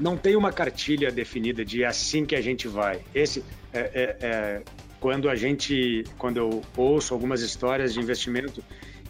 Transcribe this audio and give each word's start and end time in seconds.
não 0.00 0.16
tem 0.16 0.36
uma 0.36 0.52
cartilha 0.52 1.10
definida 1.10 1.64
de 1.64 1.84
assim 1.84 2.24
que 2.24 2.34
a 2.34 2.40
gente 2.40 2.68
vai. 2.68 3.00
Esse 3.14 3.44
é, 3.72 3.80
é, 3.80 4.16
é, 4.20 4.62
quando 5.00 5.28
a 5.28 5.36
gente, 5.36 6.04
quando 6.16 6.36
eu 6.38 6.62
ouço 6.76 7.14
algumas 7.14 7.42
histórias 7.42 7.94
de 7.94 8.00
investimento 8.00 8.62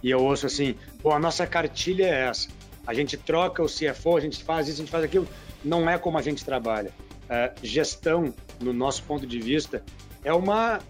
e 0.02 0.10
eu 0.10 0.22
ouço 0.22 0.46
assim, 0.46 0.74
pô, 1.02 1.12
a 1.12 1.18
nossa 1.18 1.46
cartilha 1.46 2.04
é 2.04 2.28
essa. 2.28 2.48
A 2.86 2.94
gente 2.94 3.16
troca 3.16 3.62
o 3.62 3.66
CFO, 3.66 4.16
a 4.16 4.20
gente 4.20 4.42
faz 4.42 4.68
isso, 4.68 4.80
a 4.80 4.84
gente 4.84 4.90
faz 4.90 5.04
aquilo. 5.04 5.28
Não 5.64 5.88
é 5.88 5.98
como 5.98 6.16
a 6.16 6.22
gente 6.22 6.44
trabalha. 6.44 6.90
Uh, 7.24 7.54
gestão, 7.62 8.32
no 8.60 8.72
nosso 8.72 9.02
ponto 9.02 9.26
de 9.26 9.38
vista, 9.38 9.82
é 10.24 10.32
uma 10.32 10.80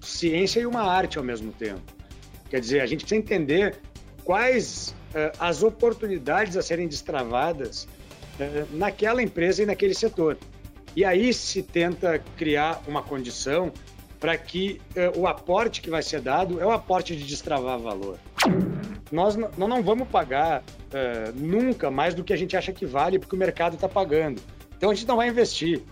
ciência 0.00 0.60
e 0.60 0.66
uma 0.66 0.82
arte 0.82 1.18
ao 1.18 1.24
mesmo 1.24 1.52
tempo. 1.52 1.82
Quer 2.48 2.60
dizer, 2.60 2.80
a 2.80 2.86
gente 2.86 3.00
precisa 3.00 3.18
entender 3.18 3.80
quais 4.24 4.94
uh, 5.10 5.36
as 5.40 5.62
oportunidades 5.62 6.56
a 6.56 6.62
serem 6.62 6.86
destravadas 6.86 7.88
naquela 8.70 9.22
empresa 9.22 9.62
e 9.62 9.66
naquele 9.66 9.94
setor. 9.94 10.38
E 10.94 11.04
aí 11.04 11.32
se 11.32 11.62
tenta 11.62 12.18
criar 12.36 12.82
uma 12.86 13.02
condição 13.02 13.72
para 14.20 14.36
que 14.36 14.80
uh, 14.96 15.20
o 15.20 15.26
aporte 15.26 15.80
que 15.80 15.90
vai 15.90 16.02
ser 16.02 16.20
dado 16.20 16.60
é 16.60 16.66
o 16.66 16.70
aporte 16.70 17.16
de 17.16 17.24
destravar 17.24 17.78
valor. 17.78 18.18
Nós, 19.10 19.36
não 19.36 19.82
vamos 19.82 20.08
pagar 20.08 20.62
nunca 21.34 21.90
mais 21.90 22.14
do 22.14 22.24
que 22.24 22.32
a 22.32 22.36
gente 22.36 22.56
acha 22.56 22.72
que 22.72 22.86
vale, 22.86 23.18
porque 23.18 23.36
o 23.36 23.38
mercado 23.38 23.74
está 23.74 23.86
pagando. 23.86 24.40
Então 24.76 24.90
a 24.90 24.94
gente 24.94 25.06
não 25.06 25.16
vai 25.16 25.28
investir. 25.28 25.82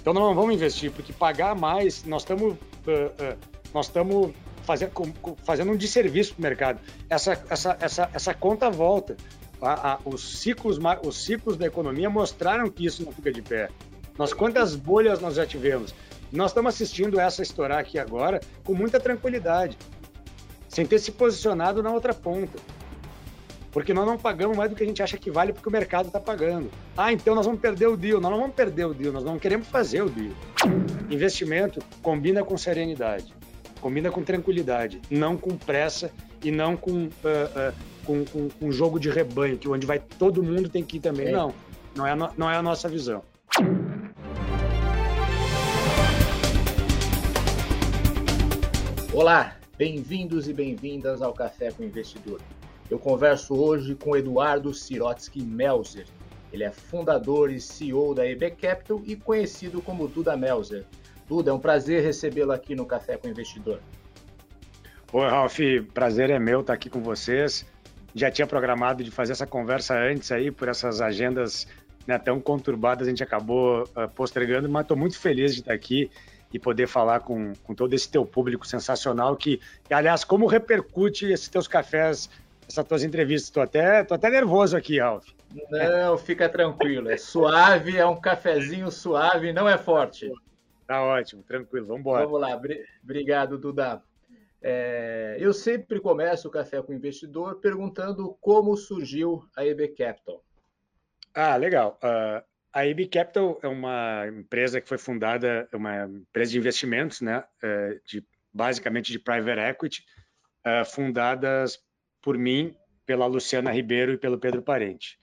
Então 0.00 0.14
não 0.14 0.34
vamos 0.34 0.54
investir, 0.54 0.90
porque 0.90 1.12
pagar 1.12 1.54
mais, 1.54 2.02
nós 2.04 2.22
estamos 2.22 2.56
nós 3.74 3.86
estamos 3.86 4.32
fazendo, 4.64 4.92
fazendo 5.44 5.72
um 5.72 5.76
desserviço 5.76 6.34
para 6.34 6.40
o 6.40 6.42
mercado. 6.42 6.80
Essa, 7.08 7.42
essa, 7.48 7.76
essa, 7.80 8.10
essa 8.12 8.34
conta 8.34 8.70
volta. 8.70 9.16
A, 9.60 9.92
a, 9.92 9.98
os, 10.04 10.40
ciclos, 10.40 10.78
os 11.04 11.24
ciclos 11.24 11.56
da 11.56 11.66
economia 11.66 12.08
mostraram 12.08 12.70
que 12.70 12.86
isso 12.86 13.04
não 13.04 13.12
fica 13.12 13.32
de 13.32 13.42
pé. 13.42 13.68
Nós 14.18 14.32
quantas 14.32 14.74
bolhas 14.74 15.20
nós 15.20 15.34
já 15.34 15.46
tivemos? 15.46 15.94
Nós 16.32 16.50
estamos 16.50 16.74
assistindo 16.74 17.18
essa 17.18 17.42
estourar 17.42 17.78
aqui 17.78 17.98
agora 17.98 18.40
com 18.64 18.74
muita 18.74 19.00
tranquilidade, 19.00 19.76
sem 20.68 20.86
ter 20.86 20.98
se 20.98 21.12
posicionado 21.12 21.82
na 21.82 21.90
outra 21.92 22.14
ponta. 22.14 22.58
Porque 23.72 23.94
nós 23.94 24.06
não 24.06 24.18
pagamos 24.18 24.56
mais 24.56 24.70
do 24.70 24.76
que 24.76 24.82
a 24.82 24.86
gente 24.86 25.02
acha 25.02 25.16
que 25.16 25.30
vale 25.30 25.52
porque 25.52 25.68
o 25.68 25.72
mercado 25.72 26.06
está 26.06 26.18
pagando. 26.18 26.70
Ah, 26.96 27.12
então 27.12 27.34
nós 27.34 27.46
vamos 27.46 27.60
perder 27.60 27.86
o 27.86 27.96
deal. 27.96 28.20
Nós 28.20 28.30
não 28.30 28.40
vamos 28.40 28.54
perder 28.54 28.86
o 28.86 28.94
deal, 28.94 29.12
nós 29.12 29.24
não 29.24 29.38
queremos 29.38 29.68
fazer 29.68 30.02
o 30.02 30.08
deal. 30.08 30.34
Investimento 31.08 31.80
combina 32.02 32.42
com 32.42 32.56
serenidade 32.58 33.32
combina 33.80 34.10
com 34.10 34.22
tranquilidade, 34.22 35.00
não 35.10 35.36
com 35.36 35.56
pressa 35.56 36.12
e 36.44 36.50
não 36.50 36.76
com, 36.76 37.04
uh, 37.04 37.06
uh, 37.06 37.74
com, 38.04 38.24
com, 38.24 38.48
com, 38.48 38.70
jogo 38.70 39.00
de 39.00 39.10
rebanho, 39.10 39.58
que 39.58 39.68
onde 39.68 39.86
vai 39.86 39.98
todo 39.98 40.42
mundo 40.42 40.68
tem 40.68 40.84
que 40.84 40.98
ir 40.98 41.00
também. 41.00 41.28
É. 41.28 41.32
Não, 41.32 41.54
não 41.96 42.06
é, 42.06 42.14
no, 42.14 42.30
não 42.36 42.50
é 42.50 42.56
a 42.56 42.62
nossa 42.62 42.88
visão. 42.88 43.22
Olá, 49.12 49.56
bem-vindos 49.76 50.48
e 50.48 50.52
bem-vindas 50.52 51.20
ao 51.20 51.32
Café 51.32 51.72
com 51.72 51.82
o 51.82 51.86
Investidor. 51.86 52.40
Eu 52.88 52.98
converso 52.98 53.54
hoje 53.54 53.94
com 53.94 54.16
Eduardo 54.16 54.72
Sirotsky 54.74 55.42
Melzer. 55.42 56.06
Ele 56.52 56.64
é 56.64 56.70
fundador 56.70 57.50
e 57.50 57.60
CEO 57.60 58.14
da 58.14 58.26
EB 58.26 58.50
Capital 58.50 59.00
e 59.04 59.16
conhecido 59.16 59.80
como 59.80 60.08
Duda 60.08 60.36
Melzer. 60.36 60.84
Duda, 61.30 61.52
é 61.52 61.54
um 61.54 61.60
prazer 61.60 62.02
recebê-lo 62.02 62.50
aqui 62.50 62.74
no 62.74 62.84
Café 62.84 63.16
com 63.16 63.28
o 63.28 63.30
Investidor. 63.30 63.78
Oi, 65.12 65.28
Ralf, 65.28 65.60
prazer 65.94 66.28
é 66.28 66.40
meu 66.40 66.60
estar 66.60 66.72
aqui 66.72 66.90
com 66.90 67.00
vocês. 67.00 67.64
Já 68.12 68.32
tinha 68.32 68.48
programado 68.48 69.04
de 69.04 69.12
fazer 69.12 69.30
essa 69.30 69.46
conversa 69.46 69.94
antes 69.96 70.32
aí, 70.32 70.50
por 70.50 70.66
essas 70.66 71.00
agendas 71.00 71.68
né, 72.04 72.18
tão 72.18 72.40
conturbadas, 72.40 73.06
a 73.06 73.10
gente 73.10 73.22
acabou 73.22 73.84
uh, 73.84 74.08
postergando, 74.12 74.68
mas 74.68 74.82
estou 74.82 74.96
muito 74.96 75.16
feliz 75.20 75.54
de 75.54 75.60
estar 75.60 75.72
aqui 75.72 76.10
e 76.52 76.58
poder 76.58 76.88
falar 76.88 77.20
com, 77.20 77.52
com 77.62 77.76
todo 77.76 77.94
esse 77.94 78.10
teu 78.10 78.26
público 78.26 78.66
sensacional 78.66 79.36
que, 79.36 79.60
aliás, 79.88 80.24
como 80.24 80.48
repercute 80.48 81.26
esses 81.26 81.48
teus 81.48 81.68
cafés, 81.68 82.28
essas 82.68 82.84
tuas 82.84 83.04
entrevistas? 83.04 83.50
Estou 83.50 83.62
até, 83.62 84.02
tô 84.02 84.14
até 84.14 84.28
nervoso 84.28 84.76
aqui, 84.76 84.98
Ralf. 84.98 85.28
Não, 85.70 86.18
fica 86.18 86.48
tranquilo, 86.48 87.08
é 87.08 87.16
suave, 87.16 87.96
é 87.96 88.04
um 88.04 88.20
cafezinho 88.20 88.90
suave, 88.90 89.52
não 89.52 89.68
é 89.68 89.78
forte. 89.78 90.28
Tá 90.90 91.04
ótimo, 91.04 91.44
tranquilo, 91.44 91.86
vamos 91.86 92.00
embora. 92.00 92.26
Vamos 92.26 92.40
lá, 92.40 92.60
obrigado, 93.00 93.56
Duda. 93.56 94.02
É, 94.60 95.36
eu 95.38 95.52
sempre 95.52 96.00
começo 96.00 96.48
o 96.48 96.50
Café 96.50 96.82
com 96.82 96.90
o 96.90 96.96
Investidor 96.96 97.60
perguntando 97.60 98.36
como 98.40 98.76
surgiu 98.76 99.48
a 99.56 99.64
EB 99.64 99.86
Capital. 99.96 100.44
Ah, 101.32 101.54
legal. 101.54 101.96
Uh, 102.02 102.44
a 102.72 102.84
EB 102.88 103.06
Capital 103.06 103.60
é 103.62 103.68
uma 103.68 104.26
empresa 104.26 104.80
que 104.80 104.88
foi 104.88 104.98
fundada, 104.98 105.68
é 105.70 105.76
uma 105.76 106.06
empresa 106.06 106.50
de 106.50 106.58
investimentos, 106.58 107.20
né, 107.20 107.44
uh, 107.62 108.00
de, 108.04 108.26
basicamente 108.52 109.12
de 109.12 109.20
private 109.20 109.60
equity, 109.60 110.04
uh, 110.66 110.84
fundadas 110.84 111.78
por 112.20 112.36
mim, 112.36 112.74
pela 113.06 113.26
Luciana 113.26 113.70
Ribeiro 113.70 114.14
e 114.14 114.18
pelo 114.18 114.40
Pedro 114.40 114.60
Parente. 114.60 115.20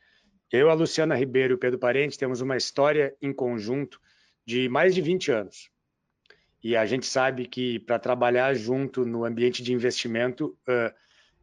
Eu, 0.49 0.69
a 0.69 0.73
Luciana 0.73 1.13
Ribeiro 1.13 1.55
e 1.55 1.55
o 1.55 1.59
Pedro 1.59 1.77
Parente 1.77 2.17
temos 2.17 2.39
uma 2.39 2.55
história 2.55 3.13
em 3.21 3.33
conjunto 3.33 3.99
de 4.47 4.69
mais 4.69 4.95
de 4.95 5.01
20 5.01 5.29
anos. 5.29 5.69
E 6.63 6.75
a 6.77 6.85
gente 6.85 7.05
sabe 7.05 7.45
que 7.45 7.79
para 7.79 7.99
trabalhar 7.99 8.53
junto 8.53 9.05
no 9.05 9.25
ambiente 9.25 9.61
de 9.61 9.73
investimento, 9.73 10.57
uh, 10.67 10.95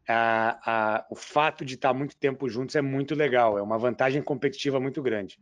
a, 0.07 0.95
a, 0.97 1.05
o 1.11 1.15
fato 1.15 1.63
de 1.63 1.75
estar 1.75 1.93
muito 1.93 2.17
tempo 2.17 2.49
juntos 2.49 2.75
é 2.75 2.81
muito 2.81 3.13
legal, 3.13 3.59
é 3.59 3.61
uma 3.61 3.77
vantagem 3.77 4.23
competitiva 4.23 4.79
muito 4.79 5.03
grande. 5.03 5.39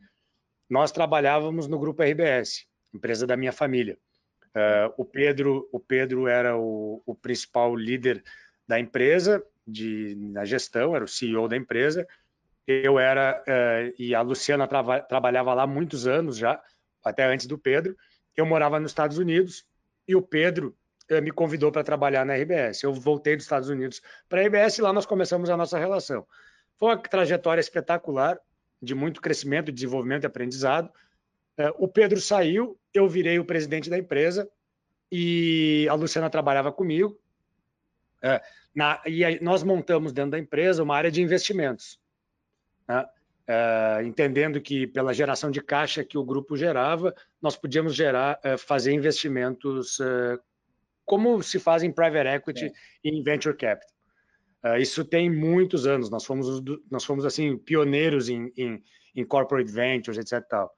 Nós 0.69 0.91
trabalhávamos 0.91 1.65
no 1.67 1.79
grupo 1.79 2.03
RBS, 2.03 2.65
empresa 2.93 3.25
da 3.25 3.37
minha 3.37 3.53
família. 3.53 3.97
Uh, 4.49 4.93
o 4.97 5.05
Pedro, 5.05 5.67
o 5.71 5.79
Pedro 5.79 6.27
era 6.27 6.57
o, 6.57 7.01
o, 7.05 7.15
principal 7.15 7.75
líder 7.75 8.23
da 8.67 8.79
empresa, 8.79 9.43
de, 9.65 10.15
na 10.19 10.43
gestão, 10.43 10.95
era 10.95 11.05
o 11.05 11.07
CEO 11.07 11.47
da 11.47 11.55
empresa. 11.55 12.05
Eu 12.67 12.99
era 12.99 13.41
uh, 13.47 13.95
e 13.97 14.13
a 14.13 14.21
Luciana 14.21 14.67
trava, 14.67 14.99
trabalhava 14.99 15.53
lá 15.53 15.65
muitos 15.65 16.05
anos 16.05 16.37
já 16.37 16.61
até 17.03 17.25
antes 17.25 17.45
do 17.45 17.57
Pedro. 17.57 17.95
Eu 18.35 18.45
morava 18.45 18.79
nos 18.79 18.91
Estados 18.91 19.17
Unidos 19.17 19.65
e 20.07 20.15
o 20.15 20.21
Pedro 20.21 20.75
eh, 21.09 21.21
me 21.21 21.31
convidou 21.31 21.71
para 21.71 21.83
trabalhar 21.83 22.25
na 22.25 22.35
RBS. 22.35 22.83
Eu 22.83 22.93
voltei 22.93 23.35
dos 23.35 23.45
Estados 23.45 23.69
Unidos 23.69 24.01
para 24.29 24.41
a 24.41 24.45
RBS 24.45 24.77
e 24.77 24.81
lá 24.81 24.93
nós 24.93 25.05
começamos 25.05 25.49
a 25.49 25.57
nossa 25.57 25.77
relação. 25.77 26.25
Foi 26.79 26.89
uma 26.89 26.97
trajetória 26.97 27.61
espetacular, 27.61 28.39
de 28.81 28.93
muito 28.93 29.21
crescimento, 29.21 29.71
desenvolvimento 29.71 30.23
e 30.23 30.27
aprendizado. 30.27 30.91
Eh, 31.57 31.73
o 31.77 31.87
Pedro 31.87 32.19
saiu, 32.19 32.77
eu 32.93 33.07
virei 33.07 33.39
o 33.39 33.45
presidente 33.45 33.89
da 33.89 33.97
empresa 33.97 34.49
e 35.11 35.87
a 35.89 35.93
Luciana 35.93 36.29
trabalhava 36.29 36.71
comigo. 36.71 37.17
Eh, 38.21 38.41
e 39.05 39.39
nós 39.41 39.63
montamos 39.63 40.11
dentro 40.11 40.31
da 40.31 40.39
empresa 40.39 40.81
uma 40.81 40.95
área 40.95 41.11
de 41.11 41.21
investimentos. 41.21 41.99
Né? 42.87 43.05
Uh, 43.49 44.01
entendendo 44.05 44.61
que 44.61 44.87
pela 44.87 45.13
geração 45.13 45.51
de 45.51 45.61
caixa 45.61 46.01
que 46.01 46.17
o 46.17 46.23
grupo 46.23 46.55
gerava, 46.55 47.13
nós 47.41 47.57
podíamos 47.57 47.93
gerar, 47.93 48.39
uh, 48.39 48.57
fazer 48.57 48.93
investimentos 48.93 49.99
uh, 49.99 50.39
como 51.03 51.43
se 51.43 51.59
faz 51.59 51.83
em 51.83 51.91
private 51.91 52.29
equity 52.29 52.71
e 53.03 53.09
em 53.09 53.21
venture 53.21 53.57
capital. 53.57 53.89
isso 54.79 55.03
tem 55.03 55.29
muitos 55.29 55.85
anos. 55.85 56.09
Nós 56.09 56.23
fomos, 56.23 56.63
nós 56.89 57.03
fomos 57.03 57.25
assim 57.25 57.57
pioneiros 57.57 58.29
em, 58.29 58.49
em, 58.55 58.81
em 59.13 59.25
corporate 59.25 59.69
ventures, 59.69 60.17
etc. 60.17 60.41
Tal. 60.47 60.73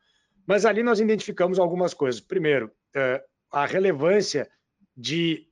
Mas 0.47 0.65
ali 0.65 0.81
nós 0.81 0.99
identificamos 0.99 1.59
algumas 1.59 1.93
coisas. 1.93 2.19
Primeiro, 2.19 2.71
a 3.51 3.67
relevância 3.67 4.49
de, 4.97 5.47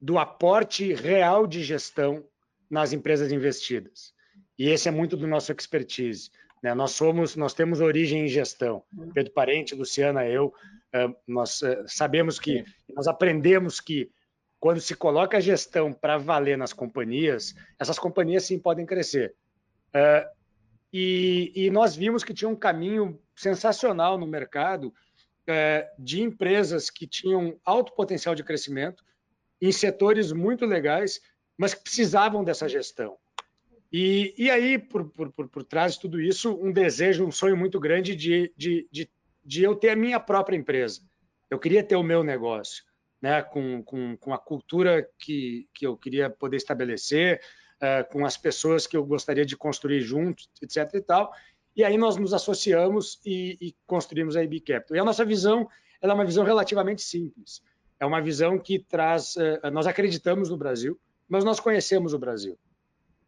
do 0.00 0.18
aporte 0.18 0.94
real 0.94 1.46
de 1.46 1.62
gestão 1.62 2.26
nas 2.70 2.94
empresas 2.94 3.30
investidas. 3.30 4.13
E 4.58 4.68
esse 4.68 4.88
é 4.88 4.90
muito 4.90 5.16
do 5.16 5.26
nosso 5.26 5.52
expertise. 5.52 6.30
Né? 6.62 6.74
Nós 6.74 6.92
somos, 6.92 7.36
nós 7.36 7.52
temos 7.54 7.80
origem 7.80 8.24
em 8.24 8.28
gestão. 8.28 8.82
Pedro 9.12 9.32
Parente, 9.32 9.74
Luciana, 9.74 10.26
eu, 10.26 10.54
nós 11.26 11.60
sabemos 11.86 12.38
que, 12.38 12.64
nós 12.94 13.06
aprendemos 13.06 13.80
que 13.80 14.10
quando 14.58 14.80
se 14.80 14.94
coloca 14.94 15.36
a 15.36 15.40
gestão 15.40 15.92
para 15.92 16.16
valer 16.16 16.56
nas 16.56 16.72
companhias, 16.72 17.54
essas 17.78 17.98
companhias 17.98 18.44
sim 18.44 18.58
podem 18.58 18.86
crescer. 18.86 19.34
E, 20.92 21.52
e 21.54 21.70
nós 21.70 21.94
vimos 21.94 22.24
que 22.24 22.32
tinha 22.32 22.48
um 22.48 22.56
caminho 22.56 23.20
sensacional 23.36 24.16
no 24.16 24.26
mercado 24.26 24.94
de 25.98 26.22
empresas 26.22 26.88
que 26.88 27.06
tinham 27.06 27.60
alto 27.64 27.92
potencial 27.94 28.34
de 28.34 28.42
crescimento 28.42 29.04
em 29.60 29.70
setores 29.70 30.32
muito 30.32 30.64
legais, 30.64 31.20
mas 31.58 31.74
que 31.74 31.82
precisavam 31.82 32.42
dessa 32.42 32.68
gestão. 32.68 33.18
E, 33.96 34.34
e 34.36 34.50
aí, 34.50 34.76
por, 34.76 35.08
por, 35.08 35.30
por, 35.30 35.48
por 35.48 35.62
trás 35.62 35.94
de 35.94 36.00
tudo 36.00 36.20
isso, 36.20 36.58
um 36.60 36.72
desejo, 36.72 37.24
um 37.24 37.30
sonho 37.30 37.56
muito 37.56 37.78
grande 37.78 38.16
de, 38.16 38.52
de, 38.56 38.88
de, 38.90 39.08
de 39.44 39.62
eu 39.62 39.76
ter 39.76 39.90
a 39.90 39.94
minha 39.94 40.18
própria 40.18 40.56
empresa. 40.56 41.00
Eu 41.48 41.60
queria 41.60 41.80
ter 41.80 41.94
o 41.94 42.02
meu 42.02 42.24
negócio, 42.24 42.82
né? 43.22 43.40
com, 43.40 43.84
com, 43.84 44.16
com 44.16 44.34
a 44.34 44.38
cultura 44.38 45.08
que, 45.16 45.68
que 45.72 45.86
eu 45.86 45.96
queria 45.96 46.28
poder 46.28 46.56
estabelecer, 46.56 47.40
uh, 47.76 48.12
com 48.12 48.26
as 48.26 48.36
pessoas 48.36 48.84
que 48.84 48.96
eu 48.96 49.06
gostaria 49.06 49.46
de 49.46 49.56
construir 49.56 50.00
juntos, 50.00 50.50
etc. 50.60 50.92
e 50.94 51.00
tal. 51.00 51.32
e 51.76 51.84
aí 51.84 51.96
nós 51.96 52.16
nos 52.16 52.34
associamos 52.34 53.20
e, 53.24 53.56
e 53.60 53.76
construímos 53.86 54.36
a 54.36 54.42
IB 54.42 54.58
Capital. 54.58 54.96
E 54.96 54.98
a 54.98 55.04
nossa 55.04 55.24
visão 55.24 55.68
é 56.02 56.12
uma 56.12 56.24
visão 56.24 56.44
relativamente 56.44 57.02
simples. 57.02 57.62
É 58.00 58.04
uma 58.04 58.20
visão 58.20 58.58
que 58.58 58.80
traz. 58.80 59.36
Eh, 59.36 59.70
nós 59.70 59.86
acreditamos 59.86 60.50
no 60.50 60.56
Brasil, 60.56 60.98
mas 61.28 61.44
nós 61.44 61.60
conhecemos 61.60 62.12
o 62.12 62.18
Brasil. 62.18 62.58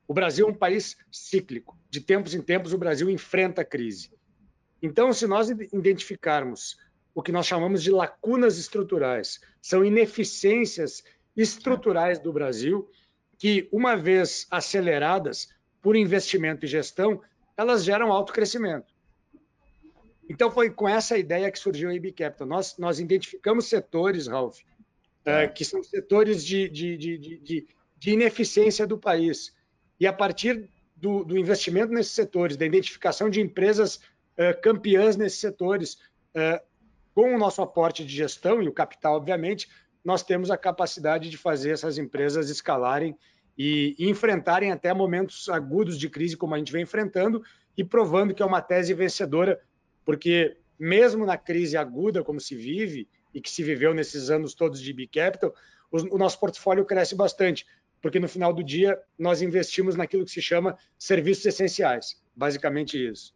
O 0.08 0.14
Brasil 0.14 0.46
é 0.46 0.50
um 0.50 0.54
país 0.54 0.96
cíclico. 1.10 1.78
De 1.90 2.00
tempos 2.00 2.34
em 2.34 2.40
tempos, 2.40 2.72
o 2.72 2.78
Brasil 2.78 3.10
enfrenta 3.10 3.62
a 3.62 3.64
crise. 3.64 4.10
Então, 4.80 5.12
se 5.12 5.26
nós 5.26 5.48
identificarmos 5.48 6.76
o 7.14 7.22
que 7.22 7.32
nós 7.32 7.46
chamamos 7.46 7.82
de 7.82 7.90
lacunas 7.90 8.58
estruturais, 8.58 9.40
são 9.60 9.84
ineficiências 9.84 11.02
estruturais 11.34 12.18
do 12.18 12.32
Brasil, 12.32 12.88
que, 13.38 13.68
uma 13.72 13.96
vez 13.96 14.46
aceleradas 14.50 15.48
por 15.82 15.96
investimento 15.96 16.64
e 16.64 16.68
gestão, 16.68 17.20
elas 17.56 17.84
geram 17.84 18.12
alto 18.12 18.32
crescimento. 18.32 18.94
Então, 20.28 20.50
foi 20.50 20.70
com 20.70 20.88
essa 20.88 21.16
ideia 21.16 21.50
que 21.50 21.58
surgiu 21.58 21.88
a 21.88 21.94
IB 21.94 22.12
Capital. 22.12 22.46
Nós, 22.46 22.76
nós 22.78 23.00
identificamos 23.00 23.66
setores, 23.66 24.26
Ralph, 24.26 24.58
é. 25.24 25.48
que 25.48 25.64
são 25.64 25.82
setores 25.82 26.44
de, 26.44 26.68
de, 26.68 26.96
de, 26.96 27.66
de 27.98 28.10
ineficiência 28.10 28.86
do 28.86 28.98
país. 28.98 29.55
E 29.98 30.06
a 30.06 30.12
partir 30.12 30.68
do, 30.96 31.24
do, 31.24 31.38
investimento 31.38 31.92
nesses 31.92 32.12
setores, 32.12 32.56
da 32.56 32.66
identificação 32.66 33.28
de 33.28 33.40
empresas 33.40 33.96
uh, 33.96 34.60
campeãs 34.62 35.16
nesses 35.16 35.40
setores, 35.40 35.94
uh, 36.34 36.60
com 37.14 37.34
o 37.34 37.38
nosso 37.38 37.62
aporte 37.62 38.04
de 38.04 38.14
gestão 38.14 38.62
e 38.62 38.68
o 38.68 38.72
capital, 38.72 39.16
obviamente, 39.16 39.68
nós 40.04 40.22
temos 40.22 40.50
a 40.50 40.56
capacidade 40.56 41.28
de 41.30 41.36
fazer 41.36 41.70
essas 41.70 41.98
empresas 41.98 42.48
escalarem 42.48 43.16
e, 43.58 43.96
enfrentarem 43.98 44.70
até 44.70 44.92
momentos 44.92 45.48
agudos 45.48 45.98
de 45.98 46.08
crise, 46.08 46.36
como 46.36 46.54
a 46.54 46.58
gente 46.58 46.72
vem 46.72 46.82
enfrentando, 46.82 47.42
e 47.76 47.82
provando 47.82 48.34
que 48.34 48.42
é 48.42 48.46
uma 48.46 48.60
tese 48.60 48.94
vencedora, 48.94 49.60
porque 50.04 50.56
mesmo 50.78 51.24
na 51.24 51.36
crise 51.36 51.76
aguda 51.76 52.22
como 52.22 52.38
se 52.38 52.54
vive 52.54 53.08
e 53.34 53.40
que 53.40 53.50
se 53.50 53.62
viveu 53.62 53.94
nesses 53.94 54.30
anos 54.30 54.54
todos 54.54 54.80
de 54.80 54.92
B 54.92 55.06
Capital, 55.06 55.54
o 55.90 56.18
nosso 56.18 56.38
portfólio 56.38 56.84
cresce 56.84 57.14
bastante, 57.14 57.66
porque 58.06 58.20
no 58.20 58.28
final 58.28 58.52
do 58.52 58.62
dia 58.62 58.96
nós 59.18 59.42
investimos 59.42 59.96
naquilo 59.96 60.24
que 60.24 60.30
se 60.30 60.40
chama 60.40 60.78
serviços 60.96 61.44
essenciais, 61.44 62.22
basicamente 62.36 62.96
isso. 62.96 63.34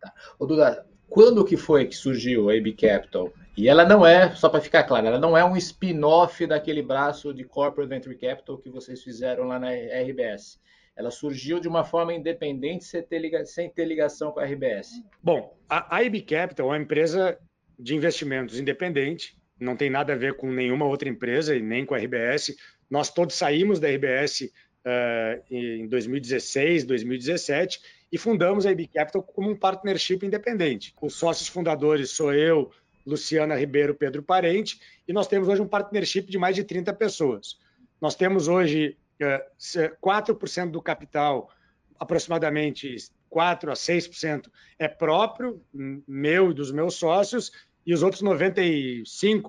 Tá. 0.00 0.14
Ô, 0.38 0.46
Duda, 0.46 0.86
quando 1.08 1.44
que 1.44 1.56
foi 1.56 1.86
que 1.86 1.96
surgiu 1.96 2.48
a 2.48 2.54
AB 2.54 2.72
Capital? 2.74 3.32
E 3.56 3.68
ela 3.68 3.84
não 3.84 4.06
é, 4.06 4.32
só 4.36 4.48
para 4.48 4.60
ficar 4.60 4.84
claro, 4.84 5.08
ela 5.08 5.18
não 5.18 5.36
é 5.36 5.44
um 5.44 5.56
spin-off 5.56 6.46
daquele 6.46 6.82
braço 6.82 7.34
de 7.34 7.42
Corporate 7.42 7.88
Venture 7.88 8.16
Capital 8.16 8.58
que 8.58 8.70
vocês 8.70 9.02
fizeram 9.02 9.42
lá 9.42 9.58
na 9.58 9.70
RBS. 9.72 10.60
Ela 10.94 11.10
surgiu 11.10 11.58
de 11.58 11.66
uma 11.66 11.82
forma 11.82 12.14
independente, 12.14 12.84
sem 12.84 13.02
ter, 13.02 13.84
ligação 13.84 14.30
com 14.30 14.38
a 14.38 14.44
RBS. 14.44 15.02
Bom, 15.20 15.58
a, 15.68 15.96
a 15.96 16.06
AB 16.06 16.22
Capital 16.22 16.68
é 16.68 16.70
uma 16.76 16.82
empresa 16.84 17.36
de 17.76 17.96
investimentos 17.96 18.60
independente, 18.60 19.36
não 19.58 19.74
tem 19.76 19.90
nada 19.90 20.12
a 20.12 20.16
ver 20.16 20.36
com 20.36 20.48
nenhuma 20.48 20.86
outra 20.86 21.08
empresa 21.08 21.56
e 21.56 21.60
nem 21.60 21.84
com 21.84 21.96
a 21.96 21.98
RBS. 21.98 22.54
Nós 22.92 23.08
todos 23.08 23.36
saímos 23.36 23.80
da 23.80 23.88
RBS 23.88 24.42
uh, 24.42 24.50
eh, 24.84 25.42
em 25.50 25.88
2016, 25.88 26.84
2017 26.84 27.80
e 28.12 28.18
fundamos 28.18 28.66
a 28.66 28.70
IB 28.70 28.86
Capital 28.88 29.22
como 29.22 29.50
um 29.50 29.56
partnership 29.56 30.18
independente. 30.22 30.94
Os 31.00 31.14
sócios 31.14 31.48
fundadores 31.48 32.10
sou 32.10 32.34
eu, 32.34 32.70
Luciana 33.06 33.56
Ribeiro, 33.56 33.94
Pedro 33.94 34.22
Parente, 34.22 34.78
e 35.08 35.12
nós 35.14 35.26
temos 35.26 35.48
hoje 35.48 35.62
um 35.62 35.66
partnership 35.66 36.24
de 36.24 36.36
mais 36.36 36.54
de 36.54 36.64
30 36.64 36.92
pessoas. 36.92 37.56
Nós 37.98 38.14
temos 38.14 38.46
hoje 38.46 38.98
uh, 39.22 39.96
4% 39.98 40.70
do 40.70 40.82
capital, 40.82 41.50
aproximadamente 41.98 42.94
4 43.30 43.70
a 43.70 43.74
6% 43.74 44.50
é 44.78 44.86
próprio, 44.86 45.64
meu 46.06 46.50
e 46.50 46.54
dos 46.54 46.70
meus 46.70 46.96
sócios, 46.96 47.52
e 47.86 47.94
os 47.94 48.02
outros 48.02 48.22
95%, 48.22 49.04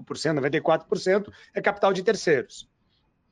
94% 0.06 1.30
é 1.54 1.62
capital 1.62 1.92
de 1.92 2.02
terceiros. 2.04 2.72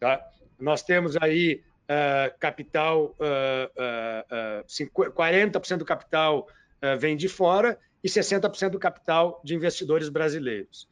Tá? 0.02 0.20
Nós 0.60 0.82
temos 0.82 1.16
aí 1.22 1.62
uh, 1.84 2.36
capital, 2.40 3.16
uh, 3.20 4.64
uh, 4.66 5.12
40% 5.12 5.78
do 5.78 5.86
capital 5.86 6.48
vem 6.98 7.16
de 7.16 7.30
fora 7.30 7.78
e 8.04 8.10
60% 8.10 8.72
do 8.72 8.80
capital 8.80 9.40
de 9.44 9.54
investidores 9.54 10.10
brasileiros. 10.10 10.88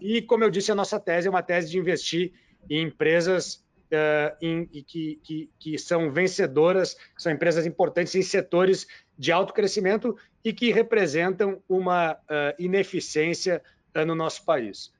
e, 0.00 0.20
como 0.22 0.42
eu 0.42 0.50
disse, 0.50 0.72
a 0.72 0.74
nossa 0.74 0.98
tese 0.98 1.28
é 1.28 1.30
uma 1.30 1.44
tese 1.44 1.70
de 1.70 1.78
investir 1.78 2.32
em 2.68 2.82
empresas 2.82 3.64
em, 4.40 4.66
que, 4.66 5.20
que, 5.22 5.48
que, 5.60 5.78
são 5.78 6.10
vencedoras, 6.10 6.96
são 7.16 7.30
empresas 7.30 7.66
importantes 7.66 8.16
em 8.16 8.22
setores 8.22 8.84
de 9.16 9.30
alto 9.30 9.52
crescimento 9.54 10.16
e 10.44 10.52
que 10.52 10.72
representam 10.72 11.62
uma 11.68 12.18
ineficiência 12.58 13.62
no 14.04 14.16
nosso 14.16 14.44
país. 14.44 14.92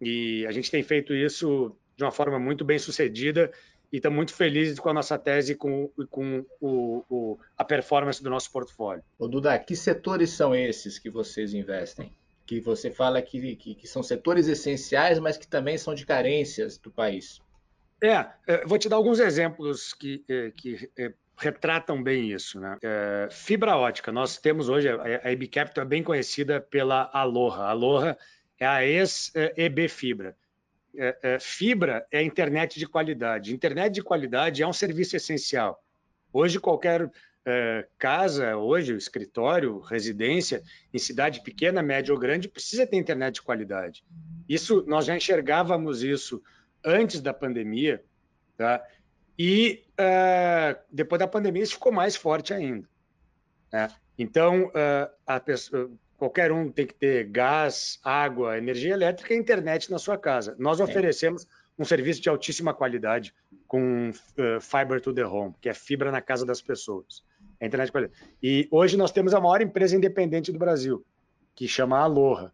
E 0.00 0.44
a 0.44 0.50
gente 0.50 0.72
tem 0.72 0.82
feito 0.82 1.14
isso 1.14 1.72
de 1.96 2.04
uma 2.04 2.10
forma 2.10 2.38
muito 2.38 2.64
bem 2.64 2.78
sucedida 2.78 3.50
e 3.92 3.96
estamos 3.96 4.16
muito 4.16 4.34
felizes 4.34 4.78
com 4.78 4.88
a 4.88 4.92
nossa 4.92 5.18
tese 5.18 5.52
e 5.52 5.54
com, 5.54 5.90
com 6.10 6.44
o, 6.60 7.04
o, 7.08 7.38
a 7.56 7.64
performance 7.64 8.22
do 8.22 8.28
nosso 8.28 8.50
portfólio. 8.50 9.02
Ô 9.18 9.28
Duda, 9.28 9.58
que 9.58 9.76
setores 9.76 10.30
são 10.30 10.54
esses 10.54 10.98
que 10.98 11.08
vocês 11.08 11.54
investem? 11.54 12.12
Que 12.44 12.60
você 12.60 12.90
fala 12.90 13.22
que, 13.22 13.56
que, 13.56 13.74
que 13.74 13.86
são 13.86 14.02
setores 14.02 14.48
essenciais, 14.48 15.18
mas 15.18 15.36
que 15.36 15.46
também 15.46 15.78
são 15.78 15.94
de 15.94 16.04
carências 16.04 16.78
do 16.78 16.90
país. 16.90 17.40
É, 18.02 18.26
é 18.46 18.66
vou 18.66 18.78
te 18.78 18.88
dar 18.88 18.96
alguns 18.96 19.20
exemplos 19.20 19.94
que, 19.94 20.24
é, 20.28 20.50
que 20.50 20.90
é, 20.98 21.12
retratam 21.36 22.02
bem 22.02 22.30
isso. 22.30 22.60
Né? 22.60 22.76
É, 22.82 23.28
fibra 23.30 23.76
ótica, 23.76 24.12
nós 24.12 24.36
temos 24.36 24.68
hoje, 24.68 24.88
a 24.88 25.32
EB 25.32 25.48
Capital 25.48 25.84
é 25.84 25.88
bem 25.88 26.02
conhecida 26.02 26.60
pela 26.60 27.08
Aloha. 27.12 27.62
A 27.62 27.70
Aloha 27.70 28.18
é 28.58 28.66
a 28.66 28.84
ex-EB 28.84 29.88
Fibra 29.88 30.36
é, 30.98 31.18
é, 31.22 31.38
fibra 31.38 32.06
é 32.10 32.22
internet 32.22 32.78
de 32.78 32.86
qualidade. 32.86 33.54
Internet 33.54 33.94
de 33.94 34.02
qualidade 34.02 34.62
é 34.62 34.66
um 34.66 34.72
serviço 34.72 35.16
essencial. 35.16 35.82
Hoje, 36.32 36.60
qualquer 36.60 37.10
é, 37.44 37.86
casa, 37.98 38.56
hoje, 38.56 38.96
escritório, 38.96 39.78
residência, 39.80 40.62
em 40.92 40.98
cidade 40.98 41.42
pequena, 41.42 41.82
média 41.82 42.12
ou 42.12 42.18
grande, 42.18 42.48
precisa 42.48 42.86
ter 42.86 42.96
internet 42.96 43.34
de 43.34 43.42
qualidade. 43.42 44.04
Isso, 44.48 44.84
nós 44.86 45.04
já 45.04 45.16
enxergávamos 45.16 46.02
isso 46.02 46.42
antes 46.84 47.20
da 47.20 47.32
pandemia, 47.32 48.02
tá? 48.56 48.82
E 49.38 49.84
uh, 50.00 50.78
depois 50.90 51.18
da 51.18 51.28
pandemia 51.28 51.62
isso 51.62 51.74
ficou 51.74 51.92
mais 51.92 52.16
forte 52.16 52.54
ainda. 52.54 52.88
Né? 53.72 53.88
Então, 54.18 54.68
uh, 54.68 55.12
a 55.26 55.38
pessoa, 55.38 55.90
qualquer 56.16 56.50
um 56.50 56.70
tem 56.70 56.86
que 56.86 56.94
ter 56.94 57.24
gás, 57.24 57.98
água, 58.02 58.56
energia 58.56 58.94
elétrica 58.94 59.34
e 59.34 59.36
internet 59.36 59.90
na 59.90 59.98
sua 59.98 60.16
casa. 60.16 60.56
Nós 60.58 60.80
oferecemos 60.80 61.46
um 61.78 61.84
serviço 61.84 62.20
de 62.20 62.28
altíssima 62.28 62.72
qualidade 62.72 63.34
com 63.66 64.10
uh, 64.10 64.60
Fiber 64.60 65.00
to 65.00 65.12
the 65.12 65.24
Home, 65.24 65.54
que 65.60 65.68
é 65.68 65.74
fibra 65.74 66.10
na 66.10 66.20
casa 66.20 66.46
das 66.46 66.62
pessoas. 66.62 67.22
É 67.60 67.66
internet 67.66 67.86
de 67.86 67.92
qualidade. 67.92 68.20
E 68.42 68.68
hoje 68.70 68.96
nós 68.96 69.12
temos 69.12 69.34
a 69.34 69.40
maior 69.40 69.60
empresa 69.60 69.96
independente 69.96 70.50
do 70.50 70.58
Brasil, 70.58 71.04
que 71.54 71.68
chama 71.68 71.98
Aloha. 71.98 72.52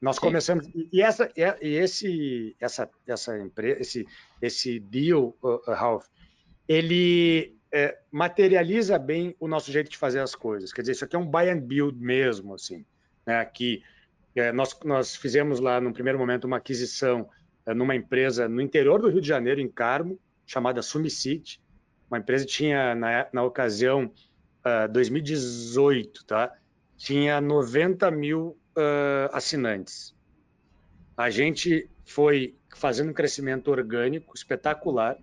Nós 0.00 0.16
Sim. 0.16 0.22
começamos 0.22 0.68
e 0.92 1.00
essa 1.00 1.30
e 1.36 1.74
esse 1.74 2.54
essa 2.60 2.90
essa 3.06 3.38
empresa 3.38 3.80
esse 3.80 4.06
esse 4.42 4.78
deal 4.78 5.34
uh, 5.42 5.70
Ralph, 5.70 6.06
ele 6.68 7.56
é, 7.72 7.98
materializa 8.10 8.98
bem 8.98 9.34
o 9.40 9.48
nosso 9.48 9.72
jeito 9.72 9.90
de 9.90 9.96
fazer 9.96 10.20
as 10.20 10.34
coisas. 10.34 10.72
Quer 10.72 10.82
dizer, 10.82 10.92
isso 10.92 11.04
aqui 11.04 11.16
é 11.16 11.18
um 11.18 11.26
buy 11.26 11.48
and 11.48 11.60
build 11.60 11.98
mesmo, 11.98 12.54
assim 12.54 12.84
né, 13.26 13.44
que 13.44 13.82
é, 14.34 14.52
nós, 14.52 14.78
nós 14.84 15.16
fizemos 15.16 15.60
lá, 15.60 15.80
no 15.80 15.92
primeiro 15.92 16.18
momento, 16.18 16.44
uma 16.44 16.58
aquisição 16.58 17.28
é, 17.64 17.74
numa 17.74 17.96
empresa 17.96 18.48
no 18.48 18.60
interior 18.60 19.00
do 19.00 19.08
Rio 19.08 19.20
de 19.20 19.28
Janeiro, 19.28 19.60
em 19.60 19.68
Carmo, 19.68 20.18
chamada 20.46 20.82
Sumicity. 20.82 21.60
Uma 22.10 22.18
empresa 22.18 22.44
tinha, 22.44 22.94
na, 22.94 23.26
na 23.32 23.42
ocasião, 23.42 24.12
uh, 24.64 24.92
2018, 24.92 26.24
tá? 26.24 26.52
tinha 26.96 27.40
90 27.40 28.10
mil 28.10 28.56
uh, 28.76 29.28
assinantes. 29.32 30.14
A 31.16 31.30
gente 31.30 31.88
foi 32.04 32.54
fazendo 32.74 33.10
um 33.10 33.14
crescimento 33.14 33.70
orgânico 33.70 34.34
espetacular, 34.36 35.16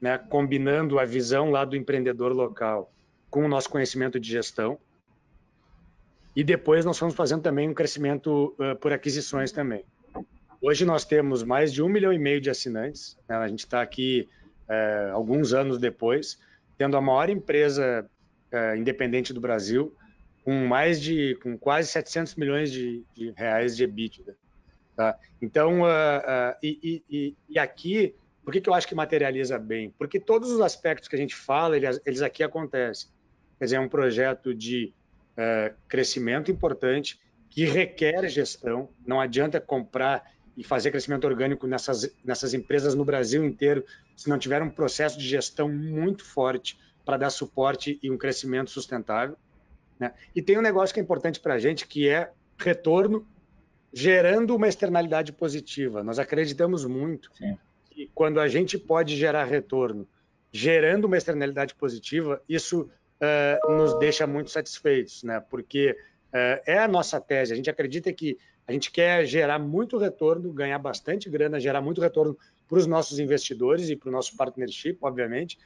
né, 0.00 0.18
combinando 0.18 0.98
a 0.98 1.04
visão 1.04 1.50
lá 1.50 1.64
do 1.64 1.76
empreendedor 1.76 2.32
local 2.32 2.92
com 3.30 3.44
o 3.44 3.48
nosso 3.48 3.70
conhecimento 3.70 4.18
de 4.18 4.30
gestão. 4.30 4.78
E 6.36 6.42
depois 6.42 6.84
nós 6.84 6.98
fomos 6.98 7.14
fazendo 7.14 7.42
também 7.42 7.68
um 7.68 7.74
crescimento 7.74 8.54
uh, 8.58 8.76
por 8.76 8.92
aquisições 8.92 9.52
também. 9.52 9.84
Hoje 10.60 10.84
nós 10.84 11.04
temos 11.04 11.42
mais 11.42 11.72
de 11.72 11.82
um 11.82 11.88
milhão 11.88 12.12
e 12.12 12.18
meio 12.18 12.40
de 12.40 12.50
assinantes. 12.50 13.16
Né? 13.28 13.36
A 13.36 13.46
gente 13.46 13.60
está 13.60 13.80
aqui 13.80 14.28
uh, 14.68 15.14
alguns 15.14 15.52
anos 15.52 15.78
depois, 15.78 16.38
tendo 16.76 16.96
a 16.96 17.00
maior 17.00 17.30
empresa 17.30 18.08
uh, 18.52 18.76
independente 18.76 19.32
do 19.32 19.40
Brasil, 19.40 19.94
com 20.42 20.66
mais 20.66 21.00
de, 21.00 21.38
com 21.40 21.56
quase 21.56 21.88
700 21.88 22.34
milhões 22.34 22.72
de, 22.72 23.04
de 23.14 23.30
reais 23.36 23.76
de 23.76 23.84
EBITDA. 23.84 24.36
Tá? 24.96 25.16
Então, 25.40 25.80
e, 26.62 27.02
e, 27.10 27.36
e, 27.48 27.58
aqui, 27.58 28.14
por 28.44 28.52
que, 28.52 28.60
que 28.60 28.68
eu 28.68 28.74
acho 28.74 28.86
que 28.86 28.94
materializa 28.94 29.58
bem? 29.58 29.92
Porque 29.98 30.20
todos 30.20 30.52
os 30.52 30.60
aspectos 30.60 31.08
que 31.08 31.16
a 31.16 31.18
gente 31.18 31.34
fala, 31.34 31.76
eles, 31.76 32.00
eles 32.06 32.22
aqui 32.22 32.42
acontecem. 32.42 33.08
Quer 33.58 33.64
dizer, 33.64 33.76
é 33.76 33.80
um 33.80 33.88
projeto 33.88 34.54
de 34.54 34.92
uh, 35.38 35.74
crescimento 35.88 36.50
importante 36.50 37.20
que 37.50 37.64
requer 37.64 38.28
gestão. 38.28 38.88
Não 39.06 39.20
adianta 39.20 39.60
comprar 39.60 40.24
e 40.56 40.62
fazer 40.62 40.90
crescimento 40.90 41.24
orgânico 41.24 41.66
nessas, 41.66 42.12
nessas 42.24 42.54
empresas 42.54 42.94
no 42.94 43.04
Brasil 43.04 43.44
inteiro 43.44 43.84
se 44.16 44.28
não 44.28 44.38
tiver 44.38 44.62
um 44.62 44.70
processo 44.70 45.18
de 45.18 45.26
gestão 45.26 45.68
muito 45.68 46.24
forte 46.24 46.78
para 47.04 47.16
dar 47.16 47.30
suporte 47.30 47.98
e 48.02 48.10
um 48.10 48.16
crescimento 48.16 48.70
sustentável. 48.70 49.36
Né? 49.98 50.12
E 50.34 50.40
tem 50.40 50.58
um 50.58 50.62
negócio 50.62 50.94
que 50.94 51.00
é 51.00 51.02
importante 51.02 51.40
para 51.40 51.54
a 51.54 51.58
gente, 51.58 51.86
que 51.86 52.08
é 52.08 52.30
retorno 52.58 53.26
gerando 53.92 54.56
uma 54.56 54.68
externalidade 54.68 55.32
positiva. 55.32 56.02
Nós 56.02 56.18
acreditamos 56.18 56.84
muito 56.84 57.30
Sim. 57.34 57.56
que 57.90 58.10
quando 58.14 58.40
a 58.40 58.48
gente 58.48 58.78
pode 58.78 59.16
gerar 59.16 59.44
retorno 59.44 60.08
gerando 60.52 61.06
uma 61.06 61.16
externalidade 61.16 61.74
positiva, 61.74 62.40
isso 62.48 62.88
uh, 63.24 63.72
nos 63.72 63.98
deixa 63.98 64.26
muito 64.26 64.50
satisfeitos, 64.50 65.22
né? 65.22 65.40
porque 65.50 65.92
uh, 66.28 66.60
é 66.66 66.78
a 66.78 66.88
nossa 66.88 67.20
tese. 67.20 67.52
A 67.52 67.56
gente 67.56 67.70
acredita 67.70 68.12
que 68.12 68.38
a 68.66 68.72
gente 68.72 68.90
quer 68.90 69.26
gerar 69.26 69.58
muito 69.58 69.98
retorno, 69.98 70.52
ganhar 70.52 70.78
bastante 70.78 71.28
grana, 71.28 71.60
gerar 71.60 71.80
muito 71.80 72.00
retorno 72.00 72.36
para 72.68 72.78
os 72.78 72.86
nossos 72.86 73.18
investidores 73.18 73.90
e 73.90 73.96
para 73.96 74.08
o 74.08 74.12
nosso 74.12 74.36
partnership, 74.36 74.98
obviamente, 75.02 75.58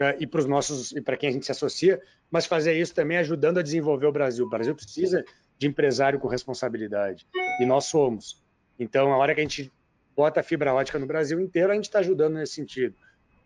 uh, 0.00 0.16
e 0.18 0.26
para 0.26 0.40
os 0.40 0.46
nossos 0.46 0.92
e 0.92 1.00
para 1.00 1.16
quem 1.16 1.28
a 1.28 1.32
gente 1.32 1.46
se 1.46 1.52
associa, 1.52 2.00
mas 2.30 2.46
fazer 2.46 2.74
isso 2.74 2.94
também 2.94 3.18
ajudando 3.18 3.58
a 3.58 3.62
desenvolver 3.62 4.06
o 4.06 4.12
Brasil. 4.12 4.44
O 4.46 4.48
Brasil 4.48 4.74
precisa 4.74 5.24
de 5.58 5.66
empresário 5.66 6.18
com 6.18 6.28
responsabilidade 6.28 7.26
e 7.60 7.64
nós 7.64 7.84
somos. 7.84 8.42
Então, 8.78 9.12
a 9.12 9.16
hora 9.16 9.34
que 9.34 9.40
a 9.40 9.44
gente 9.44 9.72
bota 10.16 10.40
a 10.40 10.42
fibra 10.42 10.74
ótica 10.74 10.98
no 10.98 11.06
Brasil 11.06 11.40
inteiro, 11.40 11.70
a 11.72 11.74
gente 11.74 11.84
está 11.84 12.00
ajudando 12.00 12.34
nesse 12.34 12.54
sentido. 12.54 12.94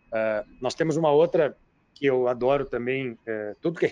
Uh, 0.07 0.47
nós 0.59 0.73
temos 0.73 0.97
uma 0.97 1.11
outra 1.11 1.55
que 1.99 2.05
eu 2.05 2.29
adoro 2.29 2.63
também, 2.63 3.11
uh, 3.11 3.55
tudo 3.59 3.77
que, 3.77 3.89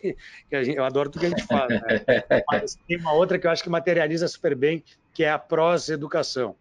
que 0.50 0.64
gente, 0.64 0.78
eu 0.78 0.86
adoro 0.86 1.10
tudo 1.10 1.20
que 1.20 1.26
a 1.26 1.30
gente 1.30 1.46
fala, 1.46 1.68
né? 1.68 1.82
mas 2.50 2.80
tem 2.88 2.98
uma 2.98 3.12
outra 3.12 3.38
que 3.38 3.46
eu 3.46 3.52
acho 3.52 3.62
que 3.62 3.70
materializa 3.70 4.26
super 4.30 4.56
bem, 4.56 4.82
que 5.14 5.26
é 5.26 5.30
a 5.30 5.38
Pros 5.38 5.90
Educação, 5.90 6.56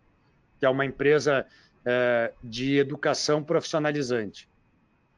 que 0.58 0.66
é 0.66 0.68
uma 0.68 0.84
empresa 0.84 1.46
uh, 1.82 2.34
de 2.42 2.78
educação 2.78 3.44
profissionalizante, 3.44 4.48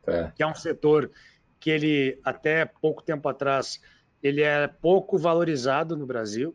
é. 0.07 0.31
que 0.37 0.43
é 0.43 0.47
um 0.47 0.55
setor 0.55 1.11
que 1.59 1.71
ele 1.71 2.21
até 2.23 2.67
pouco 2.67 3.03
tempo 3.03 3.27
atrás 3.27 3.81
ele 4.23 4.43
é 4.43 4.67
pouco 4.67 5.17
valorizado 5.17 5.97
no 5.97 6.05
Brasil, 6.05 6.55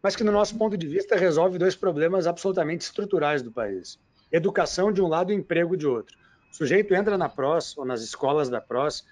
mas 0.00 0.14
que 0.14 0.22
no 0.22 0.30
nosso 0.30 0.56
ponto 0.56 0.76
de 0.76 0.86
vista 0.86 1.16
resolve 1.16 1.58
dois 1.58 1.74
problemas 1.74 2.28
absolutamente 2.28 2.82
estruturais 2.82 3.42
do 3.42 3.50
país: 3.50 3.98
educação 4.30 4.92
de 4.92 5.02
um 5.02 5.08
lado 5.08 5.32
e 5.32 5.34
emprego 5.34 5.76
de 5.76 5.88
outro. 5.88 6.16
O 6.50 6.54
sujeito 6.54 6.94
entra 6.94 7.16
na 7.16 7.28
PROS 7.28 7.76
ou 7.78 7.84
nas 7.84 8.02
escolas 8.02 8.48
da 8.48 8.60
PROS, 8.60 9.04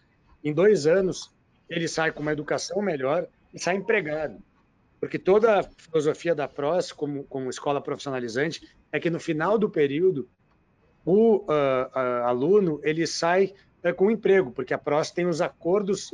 em 0.43 0.53
dois 0.53 0.87
anos 0.87 1.33
ele 1.69 1.87
sai 1.87 2.11
com 2.11 2.23
uma 2.23 2.33
educação 2.33 2.81
melhor 2.81 3.27
e 3.53 3.59
sai 3.59 3.77
empregado. 3.77 4.43
Porque 5.01 5.19
toda 5.19 5.61
a 5.61 5.63
filosofia 5.63 6.35
da 6.35 6.49
PROS, 6.49 6.93
como, 6.93 7.25
como 7.25 7.51
escola 7.51 7.81
profissionalizante, 7.81 8.69
é 8.91 8.99
que 8.99 9.11
no 9.11 9.21
final 9.21 9.59
do 9.59 9.71
período 9.71 10.29
o 11.05 11.37
uh, 11.37 11.45
uh, 11.47 12.25
aluno 12.27 12.81
ele 12.83 13.07
sai 13.07 13.55
uh, 13.85 13.95
com 13.95 14.11
emprego, 14.11 14.51
porque 14.51 14.75
a 14.75 14.79
PROS 14.79 15.11
tem 15.11 15.27
os 15.27 15.41
acordos 15.41 16.11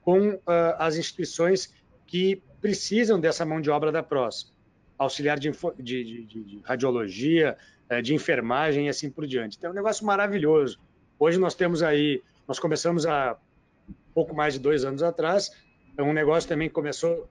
com 0.00 0.40
as 0.78 0.96
instituições 0.96 1.72
que 2.06 2.42
precisam 2.60 3.20
dessa 3.20 3.44
mão 3.44 3.60
de 3.60 3.70
obra 3.70 3.92
da 3.92 4.02
PROS, 4.02 4.52
auxiliar 4.98 5.38
de, 5.38 5.52
de, 5.78 6.04
de, 6.04 6.24
de 6.24 6.60
radiologia, 6.64 7.56
de 8.00 8.14
enfermagem 8.14 8.86
e 8.86 8.88
assim 8.88 9.10
por 9.10 9.26
diante. 9.26 9.56
Então, 9.58 9.68
é 9.68 9.72
um 9.72 9.76
negócio 9.76 10.04
maravilhoso. 10.06 10.78
Hoje 11.18 11.38
nós 11.38 11.54
temos 11.54 11.82
aí, 11.82 12.22
nós 12.46 12.58
começamos 12.58 13.06
há 13.06 13.36
pouco 14.14 14.34
mais 14.34 14.54
de 14.54 14.60
dois 14.60 14.84
anos 14.84 15.02
atrás, 15.02 15.50
é 15.96 16.02
um 16.02 16.12
negócio 16.12 16.48
também 16.48 16.68
começou 16.68 17.28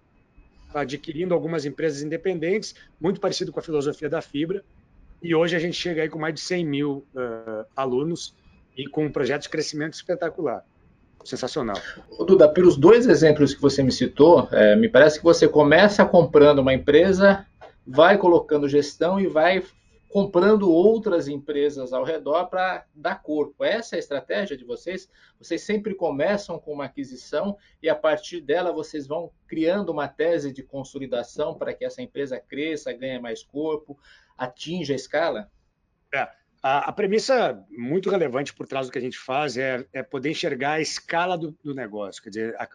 adquirindo 0.74 1.34
algumas 1.34 1.66
empresas 1.66 2.02
independentes, 2.02 2.76
muito 3.00 3.20
parecido 3.20 3.52
com 3.52 3.60
a 3.60 3.64
filosofia 3.64 4.10
da 4.10 4.22
fibra, 4.22 4.64
e 5.22 5.36
hoje 5.36 5.56
a 5.56 5.60
gente 5.60 5.76
chega 5.76 6.02
aí 6.02 6.10
com 6.10 6.18
mais 6.18 6.34
de 6.34 6.42
100 6.42 6.66
mil 6.66 7.06
uh, 7.14 7.66
alunos 7.76 8.36
e 8.76 8.88
com 8.88 9.06
um 9.06 9.12
projeto 9.12 9.44
de 9.44 9.50
crescimento 9.50 9.94
espetacular. 9.94 10.66
Sensacional. 11.24 11.78
Duda, 12.26 12.50
pelos 12.50 12.76
dois 12.76 13.06
exemplos 13.06 13.54
que 13.54 13.62
você 13.62 13.84
me 13.84 13.92
citou, 13.92 14.48
é, 14.52 14.76
me 14.76 14.90
parece 14.90 15.20
que 15.20 15.24
você 15.24 15.48
começa 15.48 16.04
comprando 16.04 16.60
uma 16.60 16.74
empresa, 16.74 17.46
vai 17.86 18.18
colocando 18.18 18.68
gestão 18.68 19.20
e 19.20 19.28
vai 19.28 19.64
comprando 20.12 20.70
outras 20.70 21.30
empresas 21.30 21.94
ao 21.94 22.04
redor 22.04 22.48
para 22.48 22.86
dar 22.94 23.22
corpo. 23.22 23.64
Essa 23.64 23.96
é 23.96 23.98
a 23.98 24.00
estratégia 24.00 24.58
de 24.58 24.66
vocês? 24.66 25.10
Vocês 25.40 25.62
sempre 25.62 25.96
começam 25.96 26.60
com 26.60 26.74
uma 26.74 26.86
aquisição 26.86 27.58
e 27.82 27.90
a 27.90 27.96
partir 27.96 28.42
dela 28.42 28.74
vocês 28.74 29.08
vão 29.08 29.32
criando 29.48 29.90
uma 29.90 30.10
tese 30.10 30.52
de 30.52 30.64
consolidação 30.64 31.58
para 31.58 31.74
que 31.74 31.86
essa 31.86 32.02
empresa 32.02 32.38
cresça, 32.38 32.92
ganhe 32.92 33.20
mais 33.20 33.42
corpo, 33.42 33.98
atinja 34.38 34.94
a 34.94 34.98
escala? 34.98 35.50
É. 36.14 36.28
A, 36.64 36.90
a, 36.90 36.92
premissa 36.92 37.66
muito 37.72 38.08
relevante 38.10 38.54
por 38.54 38.68
trás 38.68 38.86
do 38.86 38.92
que 38.92 39.00
a 39.00 39.02
gente 39.02 39.18
faz 39.18 39.58
é, 39.58 39.84
é 39.92 40.04
poder 40.04 40.30
enxergar 40.30 40.74
a 40.74 40.82
escala 40.82 41.36
do, 41.36 41.58
do 41.64 41.74
negócio. 41.74 42.22
Quer 42.22 42.30
dizer, 42.30 42.56
a, 42.56 42.68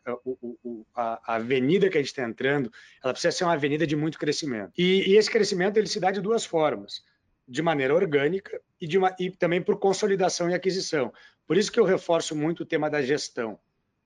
a, 0.97 1.21
a, 1.25 1.35
avenida 1.37 1.89
que 1.89 1.97
a 1.97 2.01
gente 2.01 2.09
está 2.09 2.25
entrando, 2.25 2.73
ela 3.05 3.13
precisa 3.13 3.31
ser 3.31 3.45
uma 3.45 3.53
avenida 3.53 3.87
de 3.87 3.95
muito 3.95 4.19
crescimento. 4.19 4.73
E, 4.77 5.13
e 5.13 5.17
esse 5.17 5.31
crescimento 5.31 5.77
ele 5.77 5.87
se 5.87 6.01
dá 6.01 6.11
de 6.11 6.21
duas 6.21 6.45
formas 6.45 7.05
de 7.47 7.63
maneira 7.63 7.95
orgânica 7.95 8.61
e, 8.81 8.87
de 8.87 8.99
uma, 8.99 9.15
e 9.19 9.31
também 9.31 9.63
por 9.63 9.79
consolidação 9.79 10.51
e 10.51 10.55
aquisição. 10.55 11.13
Por 11.47 11.57
isso 11.57 11.71
que 11.71 11.79
eu 11.79 11.85
reforço 11.85 12.35
muito 12.35 12.65
o 12.65 12.67
tema 12.67 12.91
da 12.91 13.01
gestão, 13.01 13.59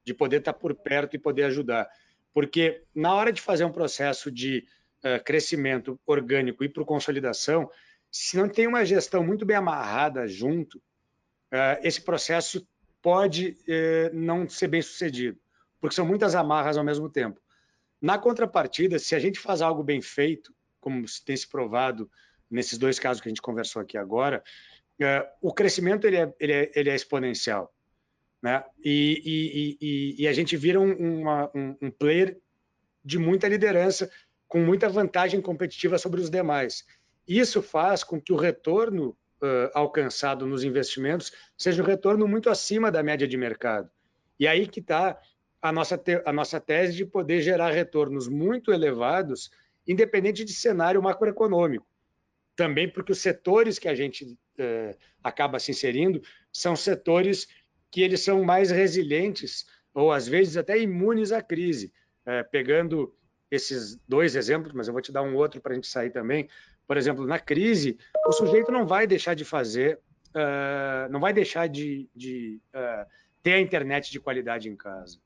de 0.04 0.12
poder 0.12 0.38
estar 0.38 0.52
por 0.52 0.74
perto 0.74 1.16
e 1.16 1.18
poder 1.18 1.44
ajudar. 1.44 1.88
Porque 2.32 2.82
na 2.94 3.14
hora 3.14 3.32
de 3.32 3.40
fazer 3.40 3.64
um 3.64 3.72
processo 3.72 4.30
de 4.30 4.66
uh, 5.04 5.22
crescimento 5.24 5.98
orgânico 6.06 6.62
e 6.62 6.68
por 6.68 6.84
consolidação, 6.84 7.70
se 8.10 8.36
não 8.36 8.48
tem 8.48 8.66
uma 8.66 8.84
gestão 8.84 9.24
muito 9.24 9.46
bem 9.46 9.56
amarrada 9.56 10.26
junto, 10.28 10.76
uh, 10.78 11.80
esse 11.82 12.00
processo 12.02 12.66
pode 13.00 13.56
uh, 13.62 14.14
não 14.14 14.48
ser 14.48 14.68
bem 14.68 14.82
sucedido, 14.82 15.38
porque 15.80 15.96
são 15.96 16.04
muitas 16.04 16.34
amarras 16.34 16.76
ao 16.76 16.84
mesmo 16.84 17.08
tempo. 17.08 17.40
Na 18.00 18.18
contrapartida, 18.18 18.98
se 18.98 19.14
a 19.14 19.18
gente 19.18 19.38
faz 19.38 19.60
algo 19.62 19.82
bem 19.82 20.00
feito, 20.00 20.54
como 20.80 21.04
tem 21.24 21.36
se 21.36 21.48
provado 21.48 22.10
nesses 22.50 22.76
dois 22.76 22.98
casos 22.98 23.22
que 23.22 23.28
a 23.28 23.30
gente 23.30 23.42
conversou 23.42 23.80
aqui 23.80 23.96
agora, 23.96 24.42
uh, 25.00 25.28
o 25.40 25.52
crescimento 25.52 26.06
ele 26.06 26.16
é, 26.16 26.34
ele 26.40 26.52
é, 26.52 26.72
ele 26.74 26.90
é 26.90 26.94
exponencial. 26.94 27.72
Né? 28.42 28.64
E, 28.82 29.22
e, 29.24 29.78
e, 29.80 30.22
e, 30.22 30.28
a 30.28 30.32
gente 30.32 30.56
vira 30.56 30.80
um, 30.80 31.20
uma, 31.20 31.50
um, 31.54 31.76
um 31.82 31.90
player 31.90 32.38
de 33.04 33.18
muita 33.18 33.46
liderança, 33.46 34.10
com 34.48 34.60
muita 34.60 34.88
vantagem 34.88 35.40
competitiva 35.42 35.98
sobre 35.98 36.20
os 36.20 36.30
demais. 36.30 36.84
Isso 37.28 37.62
faz 37.62 38.02
com 38.02 38.20
que 38.20 38.32
o 38.32 38.36
retorno 38.36 39.10
uh, 39.42 39.70
alcançado 39.74 40.46
nos 40.46 40.64
investimentos 40.64 41.32
seja 41.56 41.82
um 41.82 41.86
retorno 41.86 42.26
muito 42.26 42.48
acima 42.48 42.90
da 42.90 43.02
média 43.02 43.28
de 43.28 43.36
mercado. 43.36 43.90
E 44.38 44.46
aí 44.46 44.66
que 44.66 44.80
está 44.80 45.20
a 45.60 45.70
nossa, 45.70 46.02
a 46.24 46.32
nossa 46.32 46.58
tese 46.58 46.96
de 46.96 47.04
poder 47.04 47.42
gerar 47.42 47.70
retornos 47.72 48.26
muito 48.26 48.72
elevados, 48.72 49.50
independente 49.86 50.46
de 50.46 50.54
cenário 50.54 51.02
macroeconômico 51.02 51.89
também 52.60 52.86
porque 52.86 53.12
os 53.12 53.20
setores 53.20 53.78
que 53.78 53.88
a 53.88 53.94
gente 53.94 54.36
é, 54.58 54.94
acaba 55.24 55.58
se 55.58 55.70
inserindo 55.70 56.20
são 56.52 56.76
setores 56.76 57.48
que 57.90 58.02
eles 58.02 58.20
são 58.20 58.44
mais 58.44 58.70
resilientes 58.70 59.64
ou 59.94 60.12
às 60.12 60.28
vezes 60.28 60.58
até 60.58 60.78
imunes 60.78 61.32
à 61.32 61.40
crise. 61.40 61.90
É, 62.26 62.42
pegando 62.42 63.14
esses 63.50 63.96
dois 64.06 64.36
exemplos, 64.36 64.74
mas 64.74 64.88
eu 64.88 64.92
vou 64.92 65.00
te 65.00 65.10
dar 65.10 65.22
um 65.22 65.34
outro 65.34 65.58
para 65.58 65.72
a 65.72 65.74
gente 65.74 65.86
sair 65.86 66.10
também. 66.10 66.50
Por 66.86 66.98
exemplo, 66.98 67.26
na 67.26 67.38
crise, 67.38 67.98
o 68.26 68.32
sujeito 68.32 68.70
não 68.70 68.86
vai 68.86 69.06
deixar 69.06 69.32
de 69.32 69.44
fazer, 69.44 69.98
uh, 70.34 71.10
não 71.10 71.18
vai 71.18 71.32
deixar 71.32 71.66
de, 71.66 72.10
de 72.14 72.60
uh, 72.74 73.08
ter 73.42 73.54
a 73.54 73.60
internet 73.60 74.12
de 74.12 74.20
qualidade 74.20 74.68
em 74.68 74.76
casa. 74.76 75.18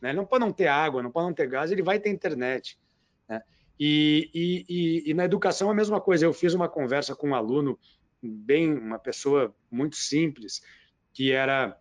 Né? 0.00 0.14
Não 0.14 0.24
pode 0.24 0.42
não 0.42 0.52
ter 0.52 0.68
água, 0.68 1.02
não 1.02 1.10
pode 1.10 1.26
não 1.26 1.34
ter 1.34 1.48
gás, 1.48 1.70
ele 1.70 1.82
vai 1.82 2.00
ter 2.00 2.08
internet. 2.08 2.78
Né? 3.28 3.42
E, 3.78 4.30
e, 4.34 4.64
e, 4.68 5.10
e, 5.10 5.14
na 5.14 5.24
educação 5.24 5.70
a 5.70 5.74
mesma 5.74 6.00
coisa. 6.00 6.24
Eu 6.24 6.32
fiz 6.32 6.54
uma 6.54 6.68
conversa 6.68 7.14
com 7.14 7.30
um 7.30 7.34
aluno, 7.34 7.78
bem 8.22 8.72
uma 8.72 8.98
pessoa 8.98 9.54
muito 9.70 9.96
simples, 9.96 10.60
que 11.12 11.32
era 11.32 11.76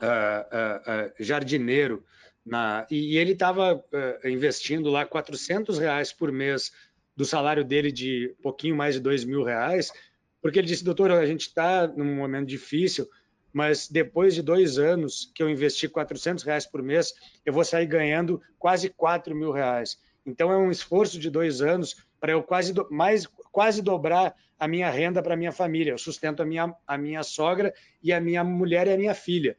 uh, 0.00 0.06
uh, 0.06 1.08
uh, 1.08 1.12
jardineiro, 1.18 2.04
na, 2.44 2.86
e, 2.90 3.16
ele 3.16 3.32
estava 3.32 3.84
investindo 4.24 4.90
lá 4.90 5.06
400 5.06 5.78
reais 5.78 6.12
por 6.12 6.32
mês 6.32 6.72
do 7.16 7.24
salário 7.24 7.64
dele 7.64 7.92
de 7.92 8.34
pouquinho 8.42 8.74
mais 8.76 8.94
de 8.94 9.00
dois 9.00 9.24
mil 9.24 9.44
reais, 9.44 9.92
porque 10.40 10.58
ele 10.58 10.66
disse, 10.66 10.84
doutor, 10.84 11.10
a 11.12 11.26
gente 11.26 11.42
está 11.42 11.86
num 11.86 12.16
momento 12.16 12.48
difícil, 12.48 13.08
mas 13.52 13.88
depois 13.88 14.34
de 14.34 14.42
dois 14.42 14.78
anos 14.78 15.30
que 15.34 15.42
eu 15.42 15.48
investi 15.48 15.88
400 15.88 16.42
reais 16.42 16.66
por 16.66 16.82
mês, 16.82 17.12
eu 17.44 17.52
vou 17.52 17.64
sair 17.64 17.86
ganhando 17.86 18.40
quase 18.58 18.88
4 18.88 19.34
mil 19.36 19.52
reais. 19.52 19.98
Então 20.24 20.52
é 20.52 20.56
um 20.56 20.70
esforço 20.70 21.18
de 21.18 21.30
dois 21.30 21.60
anos 21.60 21.96
para 22.20 22.32
eu 22.32 22.42
quase 22.42 22.72
do, 22.72 22.86
mais 22.90 23.26
quase 23.50 23.82
dobrar 23.82 24.34
a 24.58 24.68
minha 24.68 24.88
renda 24.88 25.22
para 25.22 25.36
minha 25.36 25.52
família. 25.52 25.92
Eu 25.92 25.98
sustento 25.98 26.42
a 26.42 26.46
minha, 26.46 26.72
a 26.86 26.96
minha 26.96 27.22
sogra 27.22 27.74
e 28.02 28.12
a 28.12 28.20
minha 28.20 28.44
mulher 28.44 28.86
e 28.86 28.92
a 28.92 28.96
minha 28.96 29.14
filha. 29.14 29.56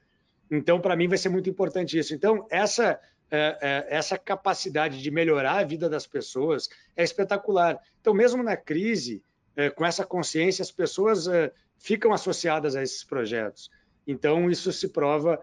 Então, 0.50 0.80
para 0.80 0.96
mim, 0.96 1.08
vai 1.08 1.18
ser 1.18 1.30
muito 1.30 1.50
importante 1.50 1.98
isso. 1.98 2.14
Então, 2.14 2.48
essa 2.50 3.00
essa 3.90 4.16
capacidade 4.16 5.02
de 5.02 5.10
melhorar 5.10 5.58
a 5.58 5.64
vida 5.64 5.90
das 5.90 6.06
pessoas 6.06 6.70
é 6.96 7.04
espetacular. 7.04 7.80
Então, 8.00 8.14
mesmo 8.14 8.44
na 8.44 8.56
crise, 8.56 9.24
com 9.76 9.84
essa 9.84 10.06
consciência, 10.06 10.62
as 10.62 10.72
pessoas 10.72 11.26
ficam 11.78 12.14
associadas 12.14 12.76
a 12.76 12.84
esses 12.84 13.04
projetos. 13.04 13.72
Então, 14.06 14.52
isso 14.52 14.72
se 14.72 14.90
prova 14.90 15.40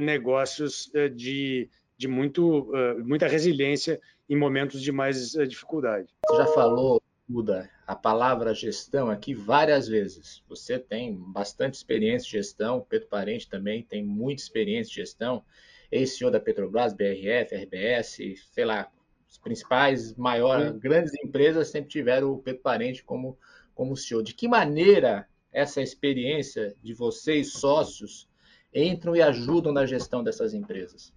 negócios 0.00 0.90
de, 1.14 1.68
de 1.98 2.08
muito, 2.08 2.72
muita 3.04 3.28
resiliência 3.28 4.00
em 4.28 4.36
momentos 4.36 4.80
de 4.80 4.90
mais 4.90 5.32
dificuldade. 5.32 6.08
Você 6.28 6.36
já 6.36 6.46
falou, 6.46 7.02
Buda, 7.28 7.70
a 7.86 7.96
palavra 7.96 8.54
gestão 8.54 9.10
aqui 9.10 9.34
várias 9.34 9.88
vezes. 9.88 10.42
Você 10.48 10.78
tem 10.78 11.14
bastante 11.14 11.74
experiência 11.74 12.26
de 12.26 12.32
gestão, 12.32 12.84
Pedro 12.88 13.08
Parente 13.08 13.48
também 13.48 13.82
tem 13.82 14.04
muita 14.04 14.42
experiência 14.42 14.90
de 14.90 14.96
gestão 14.96 15.44
ex-CEO 15.90 16.30
da 16.30 16.40
Petrobras, 16.40 16.92
BRF, 16.92 17.54
RBS, 17.54 18.18
sei 18.52 18.64
lá, 18.64 18.90
os 19.28 19.38
principais, 19.38 20.14
maiores, 20.14 20.72
grandes 20.78 21.12
empresas 21.24 21.68
sempre 21.68 21.90
tiveram 21.90 22.32
o 22.32 22.38
Pedro 22.38 22.62
Parente 22.62 23.04
como, 23.04 23.38
como 23.74 23.96
CEO. 23.96 24.22
De 24.22 24.34
que 24.34 24.48
maneira 24.48 25.28
essa 25.52 25.80
experiência 25.80 26.74
de 26.82 26.92
vocês, 26.94 27.52
sócios, 27.52 28.28
entram 28.72 29.14
e 29.14 29.22
ajudam 29.22 29.72
na 29.72 29.86
gestão 29.86 30.22
dessas 30.22 30.52
empresas? 30.52 31.12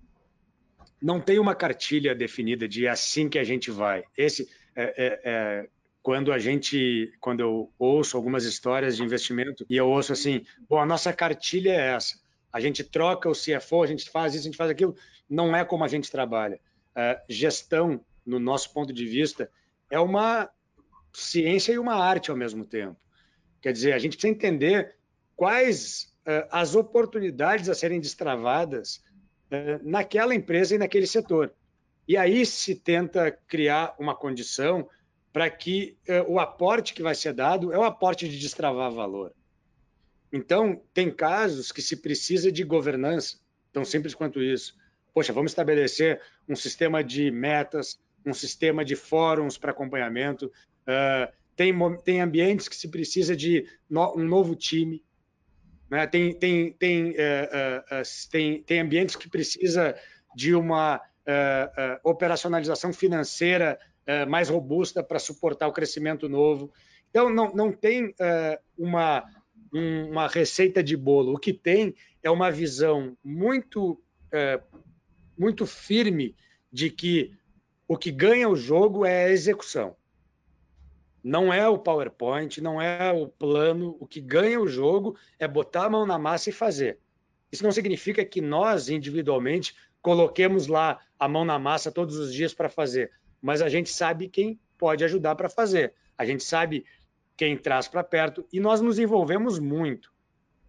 Não 1.01 1.21
tem 1.21 1.39
uma 1.39 1.55
cartilha 1.55 2.15
definida 2.15 2.67
de 2.67 2.87
assim 2.87 3.29
que 3.29 3.37
a 3.39 3.43
gente 3.43 3.69
vai. 3.69 4.03
Esse 4.17 4.49
é, 4.75 4.83
é, 4.83 5.21
é, 5.23 5.69
quando 6.01 6.31
a 6.31 6.39
gente, 6.39 7.11
quando 7.19 7.41
eu 7.41 7.71
ouço 7.77 8.17
algumas 8.17 8.45
histórias 8.45 8.97
de 8.97 9.03
investimento 9.03 9.65
e 9.69 9.77
eu 9.77 9.87
ouço 9.87 10.13
assim, 10.13 10.43
bom, 10.67 10.79
a 10.79 10.85
nossa 10.85 11.13
cartilha 11.13 11.71
é 11.71 11.93
essa 11.93 12.15
a 12.51 12.59
gente 12.59 12.83
troca 12.83 13.29
o 13.29 13.33
CFO, 13.33 13.83
a 13.83 13.87
gente 13.87 14.09
faz 14.09 14.33
isso, 14.33 14.43
a 14.43 14.45
gente 14.45 14.57
faz 14.57 14.71
aquilo. 14.71 14.95
Não 15.29 15.55
é 15.55 15.63
como 15.63 15.83
a 15.83 15.87
gente 15.87 16.09
trabalha. 16.09 16.59
Uh, 16.95 17.21
gestão, 17.29 18.03
no 18.25 18.39
nosso 18.39 18.73
ponto 18.73 18.91
de 18.91 19.05
vista, 19.05 19.49
é 19.91 19.99
uma 19.99 20.49
ciência 21.13 21.73
e 21.73 21.77
uma 21.77 21.95
arte 21.95 22.31
ao 22.31 22.37
mesmo 22.37 22.65
tempo. 22.65 22.97
Quer 23.61 23.71
dizer, 23.71 23.93
a 23.93 23.99
gente 23.99 24.13
precisa 24.13 24.33
entender 24.33 24.95
quais 25.35 26.15
uh, 26.21 26.47
as 26.51 26.75
oportunidades 26.75 27.69
a 27.69 27.75
serem 27.75 27.99
destravadas 27.99 29.03
naquela 29.83 30.35
empresa 30.35 30.75
e 30.75 30.77
naquele 30.77 31.07
setor. 31.07 31.53
E 32.07 32.15
aí 32.15 32.45
se 32.45 32.75
tenta 32.75 33.31
criar 33.47 33.95
uma 33.99 34.15
condição 34.15 34.87
para 35.33 35.49
que 35.49 35.97
o 36.27 36.39
aporte 36.39 36.93
que 36.93 37.03
vai 37.03 37.13
ser 37.13 37.33
dado 37.33 37.71
é 37.71 37.77
o 37.77 37.83
aporte 37.83 38.27
de 38.27 38.39
destravar 38.39 38.91
valor. 38.91 39.33
Então, 40.31 40.81
tem 40.93 41.09
casos 41.11 41.71
que 41.71 41.81
se 41.81 41.97
precisa 41.97 42.51
de 42.51 42.63
governança, 42.63 43.39
tão 43.71 43.85
simples 43.85 44.13
quanto 44.13 44.41
isso. 44.41 44.75
Poxa, 45.13 45.33
vamos 45.33 45.51
estabelecer 45.51 46.21
um 46.47 46.55
sistema 46.55 47.03
de 47.03 47.31
metas, 47.31 47.99
um 48.25 48.33
sistema 48.33 48.83
de 48.83 48.95
fóruns 48.95 49.57
para 49.57 49.71
acompanhamento. 49.71 50.51
Uh, 50.83 51.31
tem, 51.55 51.73
tem 52.03 52.21
ambientes 52.21 52.67
que 52.67 52.75
se 52.75 52.89
precisa 52.89 53.35
de 53.35 53.67
no, 53.89 54.15
um 54.17 54.23
novo 54.23 54.55
time. 54.55 55.03
Né? 55.89 56.06
Tem, 56.08 56.34
tem, 56.34 56.74
tem, 56.74 57.12
uh, 57.12 57.13
uh, 57.13 58.29
tem, 58.32 58.62
tem 58.63 58.79
ambientes 58.82 59.15
que 59.15 59.29
precisa 59.29 59.96
de 60.36 60.53
uma 60.53 61.01
operacionalização 62.06 62.94
financeira 62.94 63.77
mais 64.29 64.48
robusta 64.48 65.03
para 65.03 65.20
suportar 65.20 65.67
o 65.67 65.74
crescimento 65.74 66.29
novo. 66.29 66.72
Então, 67.10 67.29
não, 67.29 67.53
não 67.53 67.70
tem 67.70 68.15
uma 68.77 69.25
uma 69.72 70.27
receita 70.27 70.84
de 70.84 70.96
bolo. 70.96 71.34
O 71.34 71.39
que 71.39 71.53
tem 71.53 71.96
é 72.24 72.29
uma 72.29 72.51
visão 72.51 73.17
muito, 73.24 74.01
é, 74.32 74.62
muito 75.38 75.65
firme 75.65 76.36
de 76.72 76.89
que 76.89 77.34
o 77.88 77.98
que 77.98 78.12
ganha 78.12 78.50
o 78.50 78.56
jogo 78.56 79.06
é 79.06 79.25
a 79.25 79.32
execução. 79.32 79.96
Não 81.27 81.51
é 81.51 81.67
o 81.67 81.77
PowerPoint, 81.77 82.62
não 82.62 82.82
é 82.82 83.12
o 83.12 83.28
plano. 83.28 83.97
O 83.99 84.08
que 84.08 84.21
ganha 84.21 84.62
o 84.62 84.65
jogo 84.65 85.17
é 85.38 85.45
botar 85.45 85.84
a 85.84 85.89
mão 85.89 86.06
na 86.06 86.17
massa 86.17 86.51
e 86.51 86.54
fazer. 86.54 86.99
Isso 87.51 87.65
não 87.65 87.71
significa 87.73 88.23
que 88.23 88.39
nós, 88.39 88.88
individualmente, 88.88 89.75
coloquemos 90.01 90.67
lá 90.67 91.01
a 91.19 91.28
mão 91.28 91.43
na 91.43 91.60
massa 91.60 91.91
todos 91.91 92.15
os 92.15 92.34
dias 92.34 92.54
para 92.54 92.69
fazer, 92.69 93.12
mas 93.41 93.62
a 93.62 93.67
gente 93.67 93.89
sabe 93.89 94.30
quem 94.30 94.58
pode 94.78 95.04
ajudar 95.04 95.36
para 95.36 95.49
fazer. 95.49 95.93
A 96.17 96.25
gente 96.25 96.45
sabe 96.45 96.86
quem 97.36 97.58
traz 97.58 97.89
para 97.89 98.06
perto, 98.06 98.47
e 98.54 98.62
nós 98.62 98.80
nos 98.80 98.97
envolvemos 98.97 99.60
muito. 99.60 100.10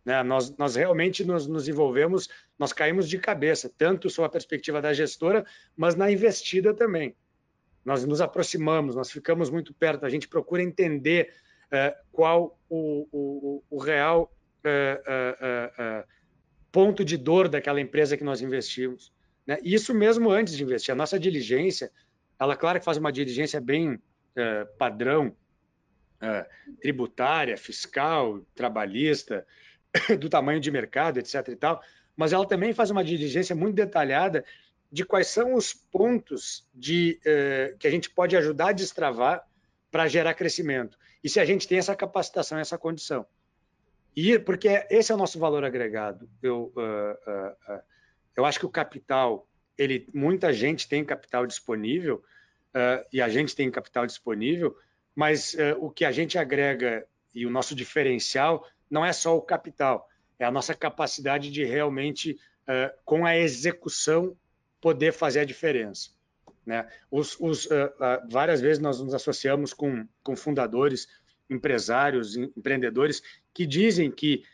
Né? 0.05 0.25
Nós, 0.25 0.57
nós 0.57 0.75
realmente 0.75 1.25
nos, 1.25 1.47
nos 1.47 1.69
envolvemos, 1.69 2.29
nós 2.59 2.73
caímos 2.73 3.09
de 3.09 3.17
cabeça, 3.17 3.73
tanto 3.79 4.11
sob 4.11 4.27
a 4.27 4.29
perspectiva 4.29 4.83
da 4.83 4.93
gestora, 4.93 5.47
mas 5.77 5.95
na 5.95 6.11
investida 6.11 6.75
também. 6.75 7.15
Nós 7.89 8.05
nos 8.05 8.21
aproximamos, 8.21 8.95
nós 8.95 9.11
ficamos 9.11 9.49
muito 9.49 9.73
perto, 9.73 10.05
a 10.05 10.11
gente 10.11 10.29
procura 10.29 10.63
entender 10.63 11.33
uh, 11.69 11.97
qual 12.13 12.61
o, 12.69 13.09
o, 13.11 13.63
o 13.71 13.79
real 13.79 14.31
uh, 14.63 16.03
uh, 16.03 16.09
ponto 16.71 17.03
de 17.03 17.17
dor 17.17 17.49
daquela 17.49 17.81
empresa 17.81 18.15
que 18.15 18.23
nós 18.23 18.43
investimos. 18.43 19.11
Né? 19.47 19.57
Isso 19.63 19.95
mesmo 19.95 20.31
antes 20.31 20.55
de 20.55 20.63
investir. 20.63 20.93
A 20.93 20.95
nossa 20.95 21.19
diligência, 21.19 21.91
ela, 22.39 22.55
claro 22.55 22.79
que 22.79 22.85
faz 22.85 22.99
uma 22.99 23.11
diligência 23.11 23.59
bem 23.59 23.99
padrão, 24.79 25.35
tributária, 26.81 27.57
fiscal, 27.57 28.43
trabalhista, 28.55 29.47
do 30.21 30.29
tamanho 30.29 30.61
de 30.61 30.71
mercado, 30.71 31.19
etc. 31.19 31.49
e 31.49 31.57
tal, 31.57 31.83
mas 32.15 32.35
ela 32.35 32.47
também 32.47 32.75
faz 32.75 32.91
uma 32.91 33.03
diligência 33.03 33.57
muito 33.57 33.75
detalhada 33.75 34.45
de 34.91 35.05
quais 35.05 35.29
são 35.29 35.55
os 35.55 35.73
pontos 35.73 36.67
de, 36.75 37.21
uh, 37.21 37.77
que 37.79 37.87
a 37.87 37.91
gente 37.91 38.11
pode 38.11 38.37
ajudar 38.37 38.69
a 38.69 38.73
destravar 38.73 39.47
para 39.91 40.09
gerar 40.09 40.35
crescimento. 40.35 40.99
E 41.23 41.29
se 41.29 41.41
a 41.41 41.45
gente 41.45 41.67
tem 41.67 41.79
essa 41.79 41.95
capacitação, 41.95 42.59
essa 42.59 42.79
condição. 42.79 43.27
E 44.17 44.39
porque 44.39 44.69
esse 44.91 45.13
é 45.13 45.15
o 45.15 45.19
nosso 45.19 45.39
valor 45.39 45.65
agregado. 45.65 46.29
Eu, 46.43 46.73
uh, 46.77 47.73
uh, 47.73 47.81
eu 48.37 48.45
acho 48.45 48.59
que 48.59 48.67
o 48.67 48.71
capital, 48.71 49.47
ele, 49.77 50.09
muita 50.15 50.53
gente 50.53 50.89
tem 50.89 51.05
capital 51.05 51.47
disponível 51.47 52.23
e 53.11 53.21
a 53.21 53.29
gente 53.29 53.57
tem 53.57 53.69
capital 53.73 54.07
disponível, 54.07 54.77
mas 55.19 55.55
uh, 55.55 55.77
o 55.81 55.91
que 55.91 56.05
a 56.05 56.13
gente 56.13 56.39
agrega 56.39 57.05
e 57.35 57.45
o 57.45 57.51
nosso 57.51 57.75
diferencial 57.75 58.65
não 58.89 59.05
é 59.05 59.13
só 59.13 59.37
o 59.37 59.43
capital, 59.43 60.09
é 60.39 60.45
a 60.45 60.51
nossa 60.51 60.77
capacidade 60.77 61.51
de 61.51 61.65
realmente, 61.65 62.39
uh, 62.69 62.97
com 63.05 63.27
a 63.27 63.37
execução, 63.37 64.37
poder 64.81 65.13
fazer 65.13 65.41
a 65.41 65.45
diferença. 65.45 66.11
Né? 66.65 66.87
Os, 67.11 67.37
os, 67.41 67.67
uh, 67.67 67.71
várias 68.31 68.61
vezes 68.61 68.79
nós 68.79 69.01
nos 69.01 69.15
associamos 69.15 69.73
com, 69.73 70.07
com 70.23 70.37
fundadores, 70.37 71.09
empresários, 71.49 72.37
empreendedores 72.37 73.23
que 73.55 73.67
dizem 73.67 74.11
que 74.11 74.45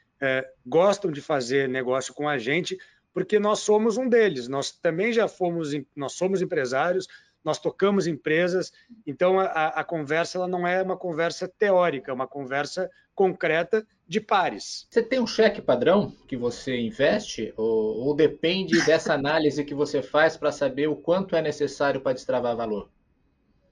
gostam 0.65 1.11
de 1.11 1.21
fazer 1.21 1.69
negócio 1.69 2.15
com 2.15 2.27
a 2.27 2.39
gente 2.39 2.79
porque 3.15 3.39
nós 3.39 3.61
somos 3.61 3.97
um 3.97 4.09
deles. 4.09 4.49
Nós 4.49 4.73
também 4.73 5.13
já 5.13 5.29
fomos, 5.29 5.71
nós 5.95 6.15
somos 6.15 6.43
empresários, 6.43 7.07
nós 7.45 7.61
tocamos 7.61 8.07
empresas, 8.07 8.73
então 9.07 9.39
a, 9.39 9.69
a 9.69 9.85
conversa 9.85 10.39
ela 10.39 10.49
não 10.49 10.67
é 10.67 10.83
uma 10.83 10.97
conversa 10.97 11.47
teórica, 11.47 12.11
é 12.11 12.15
uma 12.15 12.27
conversa 12.27 12.91
concreta 13.15 13.87
de 14.07 14.21
pares. 14.21 14.87
Você 14.91 15.03
tem 15.03 15.21
um 15.21 15.27
cheque 15.27 15.63
padrão 15.63 16.11
que 16.29 16.37
você 16.37 16.77
investe 16.79 17.55
ou, 17.57 18.07
ou 18.07 18.15
depende 18.15 18.85
dessa 18.85 19.15
análise 19.15 19.65
que 19.65 19.75
você 19.75 20.03
faz 20.03 20.37
para 20.37 20.53
saber 20.53 20.89
o 20.89 20.97
quanto 20.97 21.35
é 21.37 21.43
necessário 21.43 22.01
para 22.01 22.13
destravar 22.13 22.57
valor? 22.57 22.91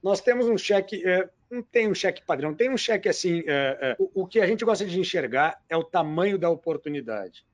Nós 0.01 0.19
temos 0.19 0.47
um 0.47 0.57
cheque, 0.57 1.07
é, 1.07 1.29
não 1.49 1.61
tem 1.61 1.89
um 1.89 1.93
cheque 1.93 2.25
padrão, 2.25 2.53
tem 2.53 2.69
um 2.69 2.77
cheque 2.77 3.07
assim. 3.07 3.43
É, 3.45 3.77
é, 3.81 3.95
o, 3.99 4.23
o, 4.23 4.27
que 4.27 4.39
a 4.39 4.47
gente 4.47 4.65
gosta 4.65 4.85
de 4.85 4.99
enxergar 4.99 5.61
é 5.69 5.77
o 5.77 5.83
tamanho 5.83 6.37
da 6.37 6.49
oportunidade, 6.49 7.45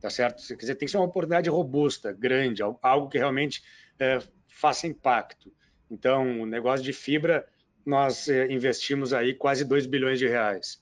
tá 0.00 0.08
certo? 0.08 0.46
Quer 0.46 0.56
dizer, 0.56 0.74
tem 0.76 0.86
que 0.86 0.92
ser 0.92 0.96
uma 0.96 1.06
oportunidade 1.06 1.50
robusta, 1.50 2.12
grande, 2.12 2.62
algo 2.62 3.08
que 3.08 3.18
realmente 3.18 3.62
é, 3.98 4.20
faça 4.46 4.86
impacto. 4.86 5.52
Então, 5.90 6.40
o 6.40 6.46
negócio 6.46 6.82
de 6.82 6.92
fibra, 6.94 7.46
nós 7.84 8.26
eh, 8.26 8.50
investimos 8.50 9.12
aí 9.12 9.34
quase 9.34 9.62
2 9.62 9.84
bilhões 9.84 10.18
de 10.18 10.26
reais. 10.26 10.80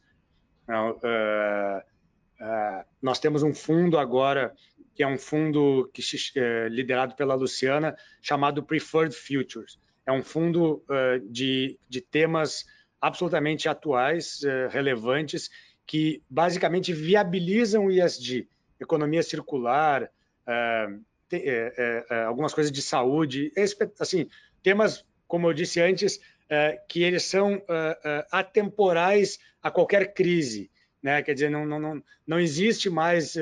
Uh, 0.71 1.79
uh, 1.79 2.85
nós 3.03 3.19
temos 3.19 3.43
um 3.43 3.55
fundo 3.55 3.99
agora, 3.99 4.55
que 4.95 5.03
é 5.03 5.07
um 5.07 5.19
fundo 5.19 5.91
que, 5.93 6.01
uh, 6.01 6.69
liderado 6.69 7.15
pela 7.15 7.35
Luciana, 7.35 7.97
chamado 8.23 8.63
Preferred 8.63 9.15
Futures. 9.15 9.79
É 10.07 10.13
um 10.13 10.23
fundo 10.23 10.83
de, 11.31 11.79
de 11.89 12.01
temas 12.01 12.65
absolutamente 13.01 13.69
atuais, 13.69 14.41
relevantes, 14.71 15.51
que 15.87 16.21
basicamente 16.29 16.93
viabilizam 16.93 17.87
o 17.87 17.93
ISD, 17.93 18.49
economia 18.81 19.23
circular, 19.23 20.11
é, 20.47 20.89
é, 21.33 22.05
é, 22.11 22.23
algumas 22.25 22.53
coisas 22.53 22.73
de 22.73 22.83
saúde, 22.83 23.53
assim, 24.01 24.29
temas, 24.63 25.05
como 25.29 25.49
eu 25.49 25.53
disse 25.53 25.81
antes, 25.81 26.21
é, 26.49 26.81
que 26.89 27.05
eles 27.05 27.23
são 27.23 27.63
é, 27.69 27.99
é, 28.05 28.27
atemporais 28.33 29.39
a 29.63 29.71
qualquer 29.71 30.15
crise. 30.15 30.71
Né? 31.03 31.23
Quer 31.23 31.35
dizer, 31.35 31.51
não, 31.51 31.65
não, 31.67 31.79
não, 31.79 32.03
não 32.27 32.41
existe 32.41 32.91
mais 32.91 33.37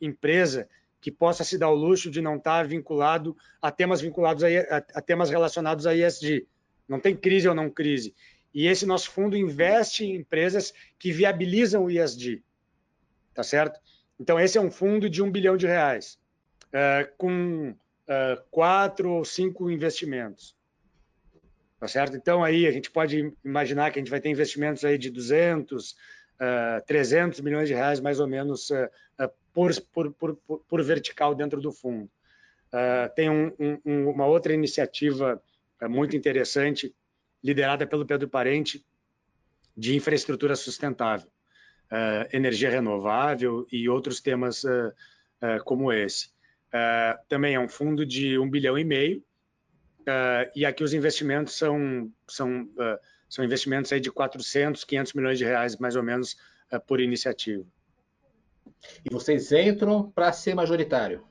empresa 0.00 0.68
que 1.04 1.10
possa 1.10 1.44
se 1.44 1.58
dar 1.58 1.68
o 1.68 1.74
luxo 1.74 2.10
de 2.10 2.22
não 2.22 2.36
estar 2.36 2.66
vinculado 2.66 3.36
a 3.60 3.70
temas 3.70 4.00
vinculados 4.00 4.42
a, 4.42 4.48
a, 4.94 5.02
temas 5.02 5.28
relacionados 5.28 5.86
a 5.86 5.94
ESG. 5.94 6.46
Não 6.88 6.98
tem 6.98 7.14
crise 7.14 7.46
ou 7.46 7.54
não 7.54 7.68
crise. 7.68 8.14
E 8.54 8.66
esse 8.66 8.86
nosso 8.86 9.10
fundo 9.10 9.36
investe 9.36 10.04
em 10.04 10.14
empresas 10.14 10.72
que 10.98 11.12
viabilizam 11.12 11.84
o 11.84 11.90
ESG, 11.90 12.42
tá 13.34 13.42
certo? 13.42 13.78
Então 14.18 14.40
esse 14.40 14.56
é 14.56 14.60
um 14.60 14.70
fundo 14.70 15.10
de 15.10 15.22
um 15.22 15.30
bilhão 15.30 15.58
de 15.58 15.66
reais, 15.66 16.18
uh, 16.68 17.12
com 17.18 17.70
uh, 17.70 18.42
quatro 18.50 19.10
ou 19.10 19.24
cinco 19.26 19.70
investimentos, 19.70 20.56
tá 21.78 21.88
certo? 21.88 22.16
Então 22.16 22.42
aí 22.42 22.66
a 22.66 22.70
gente 22.70 22.90
pode 22.90 23.32
imaginar 23.44 23.90
que 23.90 23.98
a 23.98 24.02
gente 24.02 24.10
vai 24.10 24.20
ter 24.20 24.30
investimentos 24.30 24.84
aí 24.84 24.98
de 24.98 25.10
200, 25.10 25.90
uh, 25.90 26.86
300 26.86 27.40
milhões 27.40 27.68
de 27.68 27.74
reais 27.74 28.00
mais 28.00 28.20
ou 28.20 28.26
menos 28.26 28.70
uh, 28.70 28.88
por, 29.54 29.72
por, 29.92 30.12
por, 30.12 30.58
por, 30.68 30.82
vertical 30.82 31.34
dentro 31.34 31.60
do 31.60 31.72
fundo. 31.72 32.10
Uh, 32.74 33.14
tem 33.14 33.30
um, 33.30 33.52
um, 33.84 34.10
uma 34.10 34.26
outra 34.26 34.52
iniciativa 34.52 35.40
uh, 35.80 35.88
muito 35.88 36.16
interessante, 36.16 36.92
liderada 37.42 37.86
pelo 37.86 38.04
Pedro 38.04 38.28
Parente, 38.28 38.84
de 39.76 39.94
infraestrutura 39.94 40.56
sustentável, 40.56 41.28
uh, 41.86 42.36
energia 42.36 42.68
renovável 42.68 43.64
e 43.70 43.88
outros 43.88 44.20
temas 44.20 44.64
como 45.66 45.92
esse. 45.92 46.30
também 47.28 47.54
é 47.54 47.60
um 47.60 47.68
fundo 47.68 48.06
de 48.06 48.38
um 48.38 48.48
bilhão 48.48 48.78
e 48.78 48.84
meio, 48.84 49.22
e 50.54 50.64
aqui 50.64 50.82
os 50.82 50.92
investimentos 50.94 51.54
são, 51.54 52.10
são, 52.28 52.68
são 53.28 53.44
investimentos 53.44 53.92
aí 53.92 54.00
de 54.00 54.10
400, 54.10 54.84
500 54.84 55.12
milhões 55.14 55.38
de 55.38 55.44
reais, 55.44 55.76
mais 55.76 55.96
ou 55.96 56.02
menos, 56.02 56.36
por 56.86 57.00
iniciativa. 57.00 57.64
E 59.04 59.12
vocês 59.12 59.50
entram 59.52 60.10
para 60.10 60.32
ser 60.32 60.54
majoritário? 60.54 61.24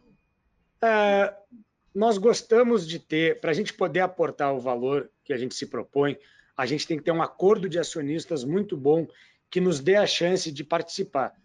Nós 1.94 2.18
gostamos 2.18 2.88
de 2.88 2.98
ter, 2.98 3.40
para 3.40 3.52
a 3.52 3.54
gente 3.54 3.74
poder 3.74 4.00
aportar 4.00 4.54
o 4.54 4.60
valor 4.60 5.12
que 5.24 5.32
a 5.32 5.38
gente 5.38 5.54
se 5.54 5.68
propõe, 5.68 6.18
a 6.58 6.66
gente 6.66 6.88
tem 6.88 6.98
que 6.98 7.04
ter 7.04 7.12
um 7.12 7.22
acordo 7.22 7.70
de 7.70 7.78
acionistas 7.80 8.44
muito 8.44 8.76
bom 8.76 9.08
que 9.50 9.62
nos 9.62 9.80
dê 9.80 9.96
a 9.96 10.08
chance 10.08 10.52
de 10.52 10.64
participar. 10.64 11.36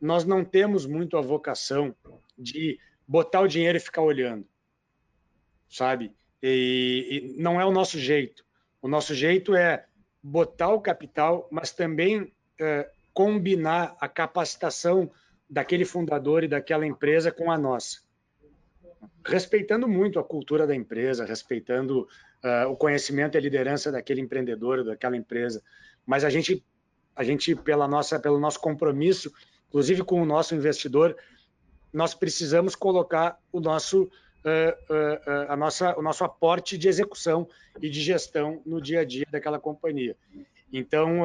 Nós 0.00 0.24
não 0.24 0.44
temos 0.44 0.84
muito 0.84 1.16
a 1.16 1.20
vocação 1.20 1.94
de 2.36 2.78
botar 3.06 3.40
o 3.40 3.46
dinheiro 3.46 3.78
e 3.78 3.80
ficar 3.80 4.02
olhando, 4.02 4.44
sabe? 5.68 6.12
E, 6.42 7.34
e 7.36 7.42
não 7.42 7.60
é 7.60 7.64
o 7.64 7.70
nosso 7.70 7.98
jeito. 7.98 8.44
O 8.80 8.88
nosso 8.88 9.14
jeito 9.14 9.54
é 9.54 9.84
botar 10.22 10.70
o 10.70 10.80
capital, 10.80 11.48
mas 11.50 11.72
também 11.72 12.32
é, 12.60 12.90
combinar 13.14 13.96
a 14.00 14.08
capacitação 14.08 15.10
daquele 15.48 15.84
fundador 15.84 16.42
e 16.42 16.48
daquela 16.48 16.86
empresa 16.86 17.30
com 17.30 17.50
a 17.50 17.58
nossa. 17.58 18.00
Respeitando 19.24 19.86
muito 19.86 20.18
a 20.18 20.24
cultura 20.24 20.66
da 20.66 20.74
empresa, 20.74 21.24
respeitando 21.24 22.08
uh, 22.42 22.68
o 22.70 22.76
conhecimento 22.76 23.34
e 23.34 23.38
a 23.38 23.40
liderança 23.40 23.92
daquele 23.92 24.20
empreendedor, 24.20 24.82
daquela 24.82 25.16
empresa. 25.16 25.62
Mas 26.06 26.24
a 26.24 26.30
gente, 26.30 26.64
a 27.14 27.22
gente 27.22 27.54
pela 27.54 27.86
nossa, 27.86 28.18
pelo 28.18 28.40
nosso 28.40 28.60
compromisso, 28.60 29.32
inclusive 29.68 30.02
com 30.04 30.22
o 30.22 30.26
nosso 30.26 30.54
investidor, 30.54 31.16
nós 31.92 32.14
precisamos 32.14 32.74
colocar 32.74 33.38
o 33.52 33.60
nosso, 33.60 34.10
a 35.48 35.56
nossa, 35.56 35.98
o 35.98 36.02
nosso 36.02 36.24
aporte 36.24 36.76
de 36.76 36.88
execução 36.88 37.48
e 37.80 37.88
de 37.88 38.00
gestão 38.00 38.60
no 38.66 38.80
dia 38.80 39.00
a 39.00 39.04
dia 39.04 39.26
daquela 39.30 39.58
companhia. 39.58 40.16
Então, 40.72 41.20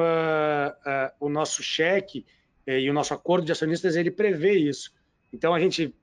o 1.18 1.28
nosso 1.28 1.62
cheque 1.62 2.24
e 2.66 2.88
o 2.90 2.92
nosso 2.92 3.14
acordo 3.14 3.46
de 3.46 3.52
acionistas 3.52 3.96
ele 3.96 4.10
prevê 4.10 4.52
isso. 4.52 4.92
Então 5.32 5.54
a 5.54 5.60
gente 5.60 5.94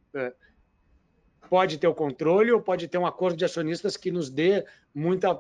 pode 1.48 1.78
ter 1.78 1.88
o 1.88 1.94
controle 1.94 2.52
ou 2.52 2.60
pode 2.60 2.88
ter 2.88 2.98
um 2.98 3.06
acordo 3.06 3.38
de 3.38 3.46
acionistas 3.46 3.96
que 3.96 4.10
nos 4.10 4.32
dê 4.32 4.66
muita, 4.94 5.40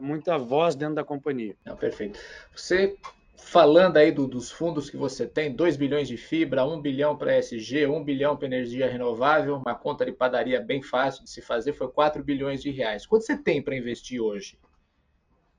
muita 0.00 0.38
voz 0.38 0.76
dentro 0.76 0.94
da 0.94 1.02
companhia. 1.02 1.56
Não, 1.64 1.76
perfeito. 1.76 2.18
Você 2.54 2.96
falando 3.36 3.96
aí 3.96 4.10
do, 4.10 4.26
dos 4.26 4.50
fundos 4.50 4.88
que 4.88 4.96
você 4.96 5.26
tem, 5.26 5.54
2 5.54 5.76
bilhões 5.76 6.08
de 6.08 6.16
fibra, 6.16 6.64
1 6.64 6.80
bilhão 6.80 7.16
para 7.16 7.38
ESG, 7.38 7.86
1 7.86 8.04
bilhão 8.04 8.36
para 8.36 8.46
energia 8.46 8.88
renovável, 8.88 9.56
uma 9.56 9.74
conta 9.74 10.04
de 10.04 10.12
padaria 10.12 10.60
bem 10.60 10.82
fácil 10.82 11.24
de 11.24 11.30
se 11.30 11.42
fazer, 11.42 11.72
foi 11.72 11.88
4 11.88 12.22
bilhões 12.22 12.62
de 12.62 12.70
reais. 12.70 13.06
Quanto 13.06 13.24
você 13.24 13.36
tem 13.36 13.62
para 13.62 13.76
investir 13.76 14.20
hoje? 14.20 14.58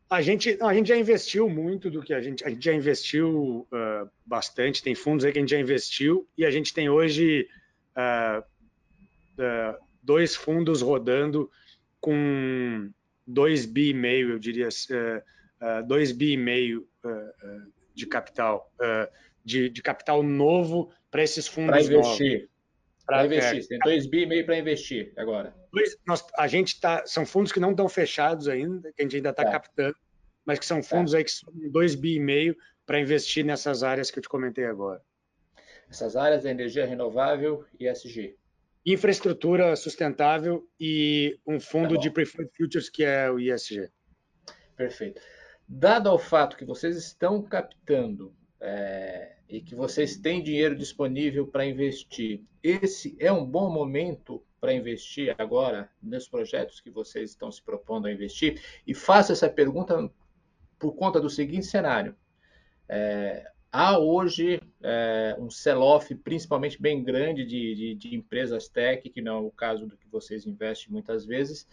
A 0.10 0.22
gente, 0.22 0.58
a 0.62 0.74
gente 0.74 0.88
já 0.88 0.98
investiu 0.98 1.50
muito 1.50 1.90
do 1.90 2.02
que 2.02 2.14
a 2.14 2.22
gente, 2.22 2.44
a 2.44 2.50
gente 2.50 2.64
já 2.64 2.74
investiu 2.74 3.68
uh, 3.72 4.10
bastante, 4.26 4.84
tem 4.84 4.94
fundos 4.94 5.26
aí 5.26 5.32
que 5.32 5.40
a 5.40 5.42
gente 5.42 5.52
já 5.52 5.60
investiu 5.60 6.28
e 6.38 6.46
a 6.46 6.52
gente 6.52 6.74
tem 6.74 6.90
hoje 6.90 7.48
uh, 7.98 8.44
uh, 9.40 9.84
dois 10.04 10.36
fundos 10.36 10.82
rodando 10.82 11.50
com 12.00 12.92
2 13.26 13.66
bi 13.66 13.90
e 13.90 13.94
meio, 13.94 14.32
eu 14.32 14.40
diria, 14.40 14.68
2 15.88 16.12
bi 16.12 16.34
e 16.34 16.38
meio 16.38 16.88
de 17.94 18.06
capital, 18.08 18.72
de, 19.44 19.70
de, 19.70 19.82
capital 19.82 20.24
novo 20.24 20.92
para 21.12 21.24
esses 21.24 21.48
fundos 21.48 21.72
Para 21.72 21.82
investir. 21.82 22.50
Para 23.06 23.26
investir, 23.26 23.60
é, 23.60 23.68
tem 23.68 23.80
2 23.80 24.06
bi 24.08 24.22
e 24.22 24.26
meio 24.26 24.46
para 24.46 24.58
investir 24.58 25.12
agora. 25.18 25.54
Nós, 26.08 26.26
a 26.38 26.48
gente 26.48 26.80
tá, 26.80 27.04
são 27.06 27.26
fundos 27.26 27.52
que 27.52 27.60
não 27.60 27.72
estão 27.72 27.90
fechados 27.90 28.48
ainda, 28.48 28.94
que 28.94 29.02
a 29.02 29.04
gente 29.04 29.18
ainda 29.18 29.32
está 29.32 29.44
tá. 29.44 29.52
captando 29.52 29.96
mas 30.46 30.60
que 30.60 30.66
são 30.66 30.82
tá. 30.82 30.88
fundos 30.88 31.14
aí 31.14 31.24
que 31.24 31.32
são 31.32 31.52
2 31.54 31.96
bi 31.96 32.16
e 32.16 32.20
meio 32.20 32.56
para 32.86 33.00
investir 33.00 33.46
nessas 33.46 33.84
áreas 33.84 34.12
que 34.12 34.20
eu 34.20 34.24
te 34.24 34.30
comentei 34.30 34.66
agora. 34.66 35.02
Essas 35.90 36.16
áreas 36.16 36.46
é 36.46 36.52
energia 36.52 36.86
renovável 36.86 37.66
e 37.80 37.88
ESG. 37.88 38.36
Infraestrutura 38.86 39.76
sustentável 39.76 40.68
e 40.80 41.40
um 41.48 41.60
fundo 41.60 41.96
tá 41.96 42.02
de 42.02 42.10
preferred 42.10 42.52
futures 42.58 42.90
que 42.90 43.04
é 43.04 43.30
o 43.30 43.40
ISG. 43.40 43.90
Perfeito. 44.76 45.22
Dado 45.68 46.10
ao 46.10 46.20
fato 46.20 46.58
que 46.58 46.66
vocês 46.66 46.98
estão 46.98 47.42
captando 47.42 48.34
é, 48.60 49.36
e 49.48 49.62
que 49.62 49.76
vocês 49.76 50.18
têm 50.18 50.44
dinheiro 50.44 50.76
disponível 50.76 51.48
para 51.48 51.66
investir, 51.66 52.42
esse 52.62 53.16
é 53.20 53.32
um 53.32 53.46
bom 53.46 53.70
momento 53.70 54.44
para 54.60 54.74
investir 54.74 55.36
agora 55.38 55.90
nos 56.02 56.28
projetos 56.28 56.80
que 56.80 56.90
vocês 56.90 57.32
estão 57.32 57.52
se 57.52 57.62
propondo 57.62 58.08
a 58.08 58.12
investir? 58.12 58.62
E 58.88 58.94
faço 58.94 59.32
essa 59.32 59.50
pergunta 59.50 60.10
por 60.80 60.96
conta 60.96 61.20
do 61.20 61.30
seguinte 61.30 61.66
cenário. 61.66 62.16
É, 62.88 63.52
há 63.74 63.98
hoje 63.98 64.62
é, 64.84 65.36
um 65.40 65.50
sell-off, 65.50 66.14
principalmente 66.14 66.80
bem 66.80 67.04
grande, 67.04 67.44
de, 67.44 67.74
de, 67.74 67.96
de, 67.96 68.16
empresas 68.16 68.70
tech, 68.70 69.10
que 69.10 69.22
não 69.22 69.38
é 69.38 69.42
o 69.42 69.50
caso 69.52 69.88
do 69.88 69.98
que 69.98 70.08
vocês 70.12 70.46
investem 70.46 70.94
muitas 70.94 71.26
vezes, 71.26 71.68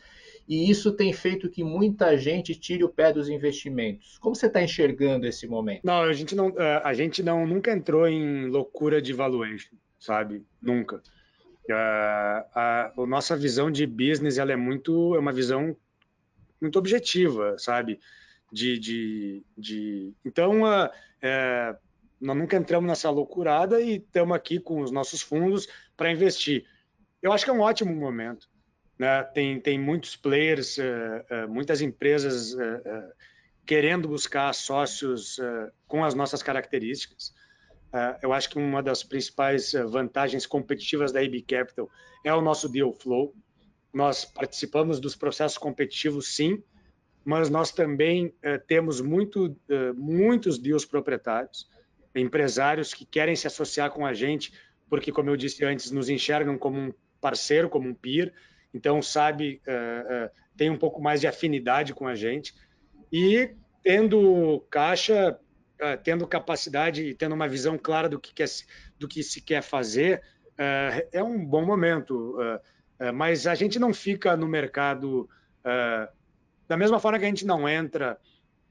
e 0.49 0.71
isso 0.71 0.93
tem 0.93 1.13
feito 1.13 1.51
que 1.51 1.63
muita 1.63 2.17
gente 2.17 2.55
tire 2.55 2.83
o 2.83 2.89
pé 2.89 3.13
dos 3.13 3.29
investimentos. 3.29 4.17
Como 4.19 4.35
você 4.35 4.47
está 4.47 4.63
enxergando 4.63 5.27
esse 5.27 5.47
momento? 5.47 5.83
Não, 5.85 6.01
a 6.01 6.13
gente 6.15 6.35
não, 6.35 6.49
é, 6.59 6.81
a 6.83 6.95
gente 6.95 7.23
não 7.23 7.47
nunca 7.47 7.71
entrou 7.71 8.09
em 8.09 8.47
loucura 8.47 9.03
de 9.03 9.13
valuation, 9.13 9.77
sabe? 9.99 10.43
Nunca. 10.63 11.03
A, 11.71 12.47
a, 12.55 12.93
a 13.03 13.07
nossa 13.07 13.37
visão 13.37 13.71
de 13.71 13.87
business 13.87 14.39
ela 14.39 14.53
é 14.53 14.57
muito, 14.57 15.15
é 15.15 15.19
uma 15.19 15.33
visão 15.33 15.77
muito 16.61 16.79
objetiva, 16.79 17.57
sabe? 17.59 18.01
de, 18.53 18.79
de, 18.79 19.45
de... 19.57 20.13
então 20.25 20.63
uh, 20.63 20.91
é, 21.23 21.77
nós 22.21 22.37
nunca 22.37 22.57
entramos 22.57 22.89
nessa 22.89 23.11
loucurada 23.11 23.81
e 23.81 23.97
estamos 23.97 24.37
aqui 24.37 24.59
com 24.61 24.81
os 24.81 24.91
nossos 24.91 25.23
fundos 25.23 25.69
para 25.97 26.11
investir. 26.11 26.67
Eu 27.23 27.33
acho 27.33 27.45
que 27.45 27.51
é 27.51 27.55
um 27.55 27.61
ótimo 27.61 27.95
momento. 27.95 28.49
Né? 28.99 29.23
Tem, 29.25 29.61
tem 29.61 29.79
muitos 29.79 30.17
players, 30.17 30.77
uh, 30.77 30.83
uh, 30.83 31.49
muitas 31.49 31.81
empresas 31.81 32.53
uh, 32.53 32.59
querendo 33.65 34.09
buscar 34.09 34.53
sócios 34.53 35.39
com 35.87 36.05
as 36.05 36.15
nossas 36.15 36.43
características. 36.43 37.33
eu 38.21 38.33
acho 38.33 38.51
que 38.51 38.59
uma 38.59 38.83
das 38.83 39.05
principais 39.05 39.73
vantagens 39.91 40.45
competitivas 40.45 41.13
da 41.13 41.23
IB 41.23 41.43
Capital 41.43 41.89
é 42.25 42.35
o 42.35 42.41
nosso 42.41 42.69
deal 42.69 42.93
flow. 42.93 43.33
Nós 43.93 44.25
participamos 44.25 44.99
dos 44.99 45.15
processos 45.15 45.57
competitivos, 45.57 46.35
sim, 46.35 46.61
mas 47.25 47.51
nós 47.51 47.71
também 47.71 48.35
eh, 48.43 48.59
temos 48.59 49.01
muito, 49.01 49.57
eh, 49.69 49.93
muitos 49.93 50.59
deals 50.59 50.85
proprietários, 50.85 51.69
empresários 52.15 52.93
que 52.93 53.05
querem 53.05 53.37
se 53.37 53.47
associar 53.47 53.91
com 53.91 54.05
a 54.05 54.13
gente, 54.13 54.53
porque, 54.89 55.13
como 55.13 55.31
eu 55.31 55.37
disse 55.37 55.65
antes, 55.65 55.91
nos 55.91 56.09
enxergam 56.09 56.59
como 56.59 56.79
um 56.79 56.93
parceiro, 57.21 57.69
como 57.69 57.89
um 57.89 57.95
peer, 57.95 58.33
então 58.75 59.01
sabe, 59.01 59.61
eh, 59.67 60.31
tem 60.57 60.71
um 60.71 60.77
pouco 60.77 61.01
mais 61.01 61.21
de 61.21 61.27
afinidade 61.27 61.95
com 61.95 62.07
a 62.07 62.15
gente, 62.15 62.55
e 63.13 63.51
tendo 63.83 64.65
caixa, 64.71 65.39
tendo 66.05 66.27
capacidade 66.27 67.03
e 67.03 67.15
tendo 67.15 67.35
uma 67.35 67.49
visão 67.49 67.79
clara 67.79 68.09
do 68.09 68.21
que, 68.21 68.35
quer, 68.35 68.49
do 68.99 69.09
que 69.09 69.23
se 69.23 69.41
quer 69.41 69.63
fazer, 69.63 70.23
é 71.13 71.23
um 71.23 71.45
bom 71.45 71.65
momento, 71.65 72.37
mas 73.15 73.47
a 73.47 73.55
gente 73.55 73.79
não 73.79 73.95
fica 73.95 74.37
no 74.37 74.47
mercado 74.47 75.29
da 76.69 76.77
mesma 76.77 77.01
forma 77.01 77.19
que 77.19 77.25
a 77.25 77.29
gente 77.29 77.47
não 77.47 77.69
entra 77.69 78.19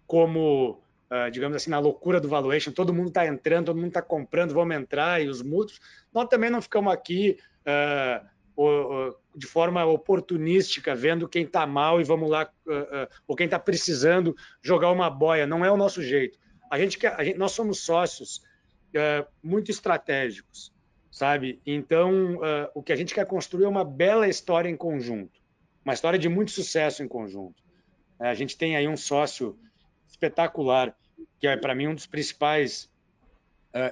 como, 0.06 0.82
uh, 1.12 1.32
digamos 1.32 1.56
assim, 1.56 1.70
na 1.70 1.80
loucura 1.80 2.20
do 2.20 2.30
valuation, 2.30 2.72
todo 2.72 2.94
mundo 2.94 3.10
está 3.10 3.26
entrando, 3.26 3.68
todo 3.68 3.78
mundo 3.78 3.88
está 3.88 4.02
comprando, 4.02 4.54
vamos 4.54 4.76
entrar 4.76 5.22
e 5.22 5.28
os 5.28 5.42
múltiplos, 5.42 5.82
nós 6.14 6.28
também 6.28 6.50
não 6.50 6.62
ficamos 6.62 6.94
aqui 6.94 7.38
uh, 7.62 8.26
de 9.36 9.48
forma 9.48 9.86
oportunística, 9.86 10.94
vendo 10.94 11.30
quem 11.30 11.44
está 11.44 11.66
mal 11.66 12.02
e 12.02 12.04
vamos 12.04 12.30
lá, 12.30 12.52
ou 13.26 13.34
quem 13.34 13.46
está 13.46 13.58
precisando 13.58 14.36
jogar 14.62 14.92
uma 14.92 15.10
boia. 15.10 15.48
Não 15.48 15.64
é 15.64 15.72
o 15.72 15.78
nosso 15.78 16.04
jeito. 16.04 16.38
A 16.70 16.78
gente, 16.78 17.08
a 17.08 17.24
gente 17.24 17.38
nós 17.38 17.54
somos 17.54 17.80
sócios 17.80 18.42
muito 19.42 19.72
estratégicos, 19.72 20.74
sabe? 21.10 21.62
Então, 21.66 22.38
o 22.76 22.84
que 22.84 22.92
a 22.92 22.98
gente 22.98 23.16
quer 23.16 23.26
construir 23.26 23.64
é 23.64 23.70
uma 23.70 23.86
bela 23.86 24.28
história 24.28 24.68
em 24.68 24.76
conjunto, 24.76 25.40
uma 25.86 25.94
história 25.94 26.20
de 26.20 26.28
muito 26.28 26.52
sucesso 26.52 27.02
em 27.02 27.08
conjunto. 27.08 27.64
A 28.20 28.34
gente 28.34 28.58
tem 28.58 28.76
aí 28.76 28.90
um 28.90 28.98
sócio 28.98 29.58
espetacular, 30.20 30.94
que 31.40 31.48
é 31.48 31.56
para 31.56 31.74
mim 31.74 31.88
um 31.88 31.96
dos 31.96 32.06
principais 32.06 32.90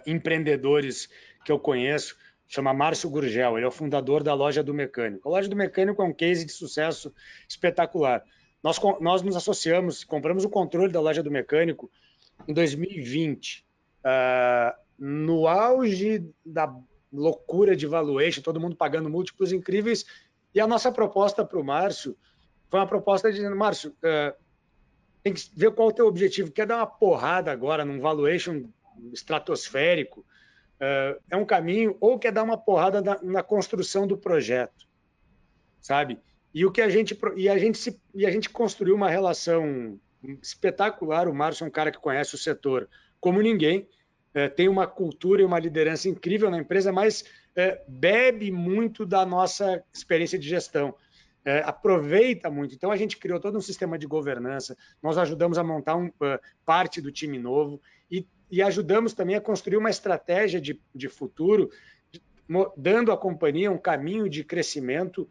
empreendedores 0.05 1.07
que 1.45 1.51
eu 1.51 1.59
conheço, 1.59 2.17
chama 2.47 2.73
Márcio 2.73 3.09
Gurgel, 3.09 3.57
ele 3.57 3.65
é 3.65 3.67
o 3.67 3.71
fundador 3.71 4.23
da 4.23 4.33
Loja 4.33 4.63
do 4.63 4.73
Mecânico. 4.73 5.27
A 5.27 5.31
Loja 5.31 5.47
do 5.47 5.55
Mecânico 5.55 6.01
é 6.01 6.05
um 6.05 6.13
case 6.13 6.45
de 6.45 6.51
sucesso 6.51 7.13
espetacular. 7.47 8.23
Nós, 8.63 8.79
nós 8.99 9.21
nos 9.21 9.35
associamos, 9.35 10.03
compramos 10.03 10.43
o 10.43 10.49
controle 10.49 10.91
da 10.91 10.99
Loja 10.99 11.21
do 11.21 11.31
Mecânico 11.31 11.89
em 12.47 12.53
2020, 12.53 13.65
uh, 13.99 14.77
no 14.97 15.47
auge 15.47 16.25
da 16.45 16.73
loucura 17.11 17.75
de 17.75 17.85
valuation, 17.85 18.41
todo 18.41 18.59
mundo 18.59 18.75
pagando 18.75 19.09
múltiplos 19.09 19.51
incríveis, 19.51 20.05
e 20.53 20.59
a 20.59 20.67
nossa 20.67 20.91
proposta 20.91 21.45
para 21.45 21.59
o 21.59 21.63
Márcio 21.63 22.17
foi 22.69 22.79
uma 22.79 22.87
proposta 22.87 23.31
de, 23.31 23.47
Márcio, 23.49 23.91
uh, 23.91 24.35
tem 25.27 25.33
que 25.33 25.49
ver 25.53 25.71
qual 25.71 25.89
é 25.89 25.91
o 25.91 25.95
teu 25.95 26.07
objetivo, 26.07 26.51
quer 26.51 26.65
dar 26.65 26.77
uma 26.77 26.87
porrada 26.87 27.51
agora 27.51 27.83
num 27.83 27.99
valuation 27.99 28.63
estratosférico, 29.11 30.21
uh, 30.21 31.21
é 31.29 31.35
um 31.35 31.45
caminho, 31.45 31.97
ou 31.99 32.17
quer 32.17 32.31
dar 32.31 32.43
uma 32.43 32.57
porrada 32.57 33.01
na, 33.01 33.19
na, 33.21 33.43
construção 33.43 34.07
do 34.07 34.17
projeto, 34.17 34.87
sabe? 35.81 36.17
E 36.53 36.65
o 36.65 36.71
que 36.71 36.81
a 36.81 36.89
gente 36.89 37.17
e 37.35 37.49
a 37.49 37.57
gente 37.57 37.77
se, 37.77 37.99
e 38.15 38.25
a 38.25 38.31
gente 38.31 38.49
construiu 38.49 38.95
uma 38.95 39.09
relação 39.09 39.99
espetacular. 40.41 41.27
O 41.27 41.35
Márcio 41.35 41.65
é 41.65 41.67
um 41.67 41.71
cara 41.71 41.91
que 41.91 41.99
conhece 41.99 42.33
o 42.33 42.37
setor 42.37 42.89
como 43.19 43.41
ninguém, 43.41 43.87
uh, 44.33 44.49
tem 44.55 44.69
uma 44.69 44.87
cultura 44.87 45.41
e 45.41 45.45
uma 45.45 45.59
liderança 45.59 46.07
incrível 46.07 46.49
na 46.49 46.59
empresa, 46.59 46.89
mas 46.89 47.21
uh, 47.21 47.77
bebe 47.85 48.49
muito 48.49 49.05
da 49.05 49.25
nossa 49.25 49.83
experiência 49.93 50.39
de 50.39 50.47
gestão. 50.47 50.95
É, 51.49 51.59
aproveita 51.65 52.49
muito. 52.49 52.75
Então, 52.75 52.91
a 52.91 52.97
gente 52.97 53.15
criou 53.15 53.39
todo 53.39 53.57
um 53.57 53.61
sistema 53.61 53.97
de 53.97 54.05
governança, 54.05 54.75
nós 55.01 55.17
ajudamos 55.17 55.57
a 55.57 55.63
montar 55.63 55.95
um, 55.95 56.07
uh, 56.07 56.39
parte 56.65 56.99
do 56.99 57.11
time 57.11 57.39
novo 57.39 57.81
e 58.11 58.27
e 58.49 58.61
ajudamos 58.61 59.13
também 59.13 59.35
a 59.35 59.41
construir 59.41 59.77
uma 59.77 59.89
estratégia 59.89 60.59
de, 60.59 60.79
de 60.95 61.09
futuro, 61.09 61.69
dando 62.75 63.11
à 63.11 63.17
companhia 63.17 63.71
um 63.71 63.77
caminho 63.77 64.29
de 64.29 64.43
crescimento 64.43 65.27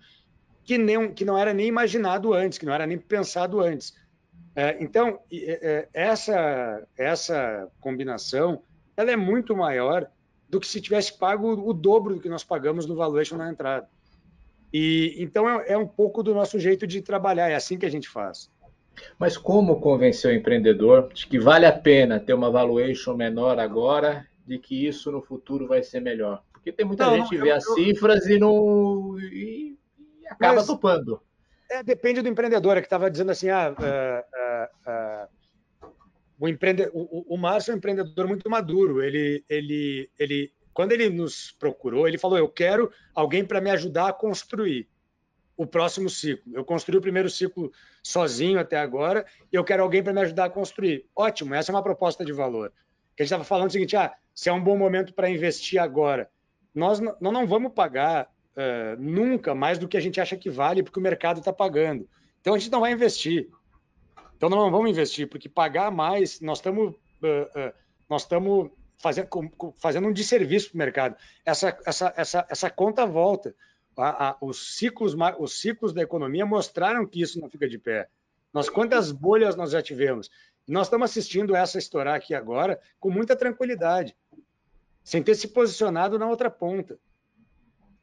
que, 0.62 0.76
nem, 0.76 1.12
que 1.12 1.24
não 1.24 1.38
era 1.38 1.55
nem 1.55 1.66
imaginado 1.66 2.35
antes, 2.35 2.59
que 2.59 2.66
não 2.66 2.74
era 2.74 2.87
nem 2.87 2.98
pensado 2.98 3.61
antes. 3.61 3.94
É, 4.55 4.76
então, 4.83 5.20
é, 5.33 5.88
essa, 5.92 6.87
essa 6.96 7.70
combinação 7.81 8.62
ela 8.96 9.11
é 9.11 9.16
muito 9.16 9.57
maior 9.57 10.11
do 10.48 10.61
que 10.61 10.66
se 10.66 10.81
tivesse 10.81 11.18
pago 11.18 11.52
o 11.52 11.72
dobro 11.72 12.14
do 12.14 12.20
que 12.20 12.29
nós 12.29 12.44
pagamos 12.44 12.87
no 12.87 12.94
valuation 12.94 13.37
na 13.37 13.50
entrada. 13.50 13.88
E 14.78 15.14
então 15.16 15.48
é, 15.48 15.72
é 15.72 15.78
um 15.78 15.86
pouco 15.86 16.22
do 16.22 16.34
nosso 16.34 16.58
jeito 16.58 16.86
de 16.86 17.00
trabalhar, 17.00 17.48
é 17.48 17.54
assim 17.54 17.78
que 17.78 17.86
a 17.86 17.90
gente 17.90 18.10
faz. 18.10 18.50
Mas 19.18 19.38
como 19.38 19.80
convencer 19.80 20.30
o 20.30 20.34
empreendedor 20.34 21.10
de 21.14 21.26
que 21.26 21.38
vale 21.38 21.64
a 21.64 21.72
pena 21.72 22.20
ter 22.20 22.34
uma 22.34 22.50
valuation 22.50 23.14
menor 23.14 23.58
agora, 23.58 24.26
de 24.46 24.58
que 24.58 24.86
isso 24.86 25.10
no 25.10 25.22
futuro 25.22 25.66
vai 25.66 25.82
ser 25.82 26.00
melhor? 26.00 26.42
Porque 26.52 26.70
tem 26.70 26.84
muita 26.84 27.06
não, 27.06 27.16
gente 27.16 27.30
que 27.30 27.38
vê 27.38 27.52
eu, 27.52 27.56
as 27.56 27.64
cifras 27.72 28.26
e 28.26 28.38
não 28.38 29.18
e, 29.18 29.78
e 29.98 30.28
acaba 30.28 30.56
mas, 30.56 30.66
topando. 30.66 31.22
É, 31.70 31.82
depende 31.82 32.20
do 32.20 32.28
empreendedor, 32.28 32.76
é 32.76 32.80
que 32.82 32.86
estava 32.86 33.10
dizendo 33.10 33.30
assim, 33.30 33.48
ah, 33.48 33.74
uh, 33.78 35.24
uh, 35.86 35.88
uh, 35.88 35.88
o, 36.38 36.48
empreende... 36.48 36.90
o, 36.92 37.34
o 37.34 37.38
Márcio 37.38 37.70
é 37.70 37.74
um 37.74 37.78
empreendedor 37.78 38.28
muito 38.28 38.50
maduro. 38.50 39.02
Ele, 39.02 39.42
ele, 39.48 40.10
ele, 40.18 40.52
quando 40.76 40.92
ele 40.92 41.08
nos 41.08 41.52
procurou, 41.52 42.06
ele 42.06 42.18
falou: 42.18 42.36
eu 42.36 42.50
quero 42.50 42.92
alguém 43.14 43.42
para 43.42 43.62
me 43.62 43.70
ajudar 43.70 44.08
a 44.08 44.12
construir 44.12 44.86
o 45.56 45.66
próximo 45.66 46.10
ciclo. 46.10 46.52
Eu 46.54 46.66
construí 46.66 46.98
o 46.98 47.00
primeiro 47.00 47.30
ciclo 47.30 47.72
sozinho 48.02 48.60
até 48.60 48.76
agora 48.76 49.24
e 49.50 49.56
eu 49.56 49.64
quero 49.64 49.82
alguém 49.82 50.02
para 50.02 50.12
me 50.12 50.20
ajudar 50.20 50.44
a 50.44 50.50
construir. 50.50 51.06
Ótimo, 51.16 51.54
essa 51.54 51.72
é 51.72 51.74
uma 51.74 51.82
proposta 51.82 52.26
de 52.26 52.30
valor. 52.30 52.74
Que 53.16 53.22
a 53.22 53.24
gente 53.24 53.28
estava 53.28 53.42
falando 53.42 53.70
o 53.70 53.72
seguinte: 53.72 53.96
ah, 53.96 54.14
se 54.34 54.50
é 54.50 54.52
um 54.52 54.62
bom 54.62 54.76
momento 54.76 55.14
para 55.14 55.30
investir 55.30 55.80
agora, 55.80 56.28
nós 56.74 57.00
não, 57.00 57.16
não 57.22 57.46
vamos 57.46 57.72
pagar 57.72 58.30
uh, 58.54 59.00
nunca 59.00 59.54
mais 59.54 59.78
do 59.78 59.88
que 59.88 59.96
a 59.96 60.00
gente 60.00 60.20
acha 60.20 60.36
que 60.36 60.50
vale, 60.50 60.82
porque 60.82 61.00
o 61.00 61.02
mercado 61.02 61.38
está 61.38 61.54
pagando. 61.54 62.06
Então 62.42 62.52
a 62.52 62.58
gente 62.58 62.70
não 62.70 62.80
vai 62.80 62.92
investir. 62.92 63.48
Então 64.36 64.50
não 64.50 64.70
vamos 64.70 64.90
investir, 64.90 65.26
porque 65.26 65.48
pagar 65.48 65.90
mais, 65.90 66.38
nós 66.42 66.58
estamos 66.58 66.90
uh, 66.90 67.70
uh, 67.70 67.72
nós 68.10 68.22
estamos 68.22 68.70
fazendo, 68.98 69.28
fazendo 69.78 70.09
um 70.09 70.12
desserviço 70.12 70.70
para 70.70 70.76
o 70.76 70.78
mercado. 70.78 71.16
Essa, 71.44 71.78
essa, 71.87 72.14
essa, 72.16 72.46
essa 72.48 72.70
conta 72.70 73.06
volta 73.06 73.54
a, 73.96 74.30
a, 74.30 74.37
os, 74.40 74.76
ciclos, 74.76 75.14
os 75.38 75.61
ciclos 75.61 75.92
da 75.92 76.02
economia 76.02 76.44
mostraram 76.44 77.06
que 77.06 77.20
isso 77.20 77.40
não 77.40 77.48
fica 77.48 77.68
de 77.68 77.78
pé. 77.78 78.09
Nós 78.52 78.68
quantas 78.68 79.12
bolhas 79.12 79.56
nós 79.56 79.70
já 79.70 79.82
tivemos? 79.82 80.30
Nós 80.66 80.87
estamos 80.87 81.11
assistindo 81.11 81.54
essa 81.54 81.78
estourar 81.78 82.14
aqui 82.14 82.35
agora 82.35 82.80
com 82.98 83.11
muita 83.11 83.37
tranquilidade, 83.37 84.16
sem 85.04 85.22
ter 85.22 85.35
se 85.35 85.48
posicionado 85.48 86.18
na 86.18 86.28
outra 86.28 86.50
ponta. 86.50 86.98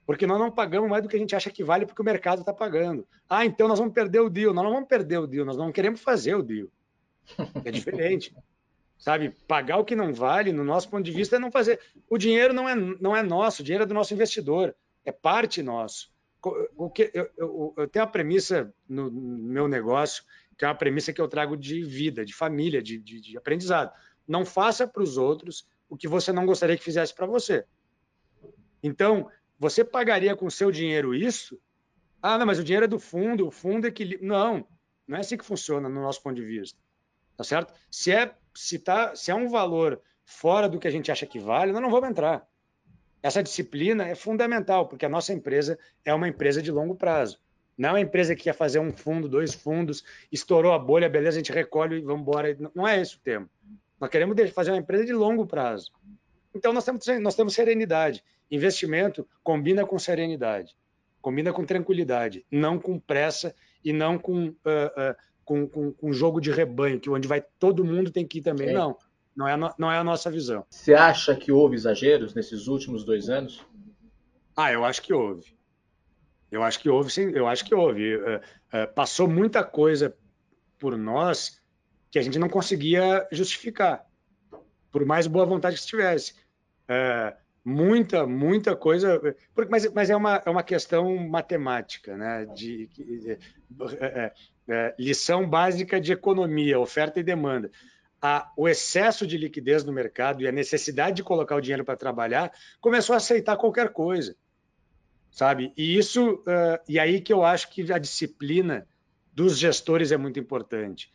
Porque 0.05 0.27
nós 0.27 0.37
não 0.37 0.51
pagamos 0.51 0.89
mais 0.89 1.01
do 1.01 1.09
que 1.09 1.15
a 1.15 1.19
gente 1.19 1.35
acha 1.35 1.49
que 1.49 1.63
vale, 1.63 1.85
porque 1.85 2.01
o 2.01 2.05
mercado 2.05 2.39
está 2.39 2.53
pagando. 2.53 3.07
Ah, 3.29 3.45
então 3.45 3.67
nós 3.67 3.79
vamos 3.79 3.93
perder 3.93 4.19
o 4.19 4.29
deal. 4.29 4.53
Nós 4.53 4.63
não 4.63 4.73
vamos 4.73 4.87
perder 4.87 5.17
o 5.17 5.27
deal, 5.27 5.45
nós 5.45 5.57
não 5.57 5.71
queremos 5.71 6.01
fazer 6.01 6.35
o 6.35 6.43
deal. 6.43 6.67
É 7.63 7.71
diferente. 7.71 8.35
Sabe, 9.03 9.31
pagar 9.45 9.79
o 9.79 9.83
que 9.83 9.97
não 9.97 10.13
vale, 10.13 10.53
no 10.53 10.63
nosso 10.63 10.89
ponto 10.89 11.03
de 11.03 11.11
vista, 11.11 11.35
é 11.35 11.39
não 11.39 11.51
fazer. 11.51 11.77
O 12.09 12.17
dinheiro 12.17 12.53
não 12.53 12.69
é, 12.69 12.73
não 12.73 13.13
é 13.13 13.21
nosso, 13.21 13.61
o 13.61 13.65
dinheiro 13.65 13.83
é 13.83 13.85
do 13.85 13.93
nosso 13.93 14.13
investidor 14.13 14.73
é 15.05 15.11
parte 15.11 15.61
nosso. 15.61 16.09
O 16.77 16.89
que 16.89 17.11
eu, 17.13 17.29
eu, 17.37 17.73
eu 17.77 17.87
tenho 17.87 18.03
a 18.03 18.07
premissa 18.07 18.73
no, 18.87 19.11
meu 19.11 19.67
negócio, 19.67 20.23
que 20.57 20.63
é 20.63 20.67
uma 20.69 20.75
premissa 20.75 21.11
que 21.11 21.19
eu 21.19 21.27
trago 21.27 21.57
de 21.57 21.83
vida, 21.83 22.25
de 22.25 22.33
família, 22.33 22.81
de, 22.81 22.97
de, 22.97 23.19
de 23.19 23.37
aprendizado. 23.37 23.93
Não 24.25 24.45
faça 24.45 24.87
para 24.87 25.03
os 25.03 25.17
outros 25.17 25.67
o 25.89 25.97
que 25.97 26.07
você 26.07 26.31
não 26.31 26.45
gostaria 26.45 26.77
que 26.77 26.83
fizesse 26.83 27.13
para 27.13 27.25
você. 27.25 27.65
Então, 28.81 29.29
você 29.59 29.83
pagaria 29.83 30.33
com 30.33 30.49
seu 30.49 30.71
dinheiro 30.71 31.13
isso? 31.13 31.59
Ah, 32.21 32.37
não, 32.37 32.45
mas 32.45 32.59
o 32.59 32.63
dinheiro 32.63 32.85
é 32.85 32.89
do 32.89 32.99
fundo, 32.99 33.47
o 33.47 33.51
fundo 33.51 33.85
equilibra. 33.85 34.25
Não, 34.25 34.67
não 35.05 35.17
é 35.17 35.19
assim 35.21 35.37
que 35.37 35.45
funciona 35.45 35.87
no 35.87 36.01
nosso 36.01 36.21
ponto 36.21 36.35
de 36.35 36.45
vista. 36.45 36.79
Tá 37.37 37.43
certo? 37.43 37.73
Se 37.89 38.11
é, 38.11 38.35
se 38.53 38.79
tá, 38.79 39.15
se 39.15 39.31
é 39.31 39.35
um 39.35 39.49
valor 39.49 40.01
fora 40.25 40.69
do 40.69 40.79
que 40.79 40.87
a 40.87 40.91
gente 40.91 41.11
acha 41.11 41.25
que 41.25 41.39
vale, 41.39 41.71
nós 41.71 41.81
não 41.81 41.89
vamos 41.89 42.09
entrar. 42.09 42.47
Essa 43.21 43.41
disciplina 43.41 44.07
é 44.07 44.15
fundamental, 44.15 44.87
porque 44.87 45.05
a 45.05 45.09
nossa 45.09 45.33
empresa 45.33 45.79
é 46.03 46.13
uma 46.13 46.27
empresa 46.27 46.61
de 46.61 46.71
longo 46.71 46.95
prazo. 46.95 47.39
Não 47.77 47.89
é 47.89 47.91
uma 47.93 48.01
empresa 48.01 48.35
que 48.35 48.43
quer 48.43 48.53
fazer 48.53 48.79
um 48.79 48.91
fundo, 48.91 49.27
dois 49.27 49.53
fundos, 49.53 50.03
estourou 50.31 50.73
a 50.73 50.79
bolha, 50.79 51.09
beleza, 51.09 51.37
a 51.37 51.41
gente 51.41 51.51
recolhe 51.51 51.97
e 51.97 52.01
vamos 52.01 52.21
embora. 52.21 52.55
Não 52.75 52.87
é 52.87 52.99
esse 52.99 53.15
o 53.15 53.19
tema. 53.19 53.49
Nós 53.99 54.09
queremos 54.09 54.37
fazer 54.51 54.71
uma 54.71 54.77
empresa 54.77 55.05
de 55.05 55.13
longo 55.13 55.45
prazo. 55.45 55.91
Então, 56.53 56.71
nós 56.71 56.85
temos, 56.85 57.05
nós 57.21 57.35
temos 57.35 57.53
serenidade. 57.53 58.23
Investimento 58.51 59.27
combina 59.41 59.85
com 59.85 59.97
serenidade, 59.97 60.75
combina 61.21 61.51
com 61.51 61.65
tranquilidade, 61.65 62.45
não 62.51 62.77
com 62.77 62.99
pressa 62.99 63.55
e 63.83 63.91
não 63.91 64.19
com, 64.19 64.49
uh, 64.49 64.49
uh, 64.49 65.15
com, 65.43 65.67
com, 65.67 65.91
com 65.91 66.13
jogo 66.13 66.39
de 66.39 66.51
rebanho, 66.51 66.99
que 66.99 67.09
onde 67.09 67.27
vai 67.27 67.41
todo 67.59 67.83
mundo 67.83 68.11
tem 68.11 68.25
que 68.25 68.39
ir 68.39 68.41
também. 68.41 68.67
Sim. 68.67 68.73
Não. 68.73 68.97
Não 69.35 69.47
é, 69.47 69.53
a, 69.53 69.75
não 69.79 69.91
é 69.91 69.97
a 69.97 70.03
nossa 70.03 70.29
visão. 70.29 70.63
Você 70.69 70.93
acha 70.93 71.35
que 71.35 71.51
houve 71.51 71.75
exageros 71.75 72.35
nesses 72.35 72.67
últimos 72.67 73.03
dois 73.03 73.29
anos? 73.29 73.65
Ah, 74.55 74.71
eu 74.71 74.85
acho 74.85 75.01
que 75.01 75.11
houve. 75.11 75.57
Eu 76.51 76.61
acho 76.61 76.79
que 76.79 76.87
houve, 76.87 77.11
sim. 77.11 77.31
Eu 77.33 77.47
acho 77.47 77.65
que 77.65 77.73
houve. 77.73 78.15
Uh, 78.15 78.37
uh, 78.37 78.93
passou 78.93 79.27
muita 79.27 79.63
coisa 79.63 80.15
por 80.77 80.95
nós 80.95 81.59
que 82.11 82.19
a 82.19 82.21
gente 82.21 82.37
não 82.37 82.47
conseguia 82.47 83.27
justificar, 83.31 84.05
por 84.91 85.03
mais 85.03 85.25
boa 85.25 85.47
vontade 85.47 85.75
que 85.75 85.81
estivesse. 85.81 86.33
Uh, 86.83 87.35
muita, 87.63 88.25
muita 88.25 88.75
coisa. 88.75 89.21
Mas, 89.69 89.91
mas 89.93 90.09
é, 90.09 90.15
uma, 90.15 90.41
é 90.45 90.49
uma 90.49 90.63
questão 90.63 91.15
matemática, 91.27 92.17
né? 92.17 92.45
De, 92.45 92.87
de, 92.87 93.19
de 93.19 93.39
lição 94.97 95.47
básica 95.47 95.99
de 95.99 96.11
economia, 96.11 96.79
oferta 96.79 97.19
e 97.19 97.23
demanda 97.23 97.69
a, 98.23 98.49
o 98.55 98.69
excesso 98.69 99.27
de 99.27 99.37
liquidez 99.37 99.83
no 99.83 99.91
mercado 99.91 100.41
e 100.41 100.47
a 100.47 100.51
necessidade 100.51 101.17
de 101.17 101.23
colocar 101.23 101.57
o 101.57 101.61
dinheiro 101.61 101.83
para 101.83 101.97
trabalhar, 101.97 102.53
começou 102.79 103.13
a 103.13 103.17
aceitar 103.17 103.57
qualquer 103.57 103.89
coisa, 103.89 104.33
sabe? 105.29 105.73
E 105.75 105.97
isso, 105.97 106.35
uh, 106.35 106.79
e 106.87 106.97
aí 106.97 107.19
que 107.19 107.33
eu 107.33 107.43
acho 107.43 107.69
que 107.69 107.91
a 107.91 107.97
disciplina 107.97 108.87
dos 109.33 109.59
gestores 109.59 110.13
é 110.13 110.15
muito 110.15 110.39
importante. 110.39 111.11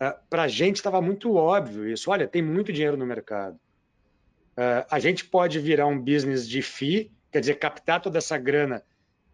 Uh, 0.00 0.16
para 0.30 0.44
a 0.44 0.48
gente 0.48 0.76
estava 0.76 1.02
muito 1.02 1.34
óbvio 1.34 1.86
isso. 1.86 2.10
Olha, 2.10 2.26
tem 2.26 2.40
muito 2.40 2.72
dinheiro 2.72 2.96
no 2.96 3.04
mercado. 3.04 3.60
Uh, 4.52 4.84
a 4.90 4.98
gente 4.98 5.24
pode 5.24 5.58
virar 5.58 5.86
um 5.86 5.98
business 5.98 6.48
de 6.48 6.60
FII, 6.60 7.10
quer 7.30 7.40
dizer, 7.40 7.54
captar 7.54 8.00
toda 8.00 8.18
essa 8.18 8.36
grana 8.36 8.82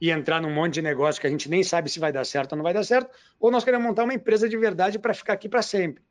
e 0.00 0.11
entrar 0.11 0.40
num 0.40 0.52
monte 0.52 0.74
de 0.74 0.83
negócio 0.83 1.20
que 1.20 1.26
a 1.26 1.31
gente 1.31 1.48
nem 1.48 1.62
sabe 1.62 1.90
se 1.90 1.98
vai 1.98 2.12
dar 2.12 2.24
certo 2.24 2.52
ou 2.52 2.57
não 2.57 2.62
vai 2.62 2.74
dar 2.74 2.85
certo, 2.85 3.11
ou 3.40 3.50
nós 3.50 3.64
queremos 3.64 3.87
montar 3.87 4.05
uma 4.05 4.14
empresa 4.14 4.48
de 4.48 4.57
verdade 4.57 4.98
para 4.98 5.14
ficar 5.14 5.33
aqui 5.33 5.48
para 5.48 5.62
sempre. 5.62 6.02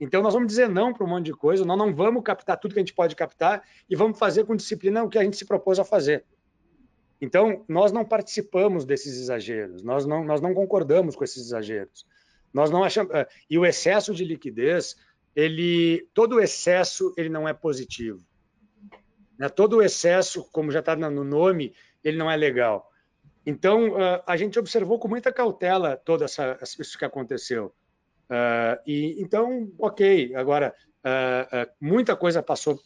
Então, 0.00 0.22
nós 0.22 0.32
vamos 0.32 0.48
dizer 0.48 0.68
não 0.68 0.92
para 0.92 1.04
um 1.04 1.08
monte 1.08 1.26
de 1.26 1.32
coisa, 1.32 1.64
nós 1.64 1.76
não 1.76 1.94
vamos 1.94 2.22
captar 2.22 2.56
tudo 2.58 2.72
que 2.72 2.78
a 2.78 2.82
gente 2.82 2.94
pode 2.94 3.16
captar 3.16 3.62
e 3.90 3.96
vamos 3.96 4.18
fazer 4.18 4.44
com 4.44 4.54
disciplina 4.54 5.02
o 5.02 5.08
que 5.08 5.18
a 5.18 5.24
gente 5.24 5.36
se 5.36 5.44
propôs 5.44 5.78
a 5.78 5.84
fazer. 5.84 6.24
Então, 7.20 7.64
nós 7.68 7.90
não 7.90 8.04
participamos 8.04 8.84
desses 8.84 9.18
exageros, 9.18 9.82
nós 9.82 10.06
não, 10.06 10.24
nós 10.24 10.40
não 10.40 10.54
concordamos 10.54 11.16
com 11.16 11.24
esses 11.24 11.46
exageros. 11.46 12.06
Nós 12.54 12.70
não 12.70 12.84
achamos. 12.84 13.12
Eh, 13.12 13.28
e 13.50 13.58
o 13.58 13.66
excesso 13.66 14.14
de 14.14 14.24
liquidez, 14.24 14.96
ele, 15.34 16.08
todo 16.14 16.40
excesso, 16.40 17.12
ele 17.16 17.28
não 17.28 17.48
é 17.48 17.52
positivo. 17.52 18.24
Né? 19.38 19.48
Todo 19.48 19.76
o 19.76 19.82
excesso, 19.82 20.44
como 20.50 20.72
já 20.72 20.80
está 20.80 20.96
no 20.96 21.24
nome, 21.24 21.74
ele 22.02 22.18
não 22.18 22.30
é 22.30 22.36
legal. 22.36 22.90
Então, 23.46 23.92
uh, 23.92 24.22
a 24.26 24.36
gente 24.36 24.58
observou 24.58 24.98
com 24.98 25.08
muita 25.08 25.32
cautela 25.32 25.96
todo 25.96 26.24
essa, 26.24 26.58
isso 26.62 26.98
que 26.98 27.04
aconteceu. 27.04 27.72
Uh, 28.28 28.76
e 28.86 29.16
então, 29.22 29.72
ok. 29.78 30.34
Agora, 30.34 30.74
uh, 30.98 31.70
muita 31.80 32.14
coisa 32.14 32.42
passou 32.42 32.78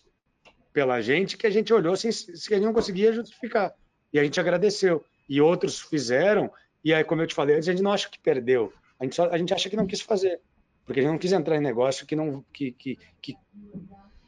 pela 0.72 1.00
gente 1.00 1.36
que 1.36 1.46
a 1.46 1.50
gente 1.50 1.72
olhou 1.72 1.96
sem, 1.96 2.12
sem 2.12 2.60
não 2.60 2.72
conseguia 2.72 3.12
justificar. 3.12 3.74
E 4.12 4.18
a 4.18 4.24
gente 4.24 4.38
agradeceu. 4.38 5.04
E 5.28 5.40
outros 5.40 5.80
fizeram. 5.80 6.50
E 6.84 6.94
aí, 6.94 7.02
como 7.02 7.22
eu 7.22 7.26
te 7.26 7.34
falei 7.34 7.56
antes, 7.56 7.68
a 7.68 7.72
gente 7.72 7.82
não 7.82 7.92
acha 7.92 8.08
que 8.08 8.18
perdeu. 8.18 8.72
A 9.00 9.04
gente, 9.04 9.16
só, 9.16 9.28
a 9.30 9.38
gente 9.38 9.52
acha 9.52 9.68
que 9.68 9.76
não 9.76 9.86
quis 9.86 10.00
fazer. 10.00 10.40
Porque 10.84 11.00
a 11.00 11.02
gente 11.02 11.12
não 11.12 11.18
quis 11.18 11.32
entrar 11.32 11.56
em 11.56 11.60
negócio 11.60 12.06
que, 12.06 12.14
não, 12.14 12.44
que, 12.52 12.72
que, 12.72 12.98
que 13.20 13.36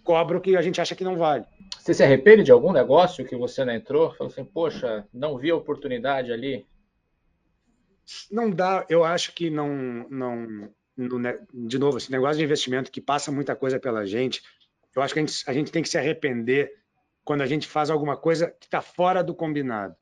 cobra 0.05 0.37
o 0.39 0.41
que 0.41 0.57
a 0.57 0.63
gente 0.63 0.81
acha 0.81 0.95
que 0.95 1.03
não 1.03 1.17
vale. 1.17 1.45
Você 1.79 1.95
se 1.95 2.05
arrepende 2.05 2.45
de 2.45 2.53
algum 2.53 2.73
negócio 2.73 3.25
que 3.25 3.35
você 3.35 3.65
não 3.65 3.75
entrou? 3.75 4.13
Falou 4.13 4.31
assim, 4.31 4.45
poxa, 4.45 5.07
não 5.13 5.37
vi 5.37 5.51
a 5.51 5.57
oportunidade 5.57 6.31
ali? 6.31 6.67
Não 8.31 8.51
dá, 8.51 8.85
eu 8.89 9.03
acho 9.03 9.35
que 9.35 9.49
não, 9.49 10.07
não, 10.11 10.71
no, 10.97 11.19
de 11.67 11.79
novo, 11.79 11.97
esse 11.97 12.13
negócio 12.13 12.37
de 12.37 12.45
investimento 12.45 12.93
que 12.93 13.01
passa 13.01 13.33
muita 13.33 13.57
coisa 13.57 13.81
pela 13.81 14.07
gente, 14.07 14.43
eu 14.95 15.03
acho 15.03 15.15
que 15.15 15.21
a 15.21 15.23
gente, 15.23 15.45
a 15.47 15.53
gente 15.53 15.73
tem 15.73 15.83
que 15.83 15.89
se 15.89 15.99
arrepender 15.99 16.73
quando 17.25 17.41
a 17.41 17.47
gente 17.47 17.67
faz 17.67 17.89
alguma 17.91 18.17
coisa 18.17 18.49
que 18.61 18.67
está 18.67 18.83
fora 18.83 19.25
do 19.25 19.35
combinado. 19.35 19.97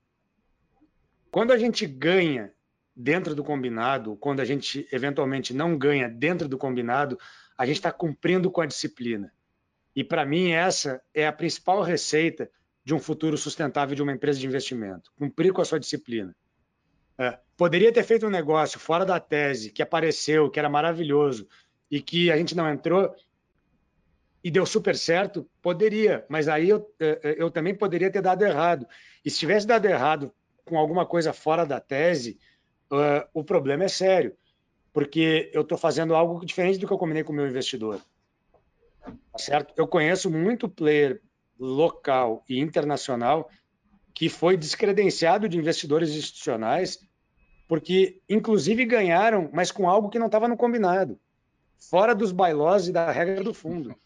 Quando 1.31 1.53
a 1.53 1.57
gente 1.57 1.87
ganha 1.87 2.53
dentro 2.95 3.35
do 3.35 3.45
combinado, 3.45 4.17
quando 4.17 4.41
a 4.41 4.45
gente 4.45 4.87
eventualmente 4.93 5.55
não 5.55 5.79
ganha 5.79 6.09
dentro 6.09 6.49
do 6.49 6.59
combinado, 6.59 7.19
a 7.57 7.65
gente 7.65 7.77
está 7.77 7.91
cumprindo 7.91 8.51
com 8.51 8.61
a 8.61 8.67
disciplina. 8.67 9.33
E 9.95 10.03
para 10.03 10.25
mim, 10.25 10.51
essa 10.51 11.03
é 11.15 11.27
a 11.27 11.33
principal 11.33 11.83
receita 11.83 12.51
de 12.85 12.95
um 12.95 12.99
futuro 12.99 13.37
sustentável 13.37 13.95
de 13.95 14.03
uma 14.03 14.13
empresa 14.13 14.39
de 14.39 14.47
investimento: 14.47 15.13
cumprir 15.17 15.53
com 15.53 15.61
a 15.61 15.65
sua 15.65 15.81
disciplina. 15.81 16.35
É, 17.19 17.39
poderia 17.57 17.93
ter 17.93 18.03
feito 18.03 18.27
um 18.27 18.31
negócio 18.31 18.81
fora 18.81 19.05
da 19.05 19.21
tese, 19.21 19.71
que 19.71 19.83
apareceu, 19.83 20.51
que 20.51 20.59
era 20.59 20.69
maravilhoso, 20.69 21.47
e 21.91 22.01
que 22.01 22.31
a 22.33 22.37
gente 22.37 22.57
não 22.57 22.69
entrou 22.69 23.15
e 24.43 24.51
deu 24.51 24.67
super 24.67 24.97
certo? 24.97 25.49
Poderia, 25.61 26.25
mas 26.29 26.49
aí 26.49 26.69
eu, 26.69 26.93
é, 26.99 27.21
é, 27.23 27.37
eu 27.39 27.51
também 27.51 27.75
poderia 27.75 28.11
ter 28.11 28.23
dado 28.23 28.43
errado. 28.43 28.87
E 29.25 29.31
se 29.31 29.39
tivesse 29.39 29.67
dado 29.67 29.87
errado 29.87 30.33
com 30.65 30.77
alguma 30.77 31.07
coisa 31.07 31.33
fora 31.33 31.65
da 31.65 31.79
tese, 31.79 32.39
uh, 32.91 33.29
o 33.33 33.45
problema 33.45 33.85
é 33.85 33.89
sério, 33.89 34.37
porque 34.93 35.51
eu 35.53 35.63
estou 35.63 35.79
fazendo 35.79 36.15
algo 36.15 36.45
diferente 36.45 36.79
do 36.79 36.87
que 36.87 36.93
eu 36.93 36.99
combinei 36.99 37.23
com 37.23 37.33
o 37.33 37.37
meu 37.37 37.47
investidor. 37.47 38.01
Tá 39.33 39.39
certo? 39.39 39.73
Eu 39.77 39.89
conheço 39.89 40.31
muito 40.31 40.69
player 40.69 41.21
local 41.59 42.45
e 42.49 42.59
internacional 42.59 43.49
que 44.15 44.29
foi 44.29 44.57
descredenciado 44.57 45.49
de 45.49 45.57
investidores 45.57 46.11
institucionais 46.11 46.99
porque, 47.67 48.21
inclusive, 48.29 48.85
ganharam, 48.85 49.49
mas 49.51 49.73
com 49.73 49.89
algo 49.89 50.11
que 50.11 50.19
não 50.19 50.27
estava 50.27 50.47
no 50.47 50.59
combinado, 50.59 51.19
fora 51.79 52.15
dos 52.15 52.31
bylaws 52.31 52.89
e 52.89 52.93
da 52.93 53.11
regra 53.11 53.43
do 53.43 53.55
fundo. 53.55 53.97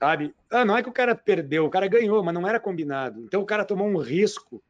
Sabe? 0.00 0.34
Ah, 0.50 0.64
não 0.64 0.76
é 0.76 0.82
que 0.82 0.88
o 0.88 0.92
cara 0.92 1.14
perdeu, 1.14 1.66
o 1.66 1.70
cara 1.70 1.86
ganhou, 1.86 2.24
mas 2.24 2.32
não 2.32 2.48
era 2.48 2.58
combinado. 2.58 3.22
Então 3.24 3.42
o 3.42 3.46
cara 3.46 3.64
tomou 3.64 3.86
um 3.86 3.98
risco 3.98 4.62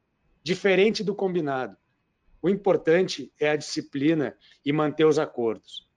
diferente 0.42 1.04
do 1.04 1.14
combinado. 1.14 1.76
O 2.42 2.48
importante 2.48 3.32
é 3.38 3.50
a 3.50 3.56
disciplina 3.56 4.36
e 4.64 4.72
manter 4.72 5.06
os 5.06 5.18
acordos. 5.18 5.88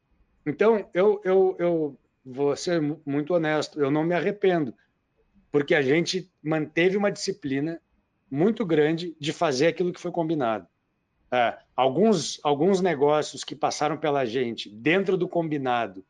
Então, 0.45 0.87
eu, 0.93 1.19
eu, 1.25 1.55
eu 1.57 1.99
vou 2.25 2.55
ser 2.55 2.81
muito 3.05 3.33
honesto, 3.33 3.79
eu 3.79 3.91
não 3.91 4.03
me 4.03 4.15
arrependo, 4.15 4.73
porque 5.51 5.75
a 5.75 5.81
gente 5.81 6.29
manteve 6.41 6.97
uma 6.97 7.11
disciplina 7.11 7.79
muito 8.29 8.65
grande 8.65 9.15
de 9.19 9.31
fazer 9.31 9.67
aquilo 9.67 9.93
que 9.93 10.01
foi 10.01 10.11
combinado. 10.11 10.67
É, 11.31 11.57
alguns, 11.75 12.39
alguns 12.43 12.81
negócios 12.81 13.43
que 13.43 13.55
passaram 13.55 13.97
pela 13.97 14.25
gente 14.25 14.69
dentro 14.69 15.17
do 15.17 15.27
combinado 15.27 16.03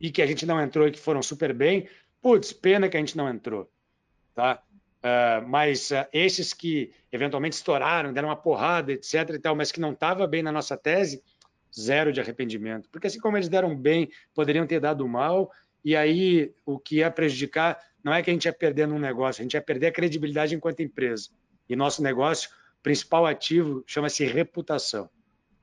e 0.00 0.10
que 0.10 0.20
a 0.20 0.26
gente 0.26 0.44
não 0.44 0.60
entrou 0.60 0.88
e 0.88 0.90
que 0.90 0.98
foram 0.98 1.22
super 1.22 1.54
bem, 1.54 1.88
putz, 2.20 2.52
pena 2.52 2.88
que 2.88 2.96
a 2.96 3.00
gente 3.00 3.16
não 3.16 3.28
entrou. 3.28 3.70
Tá? 4.34 4.62
Uh, 5.02 5.46
mas 5.48 5.90
uh, 5.90 6.06
esses 6.12 6.52
que 6.52 6.92
eventualmente 7.10 7.56
estouraram, 7.56 8.12
deram 8.12 8.28
uma 8.28 8.36
porrada, 8.36 8.92
etc. 8.92 9.30
e 9.30 9.38
tal, 9.38 9.54
mas 9.54 9.70
que 9.70 9.80
não 9.80 9.92
estava 9.92 10.26
bem 10.26 10.42
na 10.42 10.52
nossa 10.52 10.76
tese, 10.76 11.22
zero 11.78 12.12
de 12.12 12.20
arrependimento. 12.20 12.88
Porque 12.90 13.06
assim 13.06 13.20
como 13.20 13.36
eles 13.36 13.48
deram 13.48 13.76
bem, 13.76 14.10
poderiam 14.34 14.66
ter 14.66 14.80
dado 14.80 15.06
mal, 15.06 15.50
e 15.84 15.96
aí 15.96 16.52
o 16.64 16.78
que 16.78 16.96
ia 16.96 17.10
prejudicar 17.10 17.78
não 18.02 18.12
é 18.12 18.22
que 18.22 18.30
a 18.30 18.32
gente 18.32 18.44
ia 18.44 18.52
perder 18.52 18.86
num 18.86 18.98
negócio, 18.98 19.40
a 19.40 19.44
gente 19.44 19.54
ia 19.54 19.62
perder 19.62 19.88
a 19.88 19.92
credibilidade 19.92 20.54
enquanto 20.54 20.80
empresa. 20.80 21.30
E 21.68 21.76
nosso 21.76 22.02
negócio, 22.02 22.50
principal 22.82 23.26
ativo, 23.26 23.84
chama-se 23.86 24.24
reputação. 24.24 25.08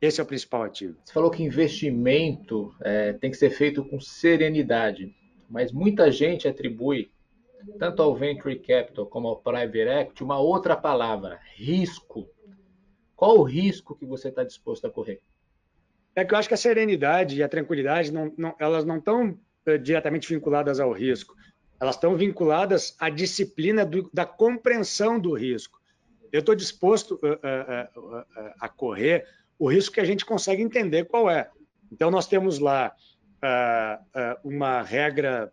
Esse 0.02 0.22
é 0.22 0.24
o 0.24 0.28
principal 0.28 0.63
ativo. 0.63 0.98
Você 1.04 1.13
falou 1.13 1.30
que 1.30 1.43
investimento 1.43 2.74
é, 2.82 3.13
tem 3.13 3.30
que 3.30 3.38
ser 3.38 3.50
feito 3.50 3.84
com 3.84 4.00
serenidade, 4.00 5.13
mas 5.50 5.74
muita 5.74 6.10
gente 6.10 6.48
atribui, 6.48 7.12
tanto 7.78 8.02
ao 8.02 8.15
venture 8.15 8.58
capital 8.60 9.06
como 9.06 9.28
ao 9.28 9.41
private 9.41 9.78
equity, 9.80 10.24
uma 10.24 10.39
outra 10.39 10.78
palavra, 10.78 11.39
risco. 11.56 12.30
Qual 13.13 13.38
o 13.38 13.43
risco 13.43 13.93
que 13.95 14.06
você 14.06 14.30
está 14.30 14.45
disposto 14.45 14.88
a 14.88 14.89
correr? 14.89 15.19
É 16.15 16.26
que 16.26 16.34
eu 16.34 16.38
acho 16.38 16.48
que 16.48 16.54
a 16.54 16.58
serenidade 16.58 17.38
e 17.38 17.43
a 17.43 17.50
tranquilidade, 17.50 18.12
não, 18.12 18.34
não, 18.38 18.56
elas 18.60 18.86
não 18.86 18.98
estão 18.98 19.38
uh, 19.67 19.78
diretamente 19.78 20.34
vinculadas 20.34 20.80
ao 20.80 20.91
risco. 20.91 21.36
Elas 21.80 21.95
estão 21.95 22.15
vinculadas 22.15 22.95
à 23.00 23.10
disciplina 23.10 23.86
do, 23.86 24.10
da 24.13 24.26
compreensão 24.26 25.19
do 25.19 25.34
risco. 25.34 25.80
Eu 26.32 26.41
estou 26.41 26.56
disposto 26.56 27.19
uh, 27.24 28.00
uh, 28.00 28.54
a 28.60 28.67
correr 28.67 29.26
o 29.58 29.69
risco 29.69 29.95
que 29.95 30.02
a 30.02 30.06
gente 30.06 30.26
consegue 30.26 30.62
entender 30.62 31.06
qual 31.06 31.30
é. 31.30 31.50
Então, 31.91 32.12
nós 32.12 32.28
temos 32.28 32.60
lá 32.60 32.93
uma 34.43 34.82
regra 34.82 35.52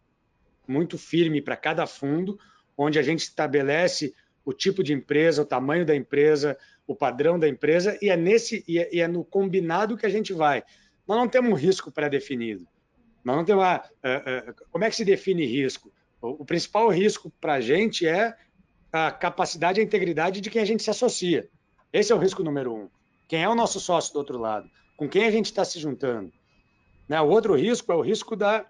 muito 0.66 0.98
firme 0.98 1.40
para 1.40 1.56
cada 1.56 1.86
fundo, 1.86 2.38
onde 2.76 2.98
a 2.98 3.02
gente 3.02 3.20
estabelece 3.20 4.12
o 4.44 4.52
tipo 4.52 4.82
de 4.82 4.92
empresa, 4.92 5.42
o 5.42 5.46
tamanho 5.46 5.84
da 5.84 5.94
empresa, 5.94 6.56
o 6.86 6.94
padrão 6.94 7.38
da 7.38 7.48
empresa 7.48 7.98
e 8.00 8.08
é 8.08 8.16
nesse 8.16 8.64
e 8.68 8.78
é, 8.78 8.94
e 8.94 9.00
é 9.00 9.08
no 9.08 9.24
combinado 9.24 9.96
que 9.96 10.06
a 10.06 10.08
gente 10.08 10.32
vai. 10.32 10.62
Nós 11.06 11.18
não 11.18 11.28
temos 11.28 11.50
um 11.50 11.54
risco 11.54 11.90
pré-definido. 11.90 12.66
Nós 13.24 13.36
não 13.36 13.44
temos 13.44 13.64
uma, 13.64 13.78
uh, 13.78 14.50
uh, 14.50 14.54
como 14.70 14.84
é 14.84 14.90
que 14.90 14.96
se 14.96 15.04
define 15.04 15.44
risco? 15.44 15.92
O, 16.20 16.42
o 16.42 16.44
principal 16.44 16.88
risco 16.88 17.30
para 17.40 17.54
a 17.54 17.60
gente 17.60 18.06
é 18.06 18.36
a 18.92 19.10
capacidade 19.10 19.80
e 19.80 19.82
a 19.82 19.84
integridade 19.84 20.40
de 20.40 20.48
quem 20.48 20.62
a 20.62 20.64
gente 20.64 20.82
se 20.82 20.90
associa. 20.90 21.48
Esse 21.92 22.12
é 22.12 22.14
o 22.14 22.18
risco 22.18 22.42
número 22.42 22.74
um. 22.74 22.88
Quem 23.28 23.42
é 23.42 23.48
o 23.48 23.54
nosso 23.54 23.80
sócio 23.80 24.12
do 24.12 24.18
outro 24.18 24.38
lado? 24.38 24.70
Com 24.96 25.08
quem 25.08 25.26
a 25.26 25.30
gente 25.30 25.46
está 25.46 25.64
se 25.64 25.78
juntando? 25.78 26.32
Né? 27.08 27.20
O 27.20 27.28
outro 27.28 27.54
risco 27.54 27.92
é 27.92 27.94
o 27.94 28.00
risco 28.00 28.36
da 28.36 28.64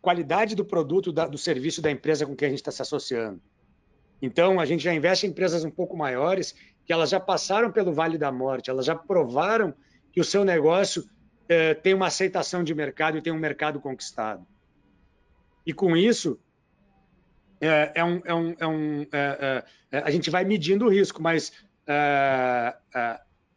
qualidade 0.00 0.54
do 0.54 0.64
produto, 0.64 1.12
da, 1.12 1.26
do 1.26 1.36
serviço 1.36 1.82
da 1.82 1.90
empresa 1.90 2.24
com 2.24 2.36
quem 2.36 2.46
a 2.46 2.50
gente 2.50 2.60
está 2.60 2.70
se 2.70 2.82
associando. 2.82 3.40
Então, 4.22 4.60
a 4.60 4.64
gente 4.64 4.82
já 4.82 4.94
investe 4.94 5.26
em 5.26 5.30
empresas 5.30 5.64
um 5.64 5.70
pouco 5.70 5.96
maiores 5.96 6.54
que 6.86 6.92
elas 6.92 7.10
já 7.10 7.18
passaram 7.18 7.70
pelo 7.72 7.92
Vale 7.92 8.16
da 8.16 8.30
Morte, 8.30 8.70
elas 8.70 8.86
já 8.86 8.94
provaram 8.94 9.74
que 10.12 10.20
o 10.20 10.24
seu 10.24 10.44
negócio 10.44 11.04
eh, 11.48 11.74
tem 11.74 11.92
uma 11.92 12.06
aceitação 12.06 12.62
de 12.62 12.74
mercado 12.74 13.18
e 13.18 13.22
tem 13.22 13.32
um 13.32 13.38
mercado 13.38 13.80
conquistado. 13.80 14.46
E 15.66 15.72
com 15.72 15.96
isso, 15.96 16.38
é, 17.60 17.92
é 17.96 18.04
um, 18.04 18.22
é 18.24 18.34
um, 18.34 18.54
é 18.58 18.66
um 18.66 19.02
é, 19.12 19.64
é, 19.90 19.98
a 19.98 20.10
gente 20.10 20.30
vai 20.30 20.44
medindo 20.44 20.86
o 20.86 20.88
risco, 20.88 21.20
mas 21.20 21.52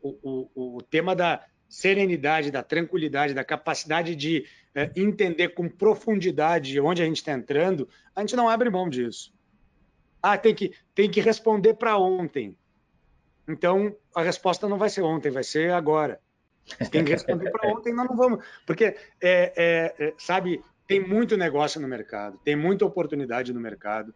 o, 0.01 0.49
o, 0.55 0.77
o, 0.77 0.81
tema 0.81 1.15
da 1.15 1.45
serenidade, 1.67 2.51
da 2.51 2.63
tranquilidade, 2.63 3.33
da 3.33 3.43
capacidade 3.43 4.15
de 4.15 4.45
entender 4.95 5.49
com 5.49 5.67
profundidade 5.67 6.79
onde 6.79 7.01
a 7.01 7.05
gente 7.05 7.17
está 7.17 7.33
entrando, 7.33 7.87
a 8.15 8.21
gente 8.21 8.35
não 8.35 8.47
abre 8.49 8.69
mão 8.69 8.89
disso. 8.89 9.33
Ah, 10.21 10.37
tem 10.37 10.53
que, 10.53 10.73
tem 10.93 11.09
que 11.09 11.21
responder 11.21 11.75
para 11.75 11.97
ontem. 11.97 12.55
Então, 13.49 13.95
a 14.15 14.21
resposta 14.21 14.69
não 14.69 14.77
vai 14.77 14.89
ser 14.89 15.01
ontem, 15.01 15.31
vai 15.31 15.43
ser 15.43 15.71
agora. 15.71 16.19
Tem 16.91 17.03
que 17.03 17.11
responder 17.11 17.49
para 17.49 17.67
ontem, 17.73 17.91
nós 17.91 18.07
não 18.07 18.15
vamos. 18.15 18.45
Porque, 18.65 18.85
é, 18.85 18.95
é, 19.21 19.95
é, 19.97 20.13
sabe, 20.19 20.63
tem 20.87 20.99
muito 20.99 21.35
negócio 21.35 21.81
no 21.81 21.87
mercado, 21.87 22.39
tem 22.43 22.55
muita 22.55 22.85
oportunidade 22.85 23.51
no 23.51 23.59
mercado, 23.59 24.13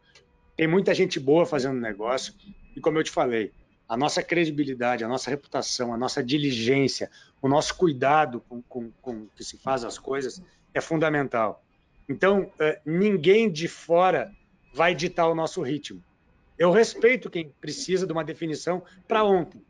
tem 0.55 0.67
muita 0.67 0.93
gente 0.93 1.19
boa 1.19 1.47
fazendo 1.47 1.79
negócio. 1.79 2.33
E 2.75 2.79
como 2.79 2.99
eu 2.99 3.03
te 3.03 3.09
falei, 3.09 3.51
a 3.89 3.97
nossa 3.97 4.21
credibilidade, 4.21 5.03
a 5.03 5.07
nossa 5.07 5.31
reputação, 5.31 5.91
a 5.91 5.97
nossa 5.97 6.23
diligência, 6.23 7.09
o 7.41 7.47
nosso 7.47 7.75
cuidado 7.75 8.39
com, 8.47 8.61
com, 8.61 8.91
com 9.01 9.27
que 9.35 9.43
se 9.43 9.57
faz 9.57 9.83
as 9.83 9.97
coisas 9.97 10.41
é 10.73 10.79
fundamental. 10.79 11.63
Então, 12.07 12.43
uh, 12.43 12.79
ninguém 12.85 13.51
de 13.51 13.67
fora 13.67 14.31
vai 14.73 14.93
ditar 14.93 15.27
o 15.27 15.35
nosso 15.35 15.61
ritmo. 15.61 16.03
Eu 16.57 16.71
respeito 16.71 17.29
quem 17.29 17.49
precisa 17.59 18.05
de 18.05 18.13
uma 18.13 18.23
definição 18.23 18.83
para 19.07 19.23
ontem, 19.23 19.61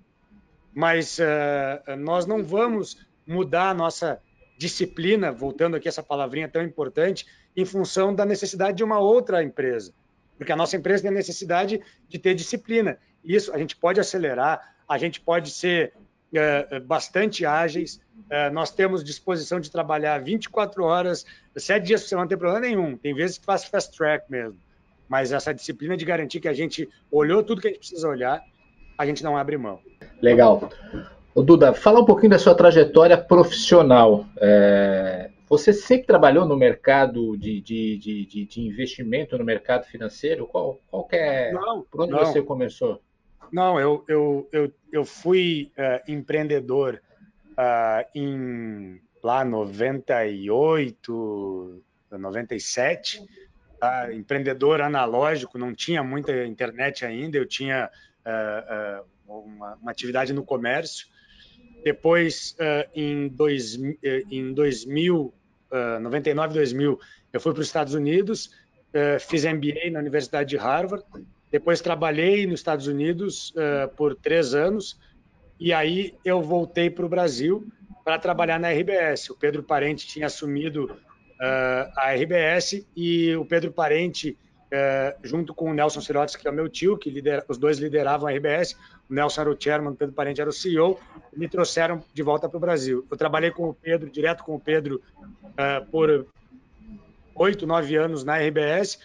mas 0.73 1.17
uh, 1.19 1.95
nós 1.97 2.25
não 2.25 2.43
vamos 2.43 2.97
mudar 3.25 3.69
a 3.69 3.73
nossa 3.73 4.21
disciplina, 4.57 5.31
voltando 5.31 5.75
aqui 5.75 5.87
essa 5.87 6.03
palavrinha 6.03 6.47
tão 6.47 6.61
importante, 6.61 7.25
em 7.55 7.65
função 7.65 8.13
da 8.13 8.25
necessidade 8.25 8.77
de 8.77 8.83
uma 8.83 8.99
outra 8.99 9.43
empresa. 9.43 9.93
Porque 10.37 10.51
a 10.51 10.55
nossa 10.55 10.75
empresa 10.75 11.03
tem 11.03 11.11
a 11.11 11.13
necessidade 11.13 11.81
de 12.07 12.19
ter 12.19 12.33
disciplina. 12.33 12.97
Isso 13.23 13.53
a 13.53 13.57
gente 13.57 13.75
pode 13.75 13.99
acelerar, 13.99 14.75
a 14.87 14.97
gente 14.97 15.21
pode 15.21 15.51
ser 15.51 15.93
uh, 16.33 16.79
bastante 16.81 17.45
ágeis, 17.45 17.95
uh, 17.95 18.51
nós 18.51 18.71
temos 18.71 19.03
disposição 19.03 19.59
de 19.59 19.71
trabalhar 19.71 20.19
24 20.21 20.83
horas, 20.83 21.25
sete 21.55 21.85
dias 21.85 22.01
por 22.01 22.09
semana, 22.09 22.25
não 22.25 22.29
tem 22.29 22.37
problema 22.37 22.65
nenhum. 22.65 22.97
Tem 22.97 23.13
vezes 23.13 23.37
que 23.37 23.45
faz 23.45 23.63
fast 23.63 23.95
track 23.95 24.29
mesmo. 24.29 24.59
Mas 25.13 25.31
essa 25.31 25.53
disciplina 25.53 25.95
de 25.95 26.03
garantir 26.03 26.39
que 26.39 26.47
a 26.47 26.53
gente 26.53 26.89
olhou 27.11 27.43
tudo 27.43 27.61
que 27.61 27.67
a 27.67 27.69
gente 27.69 27.81
precisa 27.81 28.09
olhar, 28.09 28.43
a 28.97 29.05
gente 29.05 29.23
não 29.23 29.37
abre 29.37 29.55
mão. 29.59 29.79
Legal. 30.19 30.71
O 31.35 31.43
Duda, 31.43 31.71
fala 31.71 32.01
um 32.01 32.05
pouquinho 32.05 32.31
da 32.31 32.39
sua 32.39 32.55
trajetória 32.55 33.15
profissional. 33.15 34.25
É, 34.41 35.29
você 35.47 35.71
sempre 35.71 36.07
trabalhou 36.07 36.47
no 36.47 36.57
mercado 36.57 37.37
de, 37.37 37.61
de, 37.61 37.99
de, 37.99 38.25
de, 38.25 38.61
investimento, 38.61 39.37
no 39.37 39.45
mercado 39.45 39.85
financeiro? 39.85 40.47
Qual, 40.47 40.79
qual 40.89 41.07
é, 41.11 41.53
não, 41.53 41.83
por 41.83 42.01
onde 42.01 42.13
não. 42.13 42.25
você 42.25 42.41
começou? 42.41 42.99
Não, 43.51 43.79
eu, 43.79 44.03
eu, 44.07 44.49
eu, 44.51 44.71
eu 44.91 45.05
fui 45.05 45.71
uh, 45.77 46.01
empreendedor 46.11 46.99
uh, 47.51 48.03
em 48.15 48.99
lá 49.23 49.45
98, 49.45 51.83
97, 52.17 53.21
uh, 53.83 54.11
empreendedor 54.11 54.81
analógico, 54.81 55.57
não 55.57 55.73
tinha 55.73 56.03
muita 56.03 56.45
internet 56.45 57.05
ainda, 57.05 57.37
eu 57.37 57.45
tinha 57.45 57.89
uh, 58.25 59.05
uma, 59.27 59.75
uma, 59.75 59.91
atividade 59.91 60.31
no 60.33 60.43
comércio 60.43 61.07
depois, 61.83 62.55
uh, 62.59 62.89
em, 62.95 63.27
dois, 63.27 63.75
uh, 63.75 63.97
em 64.31 64.53
2000, 64.53 65.33
uh, 65.71 65.99
99, 65.99 66.53
2000, 66.53 66.99
eu 67.33 67.39
fui 67.39 67.51
para 67.51 67.61
os 67.61 67.67
Estados 67.67 67.93
Unidos, 67.93 68.45
uh, 68.93 69.19
fiz 69.19 69.43
MBA 69.43 69.91
na 69.91 69.99
Universidade 69.99 70.49
de 70.49 70.57
Harvard. 70.57 71.03
Depois 71.51 71.81
trabalhei 71.81 72.47
nos 72.47 72.61
Estados 72.61 72.87
Unidos 72.87 73.53
por 73.95 74.15
três 74.15 74.55
anos 74.55 74.99
e 75.59 75.71
aí 75.71 76.15
eu 76.25 76.41
voltei 76.41 76.89
para 76.89 77.05
o 77.05 77.09
Brasil 77.09 77.67
para 78.03 78.17
trabalhar 78.17 78.59
na 78.59 78.71
RBS. 78.71 79.29
O 79.29 79.35
Pedro 79.35 79.61
Parente 79.61 80.07
tinha 80.07 80.25
assumido 80.25 80.97
a 81.39 82.13
RBS 82.13 82.85
e 82.95 83.35
o 83.35 83.45
Pedro 83.45 83.71
Parente 83.71 84.37
é, 84.75 85.15
junto 85.21 85.53
com 85.53 85.69
o 85.69 85.73
Nelson 85.73 86.01
Sirotes, 86.01 86.35
que 86.35 86.47
é 86.47 86.51
meu 86.51 86.67
tio, 86.67 86.97
que 86.97 87.07
lidera, 87.07 87.45
os 87.47 87.59
dois 87.59 87.77
lideravam 87.77 88.27
a 88.27 88.31
RBS, 88.31 88.75
o 89.07 89.13
Nelson 89.13 89.41
era 89.41 89.51
o 89.51 89.55
chairman, 89.57 89.91
o 89.91 89.95
Pedro 89.95 90.15
Parente 90.15 90.41
era 90.41 90.49
o 90.49 90.53
CEO, 90.53 90.99
me 91.31 91.47
trouxeram 91.47 92.03
de 92.11 92.23
volta 92.23 92.49
para 92.49 92.57
o 92.57 92.59
Brasil. 92.59 93.05
Eu 93.09 93.15
trabalhei 93.15 93.51
com 93.51 93.69
o 93.69 93.73
Pedro, 93.75 94.09
direto 94.09 94.43
com 94.43 94.55
o 94.55 94.59
Pedro, 94.59 94.99
é, 95.55 95.79
por 95.79 96.25
oito, 97.35 97.67
nove 97.67 97.95
anos 97.95 98.23
na 98.23 98.37
RBS. 98.37 98.97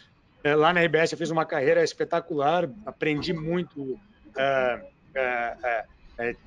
Lá 0.43 0.73
na 0.73 0.81
RBS 0.81 1.13
eu 1.13 1.19
fiz 1.19 1.29
uma 1.29 1.45
carreira 1.45 1.85
espetacular, 1.85 2.71
aprendi 2.87 3.35
muito, 3.35 4.01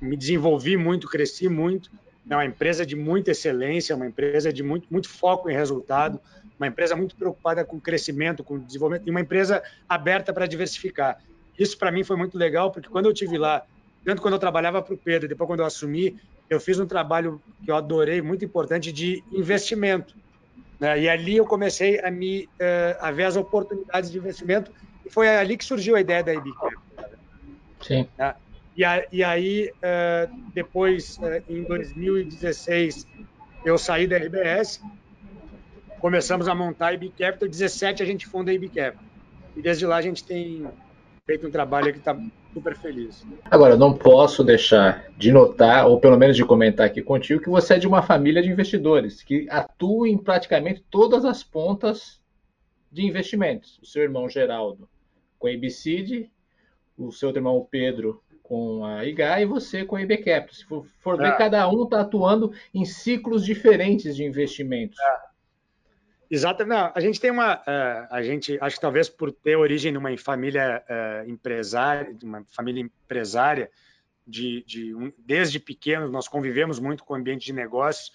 me 0.00 0.16
desenvolvi 0.16 0.76
muito, 0.76 1.06
cresci 1.06 1.48
muito. 1.48 1.88
É 2.28 2.36
uma 2.36 2.44
empresa 2.44 2.86
de 2.86 2.94
muita 2.94 3.32
excelência, 3.32 3.96
uma 3.96 4.06
empresa 4.06 4.52
de 4.52 4.62
muito, 4.62 4.86
muito 4.90 5.08
foco 5.08 5.50
em 5.50 5.54
resultado 5.54 6.20
uma 6.62 6.68
empresa 6.68 6.94
muito 6.94 7.16
preocupada 7.16 7.64
com 7.64 7.80
crescimento, 7.80 8.44
com 8.44 8.58
desenvolvimento, 8.58 9.06
e 9.06 9.10
uma 9.10 9.20
empresa 9.20 9.62
aberta 9.88 10.32
para 10.32 10.46
diversificar. 10.46 11.18
Isso 11.58 11.76
para 11.76 11.90
mim 11.90 12.04
foi 12.04 12.16
muito 12.16 12.38
legal, 12.38 12.70
porque 12.70 12.88
quando 12.88 13.06
eu 13.06 13.12
tive 13.12 13.36
lá, 13.36 13.64
tanto 14.04 14.22
quando 14.22 14.34
eu 14.34 14.38
trabalhava 14.38 14.80
para 14.80 14.94
o 14.94 14.96
Pedro, 14.96 15.28
depois 15.28 15.48
quando 15.48 15.60
eu 15.60 15.66
assumi, 15.66 16.16
eu 16.48 16.60
fiz 16.60 16.78
um 16.78 16.86
trabalho 16.86 17.42
que 17.64 17.70
eu 17.70 17.74
adorei, 17.74 18.22
muito 18.22 18.44
importante, 18.44 18.92
de 18.92 19.22
investimento. 19.32 20.14
Né? 20.78 21.00
E 21.02 21.08
ali 21.08 21.36
eu 21.36 21.44
comecei 21.44 22.00
a 22.00 22.10
me 22.10 22.44
uh, 22.44 22.98
a 23.00 23.10
ver 23.10 23.24
as 23.24 23.36
oportunidades 23.36 24.10
de 24.10 24.18
investimento, 24.18 24.70
e 25.04 25.10
foi 25.10 25.28
ali 25.28 25.56
que 25.56 25.64
surgiu 25.64 25.96
a 25.96 26.00
ideia 26.00 26.22
da 26.22 26.32
IBIC. 26.32 26.56
Sim. 27.80 28.08
Né? 28.16 28.34
E, 28.76 28.84
a, 28.84 29.04
e, 29.12 29.22
aí, 29.22 29.70
uh, 29.76 30.50
depois, 30.54 31.18
uh, 31.18 31.42
em 31.48 31.62
2016, 31.64 33.06
eu 33.64 33.76
saí 33.76 34.06
da 34.06 34.16
RBS 34.16 34.80
começamos 36.02 36.48
a 36.48 36.54
montar 36.54 36.88
a 36.88 36.94
IB 36.94 37.10
Capital, 37.16 37.48
17 37.48 38.02
a 38.02 38.06
gente 38.06 38.26
funda 38.26 38.50
a 38.50 38.54
IB 38.54 38.68
Capital. 38.68 39.04
E 39.54 39.62
desde 39.62 39.86
lá 39.86 39.98
a 39.98 40.02
gente 40.02 40.24
tem 40.24 40.66
feito 41.24 41.46
um 41.46 41.50
trabalho 41.50 41.92
que 41.92 42.00
está 42.00 42.18
super 42.52 42.76
feliz. 42.76 43.24
Agora, 43.44 43.76
não 43.76 43.96
posso 43.96 44.42
deixar 44.42 45.06
de 45.16 45.30
notar, 45.30 45.86
ou 45.86 46.00
pelo 46.00 46.18
menos 46.18 46.36
de 46.36 46.44
comentar 46.44 46.86
aqui 46.86 47.00
contigo, 47.00 47.40
que 47.40 47.48
você 47.48 47.74
é 47.74 47.78
de 47.78 47.86
uma 47.86 48.02
família 48.02 48.42
de 48.42 48.50
investidores 48.50 49.22
que 49.22 49.46
atuam 49.48 50.04
em 50.04 50.18
praticamente 50.18 50.84
todas 50.90 51.24
as 51.24 51.44
pontas 51.44 52.20
de 52.90 53.06
investimentos. 53.06 53.78
O 53.80 53.86
seu 53.86 54.02
irmão 54.02 54.28
Geraldo 54.28 54.88
com 55.38 55.46
a 55.46 55.52
IBCID, 55.52 56.28
o 56.98 57.12
seu 57.12 57.30
irmão 57.30 57.64
Pedro 57.70 58.20
com 58.52 58.84
a 58.84 59.02
IGA 59.02 59.40
e 59.40 59.46
você 59.46 59.82
com 59.82 59.96
a 59.96 60.02
IB 60.02 60.18
Capital. 60.18 60.54
Se 60.54 60.66
for, 60.66 60.86
for 60.98 61.16
ver, 61.16 61.28
é. 61.28 61.36
cada 61.38 61.66
um 61.70 61.84
está 61.84 62.02
atuando 62.02 62.52
em 62.74 62.84
ciclos 62.84 63.46
diferentes 63.46 64.14
de 64.14 64.24
investimentos. 64.24 64.98
É. 65.00 65.32
Exatamente. 66.30 66.92
a 66.94 67.00
gente 67.00 67.18
tem 67.18 67.30
uma. 67.30 67.56
Uh, 67.56 68.08
a 68.10 68.22
gente, 68.22 68.58
acho 68.60 68.76
que 68.76 68.82
talvez 68.82 69.08
por 69.08 69.32
ter 69.32 69.56
origem 69.56 69.90
numa 69.90 70.14
família 70.18 70.84
uh, 70.86 71.30
empresária, 71.30 72.14
uma 72.22 72.44
família 72.44 72.82
empresária, 72.82 73.70
de, 74.26 74.62
de 74.66 74.94
um, 74.94 75.10
desde 75.16 75.58
pequenos 75.58 76.10
nós 76.10 76.28
convivemos 76.28 76.78
muito 76.78 77.04
com 77.04 77.14
o 77.14 77.16
ambiente 77.16 77.46
de 77.46 77.54
negócios, 77.54 78.12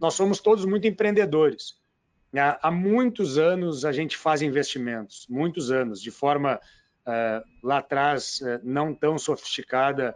nós 0.00 0.14
somos 0.14 0.38
todos 0.38 0.64
muito 0.64 0.86
empreendedores. 0.86 1.74
Há 2.62 2.70
muitos 2.70 3.38
anos 3.38 3.84
a 3.84 3.90
gente 3.90 4.16
faz 4.16 4.40
investimentos, 4.40 5.26
muitos 5.28 5.72
anos, 5.72 6.00
de 6.00 6.12
forma 6.12 6.60
lá 7.62 7.78
atrás 7.78 8.40
não 8.62 8.94
tão 8.94 9.18
sofisticada 9.18 10.14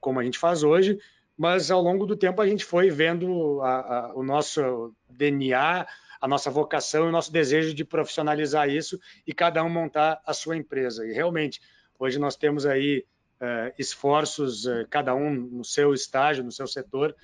como 0.00 0.20
a 0.20 0.24
gente 0.24 0.38
faz 0.38 0.62
hoje, 0.62 0.98
mas 1.36 1.70
ao 1.70 1.80
longo 1.80 2.06
do 2.06 2.16
tempo 2.16 2.42
a 2.42 2.46
gente 2.46 2.64
foi 2.64 2.90
vendo 2.90 3.60
a, 3.62 3.70
a, 3.70 4.14
o 4.14 4.22
nosso 4.22 4.94
DNA 5.08 5.86
a 6.20 6.26
nossa 6.26 6.50
vocação 6.50 7.06
e 7.06 7.08
o 7.08 7.12
nosso 7.12 7.32
desejo 7.32 7.72
de 7.72 7.84
profissionalizar 7.84 8.68
isso 8.68 8.98
e 9.26 9.32
cada 9.32 9.62
um 9.62 9.68
montar 9.68 10.20
a 10.26 10.34
sua 10.34 10.56
empresa. 10.56 11.06
E 11.06 11.12
realmente, 11.12 11.60
hoje 11.98 12.18
nós 12.18 12.34
temos 12.36 12.66
aí 12.66 13.04
esforços, 13.78 14.64
cada 14.90 15.14
um 15.14 15.30
no 15.30 15.64
seu 15.64 15.94
estágio, 15.94 16.44
no 16.44 16.52
seu 16.52 16.66
setor, 16.66 17.14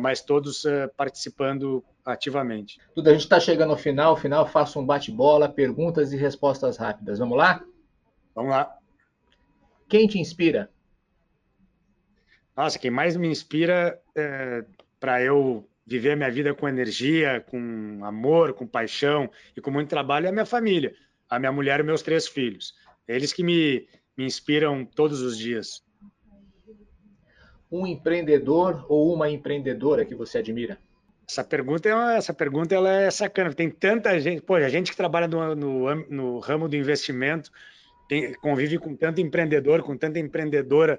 mas 0.00 0.20
todos 0.20 0.64
participando 0.96 1.84
ativamente. 2.04 2.80
Tudo, 2.94 3.08
a 3.08 3.12
gente 3.12 3.22
está 3.22 3.38
chegando 3.38 3.70
ao 3.70 3.76
final, 3.76 4.16
final, 4.16 4.46
faço 4.46 4.80
um 4.80 4.84
bate-bola, 4.84 5.48
perguntas 5.48 6.12
e 6.12 6.16
respostas 6.16 6.76
rápidas. 6.76 7.18
Vamos 7.18 7.38
lá? 7.38 7.64
Vamos 8.34 8.50
lá. 8.50 8.76
Quem 9.88 10.06
te 10.06 10.18
inspira? 10.18 10.70
Nossa, 12.56 12.78
quem 12.78 12.90
mais 12.90 13.16
me 13.16 13.28
inspira 13.28 14.00
é, 14.14 14.64
para 14.98 15.22
eu 15.22 15.66
viver 15.86 16.12
a 16.12 16.16
minha 16.16 16.30
vida 16.30 16.54
com 16.54 16.68
energia, 16.68 17.40
com 17.40 18.00
amor, 18.04 18.54
com 18.54 18.66
paixão 18.66 19.30
e 19.56 19.60
com 19.60 19.70
muito 19.70 19.88
trabalho 19.88 20.26
é 20.26 20.28
a 20.28 20.32
minha 20.32 20.46
família, 20.46 20.94
a 21.28 21.38
minha 21.38 21.52
mulher 21.52 21.80
e 21.80 21.82
meus 21.82 22.02
três 22.02 22.26
filhos. 22.26 22.74
Eles 23.06 23.32
que 23.32 23.42
me, 23.42 23.86
me 24.16 24.24
inspiram 24.24 24.84
todos 24.84 25.20
os 25.20 25.36
dias. 25.36 25.82
Um 27.70 27.86
empreendedor 27.86 28.84
ou 28.88 29.14
uma 29.14 29.30
empreendedora 29.30 30.04
que 30.04 30.14
você 30.14 30.38
admira? 30.38 30.78
Essa 31.28 31.42
pergunta 31.42 31.88
é 31.88 31.94
uma, 31.94 32.14
essa 32.14 32.34
pergunta 32.34 32.74
ela 32.74 32.90
é 32.90 33.10
sacana. 33.10 33.54
Tem 33.54 33.70
tanta 33.70 34.18
gente, 34.20 34.42
pô, 34.42 34.54
a 34.54 34.68
gente 34.68 34.90
que 34.90 34.96
trabalha 34.96 35.26
no, 35.26 35.54
no, 35.54 35.94
no 36.10 36.38
ramo 36.38 36.68
do 36.68 36.76
investimento 36.76 37.50
tem, 38.08 38.34
convive 38.34 38.78
com 38.78 38.94
tanto 38.94 39.20
empreendedor, 39.20 39.82
com 39.82 39.96
tanta 39.96 40.18
empreendedora 40.18 40.98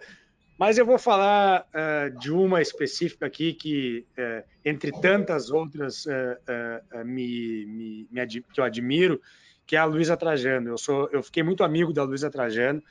mas 0.58 0.78
eu 0.78 0.86
vou 0.86 1.00
falar 1.00 1.68
uh, 1.74 2.20
de 2.20 2.32
uma 2.32 2.62
específica 2.62 3.26
aqui 3.26 3.54
que, 3.54 4.06
uh, 4.18 4.44
entre 4.64 4.92
tantas 4.92 5.50
outras, 5.50 6.06
uh, 6.06 7.04
me, 7.04 7.66
me, 7.66 8.08
me 8.10 8.28
que 8.28 8.60
eu 8.60 8.64
admiro, 8.64 9.20
que 9.66 9.76
é 9.76 9.80
a 9.80 9.86
Luísa 9.86 10.16
Trajano. 10.16 10.70
Eu, 10.70 10.78
sou, 10.78 11.10
eu 11.12 11.24
fiquei 11.24 11.42
muito 11.42 11.64
amigo 11.64 11.92
da 11.92 12.04
Luísa 12.04 12.30
Trajano 12.30 12.82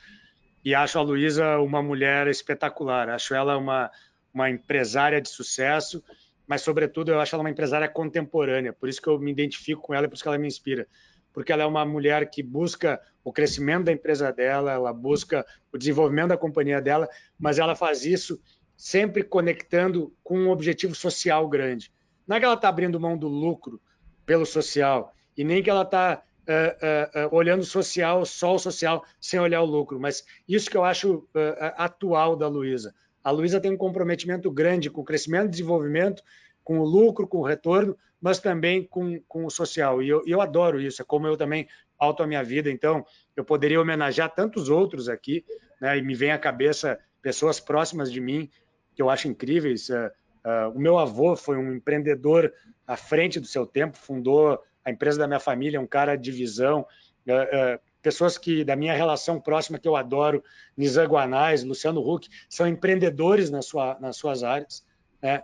e 0.63 0.75
acho 0.75 0.99
a 0.99 1.01
Luísa 1.01 1.57
uma 1.59 1.81
mulher 1.81 2.27
espetacular. 2.27 3.09
Acho 3.09 3.33
ela 3.33 3.57
uma, 3.57 3.89
uma 4.33 4.49
empresária 4.49 5.21
de 5.21 5.29
sucesso, 5.29 6.03
mas, 6.45 6.61
sobretudo, 6.61 7.11
eu 7.11 7.19
acho 7.19 7.33
ela 7.33 7.43
uma 7.43 7.49
empresária 7.49 7.87
contemporânea. 7.87 8.73
Por 8.73 8.89
isso 8.89 9.01
que 9.01 9.07
eu 9.07 9.17
me 9.17 9.31
identifico 9.31 9.81
com 9.81 9.93
ela 9.93 10.05
e 10.05 10.09
por 10.09 10.15
isso 10.15 10.23
que 10.23 10.27
ela 10.27 10.37
me 10.37 10.47
inspira. 10.47 10.85
Porque 11.33 11.51
ela 11.51 11.63
é 11.63 11.65
uma 11.65 11.83
mulher 11.83 12.29
que 12.29 12.43
busca 12.43 13.01
o 13.23 13.33
crescimento 13.33 13.85
da 13.85 13.91
empresa 13.91 14.31
dela, 14.31 14.71
ela 14.71 14.93
busca 14.93 15.45
o 15.73 15.77
desenvolvimento 15.77 16.29
da 16.29 16.37
companhia 16.37 16.79
dela, 16.79 17.09
mas 17.39 17.57
ela 17.57 17.75
faz 17.75 18.05
isso 18.05 18.39
sempre 18.77 19.23
conectando 19.23 20.13
com 20.23 20.37
um 20.37 20.49
objetivo 20.49 20.93
social 20.93 21.47
grande. 21.49 21.91
Não 22.27 22.37
é 22.37 22.39
que 22.39 22.45
ela 22.45 22.55
está 22.55 22.69
abrindo 22.69 22.99
mão 22.99 23.17
do 23.17 23.27
lucro 23.27 23.81
pelo 24.25 24.45
social, 24.45 25.13
e 25.35 25.43
nem 25.43 25.63
que 25.63 25.69
ela 25.69 25.81
está 25.81 26.21
uh, 26.47 27.25
uh, 27.25 27.27
uh, 27.27 27.35
olhando 27.35 27.61
o 27.61 27.65
social, 27.65 28.25
só 28.25 28.55
o 28.55 28.59
social, 28.59 29.03
sem 29.19 29.39
olhar 29.39 29.61
o 29.61 29.65
lucro, 29.65 29.99
mas 29.99 30.23
isso 30.47 30.69
que 30.69 30.77
eu 30.77 30.83
acho 30.83 31.27
atual 31.75 32.35
da 32.35 32.47
Luísa. 32.47 32.93
A 33.23 33.31
Luísa 33.31 33.59
tem 33.59 33.71
um 33.71 33.77
comprometimento 33.77 34.51
grande 34.51 34.89
com 34.89 35.01
o 35.01 35.05
crescimento 35.05 35.47
e 35.47 35.51
desenvolvimento, 35.51 36.21
com 36.63 36.79
o 36.79 36.85
lucro, 36.85 37.27
com 37.27 37.39
o 37.39 37.45
retorno, 37.45 37.97
mas 38.21 38.39
também 38.39 38.85
com, 38.85 39.19
com 39.27 39.45
o 39.45 39.51
social. 39.51 40.01
E 40.01 40.09
eu, 40.09 40.23
eu 40.25 40.39
adoro 40.41 40.79
isso, 40.79 41.01
é 41.01 41.05
como 41.05 41.27
eu 41.27 41.35
também 41.35 41.67
alto 41.97 42.23
a 42.23 42.27
minha 42.27 42.43
vida. 42.43 42.69
Então, 42.69 43.05
eu 43.35 43.43
poderia 43.43 43.81
homenagear 43.81 44.33
tantos 44.33 44.69
outros 44.69 45.09
aqui, 45.09 45.45
né? 45.79 45.97
E 45.97 46.01
me 46.01 46.15
vem 46.15 46.31
à 46.31 46.37
cabeça 46.37 46.99
pessoas 47.21 47.59
próximas 47.59 48.11
de 48.11 48.21
mim 48.21 48.49
que 48.95 49.01
eu 49.01 49.09
acho 49.09 49.27
incríveis. 49.27 49.89
Uh, 49.89 50.11
uh, 50.45 50.69
o 50.75 50.79
meu 50.79 50.97
avô 50.97 51.35
foi 51.35 51.57
um 51.57 51.73
empreendedor 51.73 52.53
à 52.85 52.95
frente 52.95 53.39
do 53.39 53.47
seu 53.47 53.65
tempo, 53.65 53.97
fundou 53.97 54.59
a 54.85 54.91
empresa 54.91 55.19
da 55.19 55.27
minha 55.27 55.39
família, 55.39 55.79
um 55.79 55.87
cara 55.87 56.15
de 56.15 56.31
visão. 56.31 56.85
Uh, 57.27 57.79
pessoas 58.01 58.37
que 58.37 58.63
da 58.63 58.75
minha 58.75 58.93
relação 58.93 59.39
próxima 59.39 59.79
que 59.79 59.87
eu 59.87 59.95
adoro, 59.95 60.43
Nizam 60.75 61.07
Guanais, 61.07 61.63
Luciano 61.63 62.01
Huck, 62.01 62.29
são 62.49 62.67
empreendedores 62.67 63.49
na 63.49 63.61
sua, 63.61 63.97
nas 63.99 64.17
suas 64.17 64.43
áreas. 64.43 64.85
Né? 65.23 65.41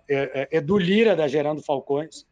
Edu 0.52 0.78
Lira, 0.78 1.16
da 1.16 1.28
Gerando 1.28 1.64
Falcões, 1.64 2.26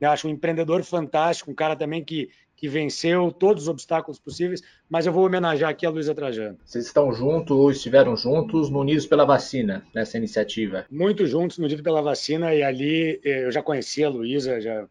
eu 0.00 0.10
acho 0.10 0.28
um 0.28 0.30
empreendedor 0.30 0.82
fantástico, 0.84 1.50
um 1.50 1.54
cara 1.54 1.74
também 1.74 2.04
que, 2.04 2.30
que 2.54 2.68
venceu 2.68 3.32
todos 3.32 3.64
os 3.64 3.68
obstáculos 3.68 4.18
possíveis, 4.18 4.62
mas 4.88 5.06
eu 5.06 5.12
vou 5.12 5.26
homenagear 5.26 5.70
aqui 5.70 5.86
a 5.86 5.90
Luísa 5.90 6.14
Trajano. 6.14 6.58
Vocês 6.64 6.86
estão 6.86 7.12
juntos 7.12 7.56
ou 7.56 7.70
estiveram 7.70 8.16
juntos 8.16 8.70
no 8.70 8.80
Unidos 8.80 9.06
pela 9.06 9.24
Vacina, 9.24 9.84
nessa 9.94 10.18
iniciativa? 10.18 10.86
Muito 10.90 11.26
juntos 11.26 11.58
no 11.58 11.64
Unidos 11.64 11.82
pela 11.82 12.02
Vacina, 12.02 12.54
e 12.54 12.62
ali 12.62 13.20
eh, 13.24 13.44
eu 13.44 13.50
já 13.52 13.62
conhecia 13.62 14.06
a 14.06 14.10
Luísa, 14.10 14.60
já 14.60 14.86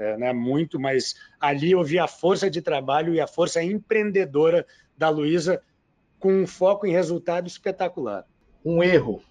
é, 0.00 0.16
né, 0.16 0.32
muito, 0.32 0.80
mas 0.80 1.14
ali 1.38 1.72
eu 1.72 1.84
vi 1.84 1.98
a 1.98 2.06
força 2.06 2.48
de 2.48 2.62
trabalho 2.62 3.14
e 3.14 3.20
a 3.20 3.26
força 3.26 3.62
empreendedora 3.62 4.66
da 4.96 5.10
Luísa 5.10 5.62
com 6.18 6.32
um 6.32 6.46
foco 6.46 6.86
em 6.86 6.92
resultado 6.92 7.46
espetacular. 7.46 8.26
Um 8.64 8.82
erro. 8.82 9.22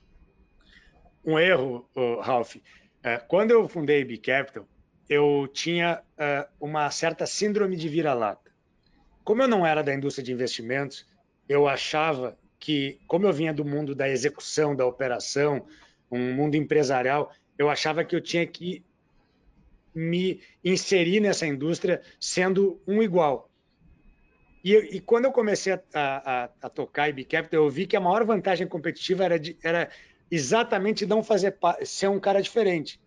Um 1.29 1.37
erro, 1.37 1.87
Ralph. 2.23 2.55
É, 3.03 3.17
quando 3.17 3.51
eu 3.51 3.69
fundei 3.69 4.01
a 4.01 4.05
B 4.05 4.17
Capital, 4.17 4.67
eu 5.07 5.47
tinha 5.53 6.01
uh, 6.17 6.49
uma 6.59 6.89
certa 6.89 7.27
síndrome 7.27 7.75
de 7.75 7.87
vira-lata. 7.87 8.51
Como 9.23 9.43
eu 9.43 9.47
não 9.47 9.63
era 9.63 9.83
da 9.83 9.93
indústria 9.93 10.25
de 10.25 10.33
investimentos, 10.33 11.05
eu 11.47 11.67
achava 11.67 12.35
que, 12.59 12.99
como 13.05 13.27
eu 13.27 13.31
vinha 13.31 13.53
do 13.53 13.63
mundo 13.63 13.93
da 13.93 14.09
execução, 14.09 14.75
da 14.75 14.87
operação, 14.87 15.67
um 16.11 16.33
mundo 16.33 16.55
empresarial, 16.55 17.31
eu 17.59 17.69
achava 17.69 18.03
que 18.03 18.15
eu 18.15 18.21
tinha 18.21 18.47
que 18.47 18.83
me 19.93 20.41
inserir 20.65 21.19
nessa 21.19 21.45
indústria 21.45 22.01
sendo 22.19 22.81
um 22.87 23.03
igual. 23.03 23.51
E, 24.63 24.73
e 24.95 24.99
quando 24.99 25.25
eu 25.25 25.31
comecei 25.31 25.73
a, 25.73 25.79
a, 25.93 26.49
a 26.63 26.69
tocar 26.69 27.07
IB 27.07 27.23
Capital, 27.25 27.65
eu 27.65 27.69
vi 27.69 27.85
que 27.85 27.95
a 27.95 27.99
maior 27.99 28.25
vantagem 28.25 28.65
competitiva 28.65 29.25
era, 29.25 29.39
de, 29.39 29.55
era 29.63 29.91
exatamente 30.31 31.05
não 31.05 31.23
fazer 31.23 31.57
ser 31.83 32.07
um 32.07 32.19
cara 32.19 32.41
diferente 32.41 32.99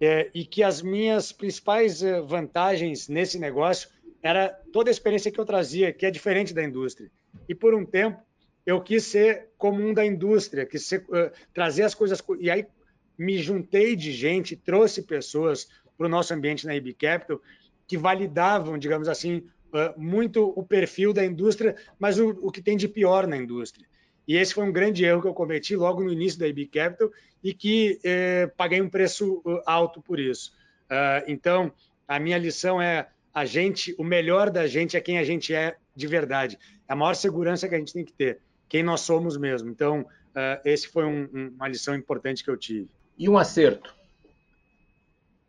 é, 0.00 0.30
e 0.34 0.44
que 0.44 0.62
as 0.62 0.82
minhas 0.82 1.32
principais 1.32 2.02
eh, 2.02 2.20
vantagens 2.20 3.08
nesse 3.08 3.38
negócio 3.38 3.88
era 4.22 4.48
toda 4.72 4.90
a 4.90 4.92
experiência 4.92 5.30
que 5.30 5.38
eu 5.38 5.44
trazia, 5.44 5.92
que 5.92 6.06
é 6.06 6.10
diferente 6.10 6.52
da 6.52 6.64
indústria. 6.64 7.10
E 7.48 7.54
por 7.54 7.74
um 7.74 7.84
tempo 7.84 8.20
eu 8.66 8.80
quis 8.80 9.04
ser 9.04 9.50
comum 9.58 9.92
da 9.92 10.04
indústria, 10.04 10.64
quis 10.64 10.86
ser, 10.86 11.04
uh, 11.10 11.30
trazer 11.52 11.82
as 11.82 11.94
coisas. 11.94 12.22
E 12.40 12.50
aí 12.50 12.66
me 13.18 13.38
juntei 13.38 13.94
de 13.94 14.10
gente, 14.12 14.56
trouxe 14.56 15.02
pessoas 15.02 15.68
para 15.96 16.06
o 16.06 16.08
nosso 16.08 16.32
ambiente 16.32 16.66
na 16.66 16.74
IB 16.74 16.94
Capital 16.94 17.40
que 17.86 17.98
validavam, 17.98 18.78
digamos 18.78 19.08
assim, 19.08 19.46
uh, 19.68 19.98
muito 20.00 20.52
o 20.56 20.62
perfil 20.64 21.12
da 21.12 21.24
indústria, 21.24 21.76
mas 21.98 22.18
o, 22.18 22.30
o 22.42 22.50
que 22.50 22.62
tem 22.62 22.76
de 22.76 22.88
pior 22.88 23.26
na 23.26 23.36
indústria. 23.36 23.86
E 24.26 24.36
esse 24.36 24.54
foi 24.54 24.64
um 24.64 24.72
grande 24.72 25.04
erro 25.04 25.20
que 25.20 25.28
eu 25.28 25.34
cometi 25.34 25.76
logo 25.76 26.02
no 26.02 26.12
início 26.12 26.38
da 26.38 26.48
IB 26.48 26.66
Capital 26.66 27.10
e 27.42 27.52
que 27.52 28.00
eh, 28.02 28.50
paguei 28.56 28.80
um 28.80 28.88
preço 28.88 29.42
uh, 29.44 29.60
alto 29.66 30.00
por 30.00 30.18
isso. 30.18 30.52
Uh, 30.84 31.24
então, 31.26 31.70
a 32.08 32.18
minha 32.18 32.38
lição 32.38 32.80
é 32.80 33.08
a 33.34 33.44
gente, 33.44 33.94
o 33.98 34.04
melhor 34.04 34.48
da 34.48 34.66
gente 34.66 34.96
é 34.96 35.00
quem 35.00 35.18
a 35.18 35.24
gente 35.24 35.54
é 35.54 35.76
de 35.94 36.06
verdade. 36.06 36.58
É 36.88 36.92
a 36.92 36.96
maior 36.96 37.14
segurança 37.14 37.68
que 37.68 37.74
a 37.74 37.78
gente 37.78 37.92
tem 37.92 38.04
que 38.04 38.12
ter, 38.12 38.40
quem 38.68 38.82
nós 38.82 39.02
somos 39.02 39.36
mesmo. 39.36 39.68
Então, 39.68 40.00
uh, 40.00 40.60
esse 40.64 40.88
foi 40.88 41.04
um, 41.04 41.28
um, 41.34 41.48
uma 41.54 41.68
lição 41.68 41.94
importante 41.94 42.42
que 42.42 42.50
eu 42.50 42.56
tive. 42.56 42.88
E 43.18 43.28
um 43.28 43.36
acerto? 43.36 43.94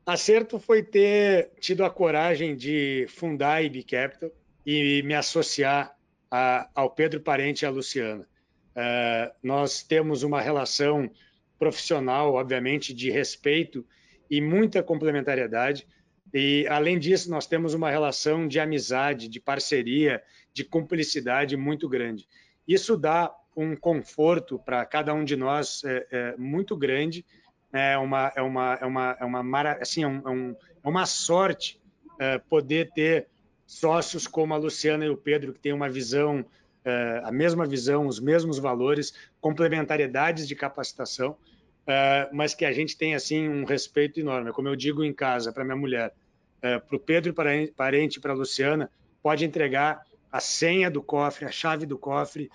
Acerto 0.05 0.59
foi 0.59 0.83
ter 0.83 1.51
tido 1.59 1.85
a 1.85 1.89
coragem 1.89 2.55
de 2.55 3.07
fundar 3.07 3.53
a 3.53 3.61
IB 3.63 3.83
Capital 3.83 4.31
e 4.65 5.01
me 5.03 5.13
associar 5.13 5.95
a, 6.29 6.69
ao 6.75 6.89
Pedro 6.89 7.21
Parente 7.21 7.63
e 7.63 7.65
à 7.65 7.69
Luciana. 7.69 8.27
Uh, 8.75 9.33
nós 9.41 9.83
temos 9.83 10.23
uma 10.23 10.41
relação 10.41 11.09
profissional, 11.57 12.33
obviamente, 12.33 12.93
de 12.93 13.09
respeito 13.09 13.85
e 14.29 14.41
muita 14.41 14.83
complementariedade. 14.83 15.87
E, 16.33 16.67
além 16.67 16.99
disso, 16.99 17.29
nós 17.29 17.47
temos 17.47 17.73
uma 17.73 17.89
relação 17.89 18.47
de 18.47 18.59
amizade, 18.59 19.29
de 19.29 19.39
parceria, 19.39 20.21
de 20.53 20.63
cumplicidade 20.63 21.55
muito 21.55 21.87
grande. 21.87 22.27
Isso 22.67 22.97
dá 22.97 23.33
um 23.55 23.75
conforto 23.75 24.59
para 24.59 24.85
cada 24.85 25.13
um 25.13 25.23
de 25.23 25.35
nós 25.35 25.83
é, 25.85 26.07
é, 26.11 26.37
muito 26.37 26.75
grande. 26.75 27.25
É 27.71 27.97
uma, 27.97 28.31
é 28.35 28.41
uma, 28.41 28.73
é 28.81 28.85
uma, 28.85 29.17
é 29.19 29.25
uma, 29.25 29.71
assim, 29.81 30.03
é, 30.03 30.07
um, 30.07 30.55
é 30.83 30.87
uma 30.87 31.05
sorte 31.05 31.79
é, 32.19 32.37
poder 32.37 32.91
ter 32.91 33.27
sócios 33.65 34.27
como 34.27 34.53
a 34.53 34.57
Luciana 34.57 35.05
e 35.05 35.09
o 35.09 35.17
Pedro, 35.17 35.53
que 35.53 35.59
têm 35.59 35.73
uma 35.73 35.89
visão 35.89 36.45
a 37.23 37.31
mesma 37.31 37.65
visão, 37.65 38.07
os 38.07 38.19
mesmos 38.19 38.59
valores, 38.59 39.13
complementariedades 39.41 40.47
de 40.47 40.55
capacitação, 40.55 41.31
uh, 41.31 42.33
mas 42.33 42.53
que 42.53 42.65
a 42.65 42.71
gente 42.71 42.97
tem 42.97 43.15
assim 43.15 43.47
um 43.47 43.65
respeito 43.65 44.19
enorme. 44.19 44.51
Como 44.51 44.67
eu 44.67 44.75
digo 44.75 45.03
em 45.03 45.13
casa 45.13 45.51
para 45.51 45.63
minha 45.63 45.75
mulher, 45.75 46.13
uh, 46.59 46.79
para 46.85 46.95
o 46.95 46.99
Pedro 46.99 47.33
e 47.33 47.71
parente 47.71 48.19
para 48.19 48.33
a 48.33 48.35
Luciana, 48.35 48.89
pode 49.21 49.43
entregar 49.43 50.03
a 50.31 50.39
senha 50.39 50.89
do 50.91 51.01
cofre, 51.01 51.45
a 51.45 51.51
chave 51.51 51.85
do 51.85 51.97
cofre, 51.97 52.49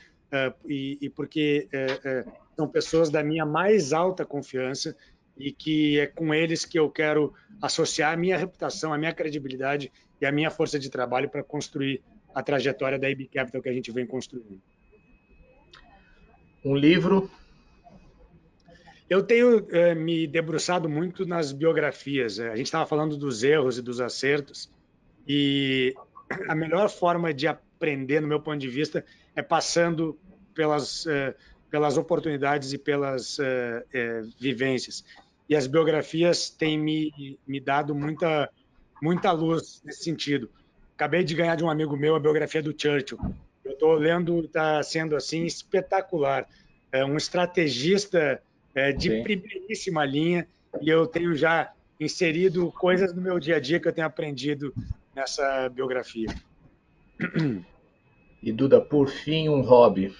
e, 0.64 1.10
porque 1.16 1.66
são 2.54 2.68
pessoas 2.68 3.10
da 3.10 3.20
minha 3.20 3.44
mais 3.44 3.92
alta 3.92 4.24
confiança 4.24 4.94
e 5.36 5.50
que 5.50 5.98
é 5.98 6.06
com 6.06 6.32
eles 6.32 6.64
que 6.64 6.78
eu 6.78 6.88
quero 6.88 7.34
associar 7.60 8.12
a 8.12 8.16
minha 8.16 8.36
reputação, 8.36 8.92
a 8.92 8.98
minha 8.98 9.12
credibilidade 9.12 9.90
e 10.20 10.26
a 10.26 10.30
minha 10.30 10.50
força 10.50 10.78
de 10.78 10.88
trabalho 10.88 11.28
para 11.28 11.42
construir 11.42 12.00
a 12.34 12.42
trajetória 12.42 12.98
da 12.98 13.10
IB 13.10 13.28
Capital 13.28 13.62
que 13.62 13.68
a 13.68 13.72
gente 13.72 13.90
vem 13.90 14.06
construindo. 14.06 14.60
Um 16.64 16.76
livro? 16.76 17.30
Eu 19.08 19.22
tenho 19.22 19.66
é, 19.70 19.94
me 19.94 20.26
debruçado 20.26 20.88
muito 20.88 21.26
nas 21.26 21.52
biografias. 21.52 22.38
A 22.38 22.54
gente 22.54 22.66
estava 22.66 22.86
falando 22.86 23.16
dos 23.16 23.42
erros 23.42 23.78
e 23.78 23.82
dos 23.82 24.00
acertos, 24.00 24.70
e 25.26 25.94
a 26.48 26.54
melhor 26.54 26.88
forma 26.88 27.34
de 27.34 27.48
aprender, 27.48 28.20
no 28.20 28.28
meu 28.28 28.40
ponto 28.40 28.58
de 28.58 28.68
vista, 28.68 29.04
é 29.34 29.42
passando 29.42 30.18
pelas, 30.54 31.06
é, 31.06 31.34
pelas 31.70 31.96
oportunidades 31.96 32.72
e 32.72 32.78
pelas 32.78 33.38
é, 33.40 34.22
vivências. 34.38 35.04
E 35.48 35.56
as 35.56 35.66
biografias 35.66 36.48
têm 36.48 36.78
me, 36.78 37.38
me 37.44 37.58
dado 37.58 37.94
muita, 37.94 38.48
muita 39.02 39.32
luz 39.32 39.82
nesse 39.84 40.04
sentido 40.04 40.48
Acabei 41.00 41.24
de 41.24 41.34
ganhar 41.34 41.56
de 41.56 41.64
um 41.64 41.70
amigo 41.70 41.96
meu 41.96 42.14
a 42.14 42.20
biografia 42.20 42.62
do 42.62 42.78
Churchill. 42.78 43.18
Eu 43.64 43.72
estou 43.72 43.94
lendo, 43.94 44.40
está 44.40 44.82
sendo 44.82 45.16
assim 45.16 45.46
espetacular. 45.46 46.46
É 46.92 47.02
um 47.02 47.16
estrategista 47.16 48.42
é, 48.74 48.92
de 48.92 49.08
Sim. 49.08 49.22
primeiríssima 49.22 50.04
linha 50.04 50.46
e 50.78 50.90
eu 50.90 51.06
tenho 51.06 51.34
já 51.34 51.72
inserido 51.98 52.70
coisas 52.72 53.14
no 53.14 53.22
meu 53.22 53.40
dia 53.40 53.56
a 53.56 53.60
dia 53.60 53.80
que 53.80 53.88
eu 53.88 53.94
tenho 53.94 54.06
aprendido 54.06 54.74
nessa 55.16 55.70
biografia. 55.70 56.28
E 58.42 58.52
Duda, 58.52 58.78
por 58.78 59.08
fim, 59.08 59.48
um 59.48 59.62
hobby. 59.62 60.14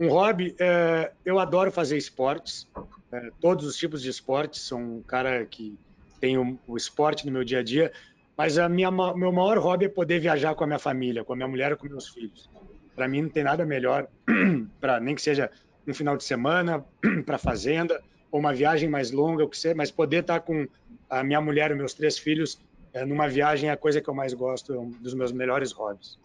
Um 0.00 0.08
hobby, 0.08 0.54
é, 0.58 1.12
eu 1.26 1.38
adoro 1.38 1.70
fazer 1.70 1.98
esportes, 1.98 2.66
é, 3.12 3.30
todos 3.38 3.66
os 3.66 3.76
tipos 3.76 4.00
de 4.00 4.08
esportes. 4.08 4.62
Sou 4.62 4.78
um 4.78 5.02
cara 5.02 5.44
que 5.44 5.78
tem 6.20 6.38
o, 6.38 6.58
o 6.66 6.74
esporte 6.74 7.26
no 7.26 7.32
meu 7.32 7.44
dia 7.44 7.58
a 7.58 7.62
dia, 7.62 7.92
mas 8.36 8.58
a 8.58 8.68
minha 8.68 8.90
meu 8.90 9.32
maior 9.32 9.58
hobby 9.58 9.86
é 9.86 9.88
poder 9.88 10.20
viajar 10.20 10.54
com 10.54 10.64
a 10.64 10.66
minha 10.66 10.78
família, 10.78 11.24
com 11.24 11.32
a 11.32 11.36
minha 11.36 11.48
mulher 11.48 11.72
e 11.72 11.76
com 11.76 11.88
meus 11.88 12.08
filhos. 12.08 12.50
Para 12.94 13.08
mim 13.08 13.22
não 13.22 13.28
tem 13.28 13.44
nada 13.44 13.64
melhor 13.64 14.06
para 14.80 15.00
nem 15.00 15.14
que 15.14 15.22
seja 15.22 15.50
um 15.86 15.94
final 15.94 16.16
de 16.16 16.24
semana 16.24 16.84
para 17.26 17.38
fazenda 17.38 18.00
ou 18.30 18.40
uma 18.40 18.52
viagem 18.52 18.88
mais 18.88 19.10
longa, 19.10 19.44
o 19.44 19.48
que 19.48 19.56
seja, 19.56 19.74
mas 19.74 19.90
poder 19.90 20.20
estar 20.20 20.40
tá 20.40 20.40
com 20.40 20.66
a 21.08 21.22
minha 21.22 21.40
mulher 21.40 21.70
e 21.70 21.74
meus 21.74 21.94
três 21.94 22.18
filhos 22.18 22.60
é, 22.92 23.04
numa 23.04 23.28
viagem 23.28 23.68
é 23.68 23.72
a 23.72 23.76
coisa 23.76 24.00
que 24.00 24.08
eu 24.08 24.14
mais 24.14 24.32
gosto, 24.32 24.72
é 24.72 24.78
um 24.78 24.90
dos 24.90 25.14
meus 25.14 25.32
melhores 25.32 25.72
hobbies. 25.72 26.18